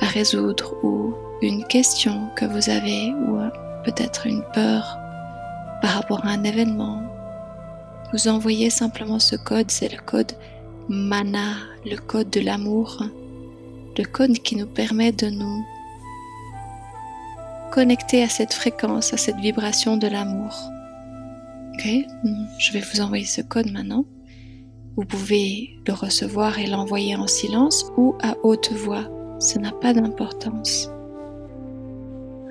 à 0.00 0.06
résoudre 0.06 0.74
ou 0.82 1.14
une 1.42 1.64
question 1.66 2.28
que 2.36 2.44
vous 2.44 2.70
avez 2.70 3.12
ou 3.12 3.38
peut-être 3.84 4.26
une 4.26 4.42
peur 4.54 4.98
par 5.82 5.92
rapport 5.92 6.24
à 6.24 6.30
un 6.30 6.44
événement. 6.44 7.02
Vous 8.12 8.28
envoyez 8.28 8.70
simplement 8.70 9.18
ce 9.18 9.36
code, 9.36 9.70
c'est 9.70 9.92
le 9.92 10.00
code 10.00 10.32
mana, 10.88 11.54
le 11.84 11.96
code 11.96 12.30
de 12.30 12.40
l'amour, 12.40 13.02
le 13.98 14.04
code 14.04 14.38
qui 14.38 14.56
nous 14.56 14.66
permet 14.66 15.12
de 15.12 15.28
nous 15.28 15.64
connecter 17.72 18.22
à 18.22 18.28
cette 18.28 18.54
fréquence, 18.54 19.12
à 19.12 19.16
cette 19.16 19.36
vibration 19.36 19.96
de 19.96 20.06
l'amour. 20.06 20.54
Ok, 21.78 21.86
je 22.58 22.72
vais 22.72 22.80
vous 22.80 23.02
envoyer 23.02 23.26
ce 23.26 23.42
code 23.42 23.70
maintenant. 23.70 24.06
Vous 24.96 25.04
pouvez 25.04 25.76
le 25.86 25.92
recevoir 25.92 26.58
et 26.58 26.66
l'envoyer 26.66 27.16
en 27.16 27.26
silence 27.26 27.84
ou 27.98 28.14
à 28.22 28.34
haute 28.42 28.72
voix. 28.72 29.04
Ça 29.38 29.60
n'a 29.60 29.72
pas 29.72 29.92
d'importance. 29.92 30.88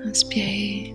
Inspirez. 0.04 0.94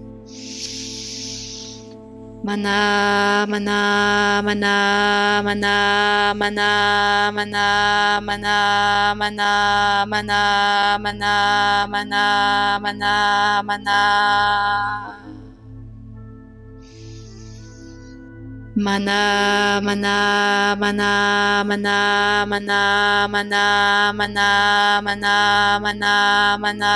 Mana, 2.45 3.45
mana, 3.49 4.41
mana, 4.41 5.41
mana, 5.43 6.33
mana, 6.33 7.33
mana, 7.33 8.21
mana, 8.23 9.13
mana, 9.13 10.05
mana, 10.07 10.97
mana, 10.97 11.87
mana, 11.89 12.79
mana, 12.79 13.63
mana. 13.63 15.20
Mana, 18.81 19.77
mana, 19.83 20.73
mana, 20.75 21.63
mana, 21.69 22.45
mana, 22.49 23.27
mana, 23.29 24.11
mana, 24.17 25.01
mana, 25.05 25.77
mana, 25.77 26.57
mana. 26.57 26.95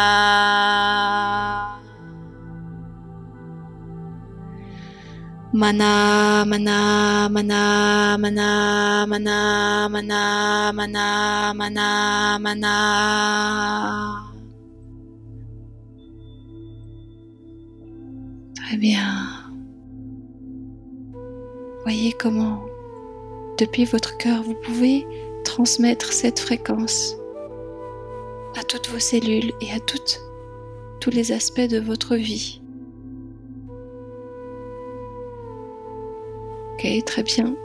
Mana, 5.54 6.44
mana, 6.50 7.30
mana, 7.30 8.18
mana, 8.18 9.06
mana, 9.06 9.88
mana, 9.88 10.74
mana, 10.74 11.54
mana, 11.54 12.40
mana. 12.42 12.76
Très 18.56 18.78
bien. 18.78 19.35
Voyez 21.86 22.14
comment, 22.14 22.66
depuis 23.60 23.86
votre 23.86 24.18
cœur, 24.18 24.42
vous 24.42 24.56
pouvez 24.56 25.06
transmettre 25.44 26.12
cette 26.12 26.40
fréquence 26.40 27.16
à 28.60 28.64
toutes 28.64 28.90
vos 28.90 28.98
cellules 28.98 29.52
et 29.62 29.72
à 29.72 29.80
toutes, 29.80 30.20
tous 31.00 31.12
les 31.12 31.32
aspects 31.32 31.70
de 31.70 31.78
votre 31.78 32.16
vie. 32.16 32.60
Ok, 36.74 37.06
très 37.06 37.22
bien. 37.22 37.56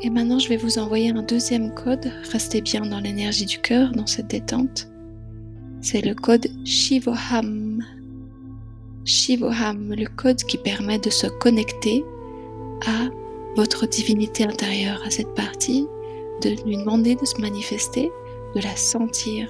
Et 0.00 0.10
maintenant, 0.10 0.38
je 0.38 0.48
vais 0.48 0.56
vous 0.56 0.78
envoyer 0.78 1.10
un 1.10 1.22
deuxième 1.22 1.74
code. 1.74 2.12
Restez 2.30 2.60
bien 2.60 2.82
dans 2.82 3.00
l'énergie 3.00 3.46
du 3.46 3.58
cœur, 3.58 3.90
dans 3.90 4.06
cette 4.06 4.28
détente. 4.28 4.88
C'est 5.80 6.02
le 6.02 6.14
code 6.14 6.46
Shivoham. 6.64 7.82
Shivoham, 9.04 9.92
le 9.92 10.06
code 10.06 10.40
qui 10.44 10.56
permet 10.56 11.00
de 11.00 11.10
se 11.10 11.26
connecter 11.26 12.04
à 12.86 13.08
votre 13.56 13.86
divinité 13.86 14.44
intérieure, 14.44 15.02
à 15.06 15.10
cette 15.10 15.34
partie, 15.34 15.86
de 16.42 16.50
lui 16.66 16.76
demander 16.76 17.14
de 17.14 17.24
se 17.24 17.40
manifester, 17.40 18.10
de 18.54 18.60
la 18.60 18.76
sentir, 18.76 19.48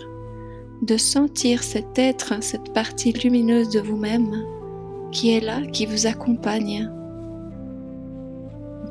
de 0.83 0.97
sentir 0.97 1.63
cet 1.63 1.99
être, 1.99 2.43
cette 2.43 2.73
partie 2.73 3.13
lumineuse 3.13 3.71
de 3.71 3.81
vous-même 3.81 4.45
qui 5.13 5.35
est 5.35 5.41
là, 5.41 5.61
qui 5.73 5.87
vous 5.87 6.07
accompagne, 6.07 6.91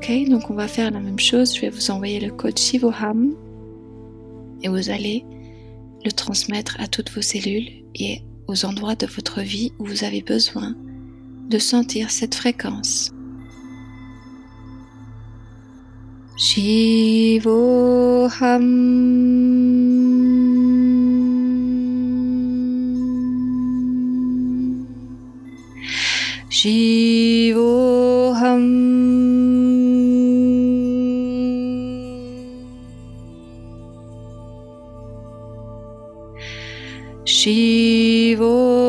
Ok, 0.04 0.12
donc 0.28 0.50
on 0.50 0.54
va 0.54 0.68
faire 0.68 0.92
la 0.92 1.00
même 1.00 1.20
chose. 1.20 1.56
Je 1.56 1.62
vais 1.62 1.70
vous 1.70 1.90
envoyer 1.90 2.20
le 2.20 2.30
code 2.30 2.60
Shivoham 2.60 3.36
et 4.62 4.68
vous 4.68 4.90
allez 4.90 5.24
le 6.04 6.12
transmettre 6.12 6.76
à 6.82 6.88
toutes 6.88 7.10
vos 7.10 7.22
cellules 7.22 7.70
et 7.96 8.22
aux 8.50 8.66
endroits 8.66 8.96
de 8.96 9.06
votre 9.06 9.40
vie 9.40 9.72
où 9.80 9.86
vous 9.86 10.04
avez 10.04 10.22
besoin 10.22 10.76
de 11.50 11.58
sentir 11.58 12.12
cette 12.12 12.36
fréquence. 12.36 13.13
शिवोऽहम् 16.46 17.54
शिवोऽहम् 26.60 27.64
शिवोऽहम् 37.38 38.84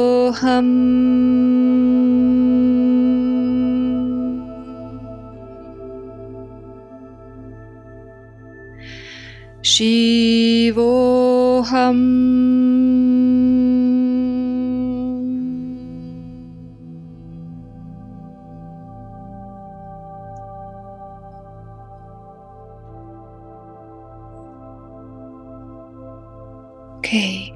Okay. 26.98 27.52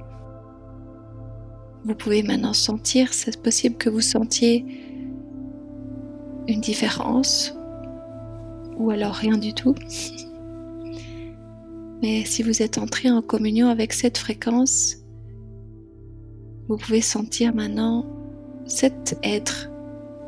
Vous 1.85 1.95
pouvez 1.95 2.25
maintenant 2.25 2.53
sentir, 2.53 3.12
c'est 3.12 3.41
possible 3.41 3.77
que 3.77 3.89
vous 3.89 4.01
sentiez 4.01 4.64
une 6.49 6.61
différence 6.61 7.55
ou 8.77 8.91
alors 8.91 9.14
rien 9.14 9.37
du 9.37 9.55
tout. 9.55 9.77
Mais 12.03 12.24
si 12.24 12.42
vous 12.42 12.62
êtes 12.62 12.78
entré 12.78 13.11
en 13.11 13.22
communion 13.22 13.68
avec 13.68 13.92
cette 13.92 14.18
fréquence, 14.18 14.96
vous 16.68 16.76
pouvez 16.76 17.01
sentir 17.01 17.55
maintenant 17.55 18.07
cet 18.66 19.18
être 19.22 19.70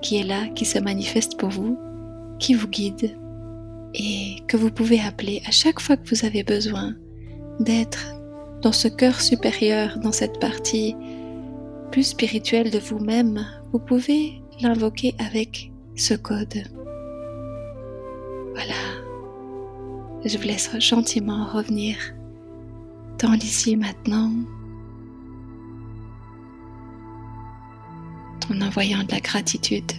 qui 0.03 0.17
est 0.17 0.25
là, 0.25 0.49
qui 0.49 0.65
se 0.65 0.79
manifeste 0.79 1.39
pour 1.39 1.51
vous, 1.51 1.79
qui 2.39 2.55
vous 2.55 2.69
guide 2.69 3.17
et 3.95 4.37
que 4.49 4.57
vous 4.57 4.71
pouvez 4.71 5.01
appeler 5.01 5.43
à 5.47 5.51
chaque 5.51 5.81
fois 5.81 5.97
que 5.97 6.09
vous 6.09 6.25
avez 6.25 6.43
besoin 6.43 6.95
d'être 7.61 8.15
dans 8.63 8.73
ce 8.73 8.89
cœur 8.89 9.21
supérieur, 9.21 9.99
dans 9.99 10.13
cette 10.13 10.39
partie 10.41 10.97
plus 11.91 12.05
spirituel 12.05 12.71
de 12.71 12.79
vous-même, 12.79 13.45
vous 13.73 13.79
pouvez 13.79 14.41
l'invoquer 14.61 15.15
avec 15.19 15.73
ce 15.97 16.15
code. 16.15 16.63
Voilà. 18.55 18.90
Je 20.25 20.37
vous 20.37 20.45
laisse 20.45 20.71
gentiment 20.79 21.47
revenir 21.47 21.97
dans 23.19 23.33
l'ici 23.33 23.77
maintenant 23.77 24.31
en 28.51 28.61
envoyant 28.61 29.03
de 29.03 29.13
la 29.13 29.21
gratitude. 29.21 29.93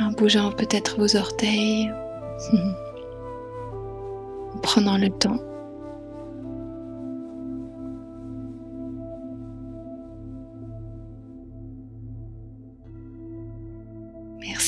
En 0.00 0.12
bougeant 0.12 0.52
peut-être 0.52 0.98
vos 0.98 1.16
orteils. 1.16 1.90
prenant 4.62 4.96
le 4.96 5.10
temps. 5.10 5.38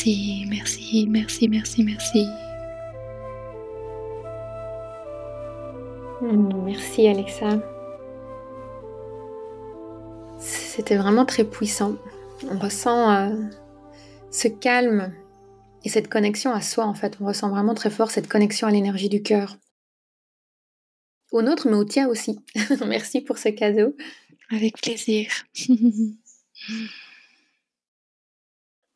Merci, 0.05 0.45
merci, 0.51 1.07
merci, 1.09 1.49
merci, 1.49 1.83
merci. 1.83 2.27
Merci 6.21 7.09
Alexa. 7.09 7.59
C'était 10.39 10.97
vraiment 10.97 11.25
très 11.25 11.45
puissant. 11.45 11.97
On 12.51 12.59
ressent 12.59 13.11
euh, 13.15 13.35
ce 14.31 14.49
calme 14.49 15.15
et 15.85 15.89
cette 15.89 16.09
connexion 16.09 16.53
à 16.53 16.61
soi 16.61 16.85
en 16.85 16.93
fait. 16.93 17.17
On 17.23 17.27
ressent 17.27 17.49
vraiment 17.49 17.73
très 17.73 17.89
fort 17.89 18.11
cette 18.11 18.29
connexion 18.29 18.69
à 18.69 18.73
l'énergie 18.73 19.09
du 19.09 19.23
cœur 19.23 19.57
au 21.33 21.41
nôtre, 21.41 21.67
mais 21.67 21.77
au 21.77 21.85
tien 21.85 22.09
aussi. 22.09 22.41
Merci 22.87 23.23
pour 23.23 23.39
ce 23.39 23.49
cadeau. 23.49 23.97
Avec 24.51 24.83
plaisir. 24.83 25.31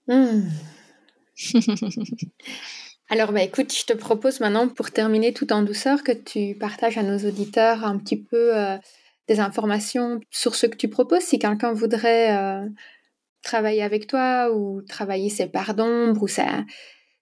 Hmm. 0.07 0.43
Alors, 3.11 3.33
bah, 3.33 3.43
écoute, 3.43 3.73
je 3.75 3.85
te 3.85 3.95
propose 3.95 4.41
maintenant, 4.41 4.69
pour 4.69 4.91
terminer 4.91 5.33
tout 5.33 5.53
en 5.53 5.63
douceur, 5.63 6.03
que 6.03 6.13
tu 6.13 6.55
partages 6.59 6.99
à 6.99 7.03
nos 7.03 7.19
auditeurs 7.27 7.85
un 7.85 7.99
petit 7.99 8.21
peu 8.21 8.57
euh, 8.57 8.77
des 9.29 9.41
informations 9.41 10.21
sur 10.31 10.55
ce 10.55 10.67
que 10.67 10.77
tu 10.77 10.89
proposes. 10.89 11.23
Si 11.23 11.39
quelqu'un 11.39 11.73
voudrait 11.73 12.37
euh, 12.37 12.67
travailler 13.43 13.83
avec 13.83 14.07
toi 14.07 14.51
ou 14.55 14.83
travailler 14.83 15.31
ses 15.31 15.47
parts 15.47 15.75
d'ombre 15.75 16.23
ou 16.23 16.29
sa, 16.29 16.65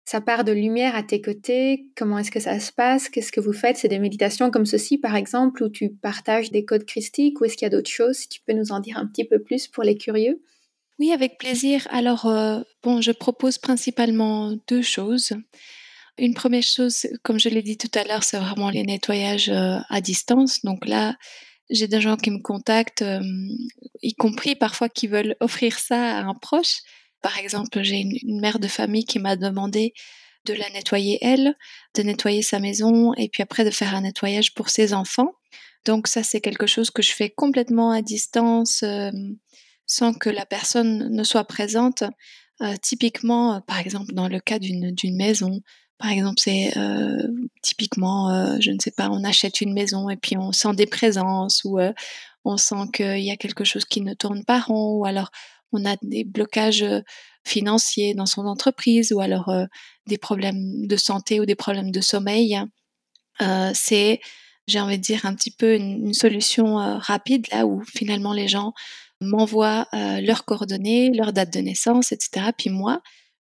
ça 0.05 0.21
part 0.21 0.45
de 0.45 0.53
lumière 0.53 0.97
à 0.97 1.03
tes 1.03 1.21
côtés 1.21 1.87
Comment 1.97 2.19
est-ce 2.19 2.31
que 2.31 2.41
ça 2.41 2.59
se 2.59 2.73
passe? 2.73 3.09
Qu'est-ce 3.09 3.33
que 3.33 3.41
vous 3.41 3.53
faites? 3.53 3.77
C'est 3.77 3.89
des 3.89 3.99
méditations 3.99 4.51
comme 4.51 4.67
ceci, 4.67 4.99
par 4.99 5.15
exemple, 5.15 5.63
où 5.63 5.69
tu 5.69 5.91
partages 5.91 6.51
des 6.51 6.65
codes 6.65 6.85
christiques 6.85 7.41
ou 7.41 7.45
est-ce 7.45 7.57
qu'il 7.57 7.67
y 7.67 7.71
a 7.73 7.77
d'autres 7.77 7.91
choses? 7.91 8.17
Si 8.17 8.29
tu 8.29 8.41
peux 8.47 8.55
nous 8.55 8.73
en 8.73 8.81
dire 8.81 8.99
un 8.99 9.07
petit 9.07 9.25
peu 9.25 9.41
plus 9.41 9.69
pour 9.69 9.85
les 9.85 9.97
curieux. 9.97 10.41
Oui, 10.99 11.13
avec 11.13 11.39
plaisir. 11.39 11.87
Alors, 11.91 12.27
euh, 12.27 12.63
bon, 12.83 13.01
je 13.01 13.13
propose 13.13 13.59
principalement 13.59 14.57
deux 14.67 14.83
choses. 14.83 15.33
Une 16.19 16.33
première 16.33 16.63
chose, 16.63 17.07
comme 17.23 17.39
je 17.39 17.51
l'ai 17.51 17.63
dit 17.63 17.77
tout 17.77 17.91
à 17.95 18.05
l'heure, 18.05 18.25
c'est 18.25 18.39
vraiment 18.39 18.71
les 18.71 18.83
nettoyages 18.83 19.51
euh, 19.51 19.79
à 19.91 20.01
distance. 20.01 20.63
Donc 20.65 20.87
là, 20.87 21.15
J'ai 21.69 21.89
des 21.89 22.01
gens 22.01 22.17
qui 22.17 22.31
me 22.31 22.41
contactent, 22.41 23.05
y 24.03 24.15
compris 24.15 24.55
parfois 24.55 24.89
qui 24.89 25.09
veulent 25.09 25.35
offrir 25.41 25.79
ça 25.81 26.19
à 26.19 26.23
un 26.23 26.35
proche. 26.35 26.77
Par 27.23 27.39
exemple, 27.39 27.83
j'ai 27.83 27.97
une, 27.97 28.41
mère 28.41 28.61
de 28.61 28.69
famille 28.69 29.05
qui 29.05 29.19
m'a 29.19 29.35
demandé 29.35 29.93
de 30.45 30.55
la 30.55 30.71
nettoyer 30.71 31.19
elle, 31.23 31.57
de 31.97 32.03
nettoyer 32.05 32.43
sa 32.43 32.61
maison 32.61 33.15
et 33.15 33.29
puis 33.29 33.43
après 33.43 33.65
de 33.65 33.71
faire 33.71 33.97
un 33.97 34.03
nettoyage 34.03 34.55
pour 34.55 34.69
ses 34.71 34.93
enfants. 34.95 35.33
Donc 35.85 36.07
ça, 36.07 36.23
c'est 36.23 36.41
quelque 36.41 36.69
chose 36.69 36.91
que 36.91 37.03
je 37.03 37.13
fais 37.13 37.31
complètement 37.31 37.91
à 37.91 38.01
distance, 38.01 38.85
sans 39.87 40.13
que 40.15 40.31
la 40.31 40.47
personne 40.47 41.09
ne 41.11 41.23
soit 41.23 41.45
présente. 41.45 42.05
typiquement, 42.83 43.61
par 43.63 43.79
exemple, 43.79 44.13
dans 44.15 44.29
le 44.29 44.41
cas 44.41 44.59
d'une 44.59 45.17
maison, 45.17 45.61
par 45.99 46.11
exemple, 46.11 46.39
c'est 46.39 46.77
euh, 46.77 47.27
typiquement, 47.63 48.31
euh, 48.31 48.59
je 48.61 48.71
ne 48.71 48.79
sais 48.79 48.91
pas, 48.91 49.09
on 49.11 49.25
achète 49.25 49.61
une 49.63 49.73
maison 49.73 50.11
et 50.11 50.17
puis 50.17 50.37
on 50.37 50.53
sent 50.53 50.75
des 50.75 50.87
présences 50.87 51.63
ou 51.65 51.79
euh, 51.79 51.93
on 52.45 52.59
sent 52.59 52.91
qu'il 52.93 53.25
y 53.25 53.31
a 53.31 53.37
quelque 53.37 53.65
chose 53.65 53.87
qui 53.87 54.03
ne 54.03 54.13
tourne 54.13 54.45
pas 54.45 54.61
rond 54.61 54.99
ou 54.99 55.07
alors 55.07 55.31
on 55.73 55.85
a 55.87 55.97
des 56.03 56.25
blocages 56.25 56.85
financiers 57.45 58.15
dans 58.15 58.27
son 58.27 58.47
entreprise 58.47 59.13
ou 59.13 59.21
alors 59.21 59.53
des 60.07 60.19
problèmes 60.19 60.87
de 60.87 60.97
santé 60.97 61.41
ou 61.41 61.47
des 61.47 61.55
problèmes 61.55 61.91
de 61.91 62.01
sommeil. 62.01 62.59
c'est, 63.75 64.21
j'ai 64.69 64.81
envie 64.81 64.99
de 64.99 65.03
dire, 65.03 65.27
un 65.27 65.35
petit 65.35 65.51
peu 65.51 65.75
une 65.75 66.15
solution 66.15 66.77
rapide 66.99 67.47
là 67.51 67.67
où 67.67 67.83
finalement 67.85 68.33
les 68.33 68.49
gens 68.49 68.75
m'envoient 69.21 69.89
leurs 69.93 70.45
coordonnées, 70.45 71.11
leur 71.11 71.33
date 71.33 71.53
de 71.53 71.61
naissance, 71.61 72.13
etc. 72.13 72.49
Puis 72.57 72.71
moi, 72.71 73.01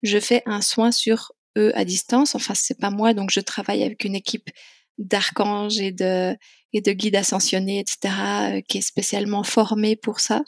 je 0.03 0.19
fais 0.19 0.41
un 0.45 0.61
soin 0.61 0.91
sur 0.91 1.31
eux 1.57 1.71
à 1.75 1.85
distance. 1.85 2.35
Enfin, 2.35 2.53
c'est 2.55 2.79
pas 2.79 2.89
moi, 2.89 3.13
donc 3.13 3.29
je 3.31 3.39
travaille 3.39 3.83
avec 3.83 4.03
une 4.03 4.15
équipe 4.15 4.49
d'archanges 4.97 5.79
et 5.79 5.91
de, 5.91 6.35
et 6.73 6.81
de 6.81 6.91
guides 6.91 7.15
ascensionnés, 7.15 7.79
etc., 7.79 7.97
euh, 8.13 8.61
qui 8.67 8.79
est 8.79 8.81
spécialement 8.81 9.43
formée 9.43 9.95
pour 9.95 10.19
ça. 10.19 10.43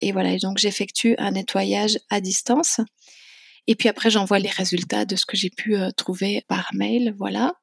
Et 0.00 0.12
voilà, 0.12 0.36
donc 0.38 0.58
j'effectue 0.58 1.14
un 1.18 1.32
nettoyage 1.32 1.98
à 2.10 2.20
distance. 2.20 2.80
Et 3.66 3.74
puis 3.74 3.88
après, 3.88 4.10
j'envoie 4.10 4.38
les 4.38 4.50
résultats 4.50 5.06
de 5.06 5.16
ce 5.16 5.24
que 5.24 5.36
j'ai 5.36 5.50
pu 5.50 5.76
euh, 5.76 5.90
trouver 5.90 6.44
par 6.48 6.70
mail, 6.74 7.14
voilà. 7.16 7.54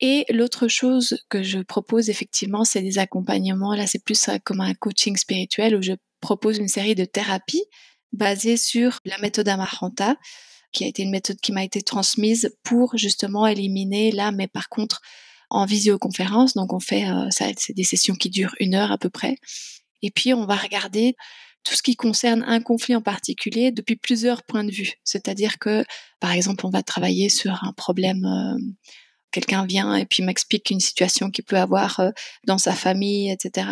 Et 0.00 0.26
l'autre 0.30 0.68
chose 0.68 1.18
que 1.30 1.42
je 1.42 1.58
propose 1.58 2.10
effectivement, 2.10 2.64
c'est 2.64 2.82
des 2.82 2.98
accompagnements. 2.98 3.74
Là, 3.74 3.86
c'est 3.86 4.02
plus 4.02 4.28
euh, 4.28 4.36
comme 4.44 4.60
un 4.60 4.74
coaching 4.74 5.16
spirituel 5.16 5.74
où 5.76 5.82
je 5.82 5.92
propose 6.20 6.58
une 6.58 6.68
série 6.68 6.94
de 6.94 7.04
thérapies 7.04 7.64
basées 8.12 8.56
sur 8.56 9.00
la 9.04 9.18
méthode 9.18 9.48
Amaranta, 9.48 10.16
qui 10.72 10.84
a 10.84 10.86
été 10.86 11.02
une 11.02 11.10
méthode 11.10 11.40
qui 11.40 11.52
m'a 11.52 11.64
été 11.64 11.82
transmise 11.82 12.54
pour 12.62 12.96
justement 12.96 13.46
éliminer 13.46 14.12
là, 14.12 14.32
mais 14.32 14.48
par 14.48 14.68
contre 14.68 15.00
en 15.48 15.64
visioconférence. 15.64 16.54
Donc 16.54 16.72
on 16.72 16.80
fait, 16.80 17.08
euh, 17.08 17.28
c'est 17.30 17.74
des 17.74 17.84
sessions 17.84 18.14
qui 18.14 18.30
durent 18.30 18.54
une 18.60 18.74
heure 18.74 18.92
à 18.92 18.98
peu 18.98 19.10
près. 19.10 19.36
Et 20.02 20.10
puis 20.10 20.34
on 20.34 20.44
va 20.44 20.56
regarder 20.56 21.14
tout 21.64 21.74
ce 21.74 21.82
qui 21.82 21.96
concerne 21.96 22.44
un 22.46 22.60
conflit 22.60 22.94
en 22.94 23.02
particulier 23.02 23.72
depuis 23.72 23.96
plusieurs 23.96 24.44
points 24.44 24.64
de 24.64 24.70
vue. 24.70 24.92
C'est-à-dire 25.04 25.58
que, 25.58 25.84
par 26.20 26.30
exemple, 26.30 26.64
on 26.64 26.70
va 26.70 26.82
travailler 26.82 27.28
sur 27.28 27.64
un 27.64 27.72
problème. 27.72 28.24
Euh, 28.24 28.56
quelqu'un 29.36 29.66
vient 29.66 29.94
et 29.94 30.06
puis 30.06 30.22
m'explique 30.22 30.70
une 30.70 30.80
situation 30.80 31.30
qu'il 31.30 31.44
peut 31.44 31.58
avoir 31.58 32.00
euh, 32.00 32.10
dans 32.46 32.56
sa 32.56 32.72
famille, 32.72 33.30
etc. 33.30 33.68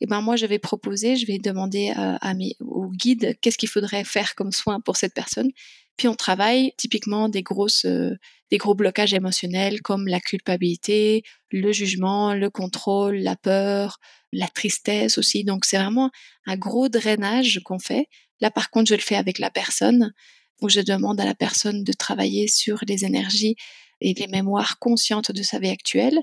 Et 0.00 0.06
ben 0.06 0.20
moi, 0.20 0.34
je 0.34 0.46
vais 0.46 0.58
proposer, 0.58 1.14
je 1.16 1.26
vais 1.26 1.38
demander 1.38 1.92
à 1.96 2.34
mes, 2.34 2.54
au 2.60 2.90
guide 2.90 3.38
qu'est-ce 3.40 3.56
qu'il 3.56 3.68
faudrait 3.68 4.04
faire 4.04 4.34
comme 4.34 4.52
soin 4.52 4.78
pour 4.80 4.96
cette 4.96 5.14
personne. 5.14 5.50
Puis 5.96 6.08
on 6.08 6.14
travaille 6.14 6.72
typiquement 6.76 7.28
des 7.28 7.42
grosses, 7.42 7.86
euh, 7.86 8.16
des 8.50 8.58
gros 8.58 8.74
blocages 8.74 9.14
émotionnels 9.14 9.80
comme 9.80 10.06
la 10.08 10.20
culpabilité, 10.20 11.22
le 11.50 11.72
jugement, 11.72 12.34
le 12.34 12.50
contrôle, 12.50 13.16
la 13.16 13.36
peur, 13.36 13.98
la 14.32 14.48
tristesse 14.48 15.16
aussi. 15.18 15.44
Donc 15.44 15.64
c'est 15.64 15.78
vraiment 15.78 16.10
un 16.46 16.56
gros 16.56 16.88
drainage 16.88 17.60
qu'on 17.64 17.78
fait. 17.78 18.08
Là 18.40 18.50
par 18.50 18.70
contre, 18.70 18.88
je 18.90 18.94
le 18.94 19.00
fais 19.00 19.16
avec 19.16 19.38
la 19.38 19.50
personne 19.50 20.12
où 20.60 20.68
je 20.68 20.80
demande 20.80 21.20
à 21.20 21.24
la 21.24 21.34
personne 21.34 21.84
de 21.84 21.92
travailler 21.92 22.48
sur 22.48 22.78
les 22.86 23.04
énergies 23.04 23.56
et 24.00 24.14
les 24.14 24.26
mémoires 24.26 24.78
conscientes 24.78 25.32
de 25.32 25.42
sa 25.42 25.58
vie 25.58 25.70
actuelle. 25.70 26.20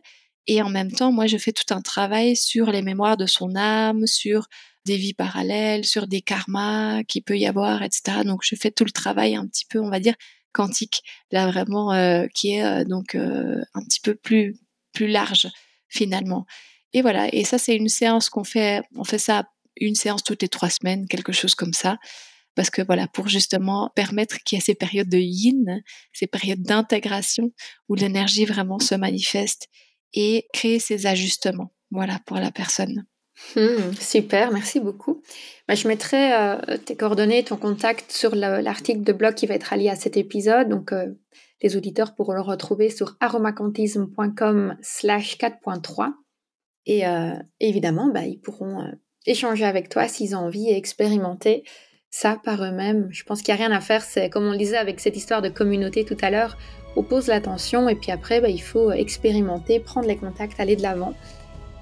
Et 0.47 0.61
en 0.61 0.69
même 0.69 0.91
temps, 0.91 1.11
moi, 1.11 1.27
je 1.27 1.37
fais 1.37 1.53
tout 1.53 1.73
un 1.73 1.81
travail 1.81 2.35
sur 2.35 2.71
les 2.71 2.81
mémoires 2.81 3.17
de 3.17 3.25
son 3.25 3.55
âme, 3.55 4.05
sur 4.07 4.47
des 4.85 4.97
vies 4.97 5.13
parallèles, 5.13 5.85
sur 5.85 6.07
des 6.07 6.21
karmas 6.21 7.03
qui 7.03 7.21
peut 7.21 7.37
y 7.37 7.45
avoir, 7.45 7.83
etc. 7.83 8.23
Donc 8.25 8.41
je 8.43 8.55
fais 8.55 8.71
tout 8.71 8.85
le 8.85 8.91
travail 8.91 9.35
un 9.35 9.47
petit 9.47 9.65
peu, 9.65 9.79
on 9.79 9.89
va 9.89 9.99
dire, 9.99 10.15
quantique, 10.51 11.01
là 11.31 11.47
vraiment, 11.47 11.93
euh, 11.93 12.27
qui 12.33 12.53
est 12.53 12.63
euh, 12.63 12.83
donc 12.83 13.15
euh, 13.15 13.61
un 13.73 13.83
petit 13.83 13.99
peu 14.01 14.15
plus 14.15 14.55
plus 14.93 15.07
large 15.07 15.47
finalement. 15.89 16.45
Et 16.93 17.01
voilà, 17.01 17.33
et 17.33 17.43
ça 17.43 17.57
c'est 17.57 17.75
une 17.75 17.89
séance 17.89 18.29
qu'on 18.29 18.43
fait, 18.43 18.81
on 18.95 19.03
fait 19.03 19.17
ça 19.17 19.45
une 19.77 19.95
séance 19.95 20.23
toutes 20.23 20.41
les 20.41 20.49
trois 20.49 20.69
semaines, 20.69 21.07
quelque 21.07 21.31
chose 21.31 21.55
comme 21.55 21.73
ça, 21.73 21.97
parce 22.55 22.69
que 22.69 22.81
voilà, 22.81 23.07
pour 23.07 23.27
justement 23.27 23.91
permettre 23.95 24.37
qu'il 24.43 24.57
y 24.57 24.59
ait 24.59 24.63
ces 24.63 24.75
périodes 24.75 25.09
de 25.09 25.17
yin, 25.17 25.81
ces 26.11 26.27
périodes 26.27 26.61
d'intégration 26.61 27.51
où 27.89 27.95
l'énergie 27.95 28.45
vraiment 28.45 28.79
se 28.79 28.95
manifeste 28.95 29.67
et 30.13 30.47
créer 30.53 30.79
ces 30.79 31.07
ajustements, 31.07 31.73
voilà, 31.91 32.19
pour 32.25 32.37
la 32.37 32.51
personne. 32.51 33.05
Hmm, 33.55 33.93
super, 33.99 34.51
merci 34.51 34.79
beaucoup. 34.79 35.21
Bah, 35.67 35.75
je 35.75 35.87
mettrai 35.87 36.33
euh, 36.33 36.77
tes 36.77 36.95
coordonnées, 36.95 37.43
ton 37.43 37.57
contact 37.57 38.11
sur 38.11 38.35
l'article 38.35 39.01
de 39.01 39.11
blog 39.11 39.33
qui 39.33 39.47
va 39.47 39.55
être 39.55 39.73
allié 39.73 39.89
à 39.89 39.95
cet 39.95 40.17
épisode. 40.17 40.69
Donc, 40.69 40.91
euh, 40.91 41.07
les 41.61 41.75
auditeurs 41.75 42.13
pourront 42.13 42.33
le 42.33 42.41
retrouver 42.41 42.89
sur 42.89 43.17
aromacantisme.com 43.19 44.77
slash 44.81 45.37
4.3. 45.37 46.13
Et 46.85 47.07
euh, 47.07 47.33
évidemment, 47.59 48.09
bah, 48.09 48.25
ils 48.25 48.39
pourront 48.39 48.85
échanger 49.25 49.65
avec 49.65 49.89
toi 49.89 50.07
s'ils 50.07 50.35
ont 50.35 50.39
envie 50.39 50.69
et 50.69 50.77
expérimenter 50.77 51.63
ça 52.13 52.37
par 52.43 52.63
eux-mêmes. 52.63 53.07
Je 53.09 53.23
pense 53.23 53.41
qu'il 53.41 53.55
n'y 53.55 53.59
a 53.59 53.65
rien 53.65 53.75
à 53.75 53.81
faire. 53.81 54.03
C'est 54.03 54.29
comme 54.29 54.45
on 54.45 54.51
le 54.51 54.57
disait 54.57 54.77
avec 54.77 54.99
cette 54.99 55.17
histoire 55.17 55.41
de 55.41 55.49
communauté 55.49 56.05
tout 56.05 56.17
à 56.21 56.29
l'heure. 56.29 56.57
On 56.95 57.01
pose 57.01 57.25
l'attention 57.25 57.89
et 57.89 57.95
puis 57.95 58.11
après, 58.11 58.39
bah, 58.39 58.49
il 58.49 58.61
faut 58.61 58.91
expérimenter, 58.91 59.79
prendre 59.79 60.07
les 60.07 60.15
contacts, 60.15 60.59
aller 60.59 60.75
de 60.75 60.83
l'avant. 60.83 61.15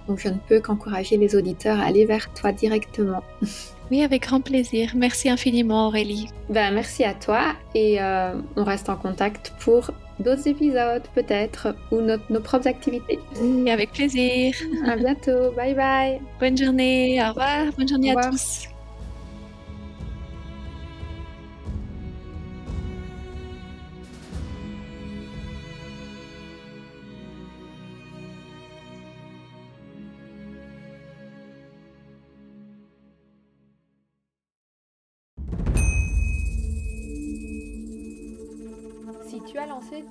Donc 0.08 0.20
je 0.20 0.30
ne 0.30 0.38
peux 0.48 0.62
qu'encourager 0.62 1.18
les 1.18 1.36
auditeurs 1.36 1.78
à 1.80 1.84
aller 1.84 2.06
vers 2.06 2.34
toi 2.34 2.52
directement. 2.54 3.22
Oui, 3.92 4.04
avec 4.04 4.22
grand 4.22 4.40
plaisir. 4.40 4.94
Merci 4.96 5.28
infiniment 5.30 5.88
Aurélie. 5.88 6.30
Ben, 6.50 6.74
merci 6.74 7.04
à 7.04 7.14
toi 7.14 7.42
et 7.76 8.02
euh, 8.02 8.36
on 8.56 8.64
reste 8.64 8.88
en 8.88 8.96
contact 8.96 9.52
pour 9.60 9.92
d'autres 10.22 10.48
épisodes 10.48 11.04
peut-être 11.14 11.76
ou 11.92 12.00
nos 12.00 12.40
propres 12.40 12.70
activités. 12.70 13.20
Oui, 13.42 13.70
avec 13.70 13.92
plaisir. 13.92 14.56
À 14.88 14.96
bientôt. 14.96 15.52
Bye 15.58 15.74
bye. 15.74 16.22
Bonne 16.40 16.58
journée. 16.58 17.22
Au 17.22 17.32
revoir. 17.32 17.66
Bonne 17.78 17.90
journée 17.90 18.16
à 18.18 18.30
tous. 18.30 18.71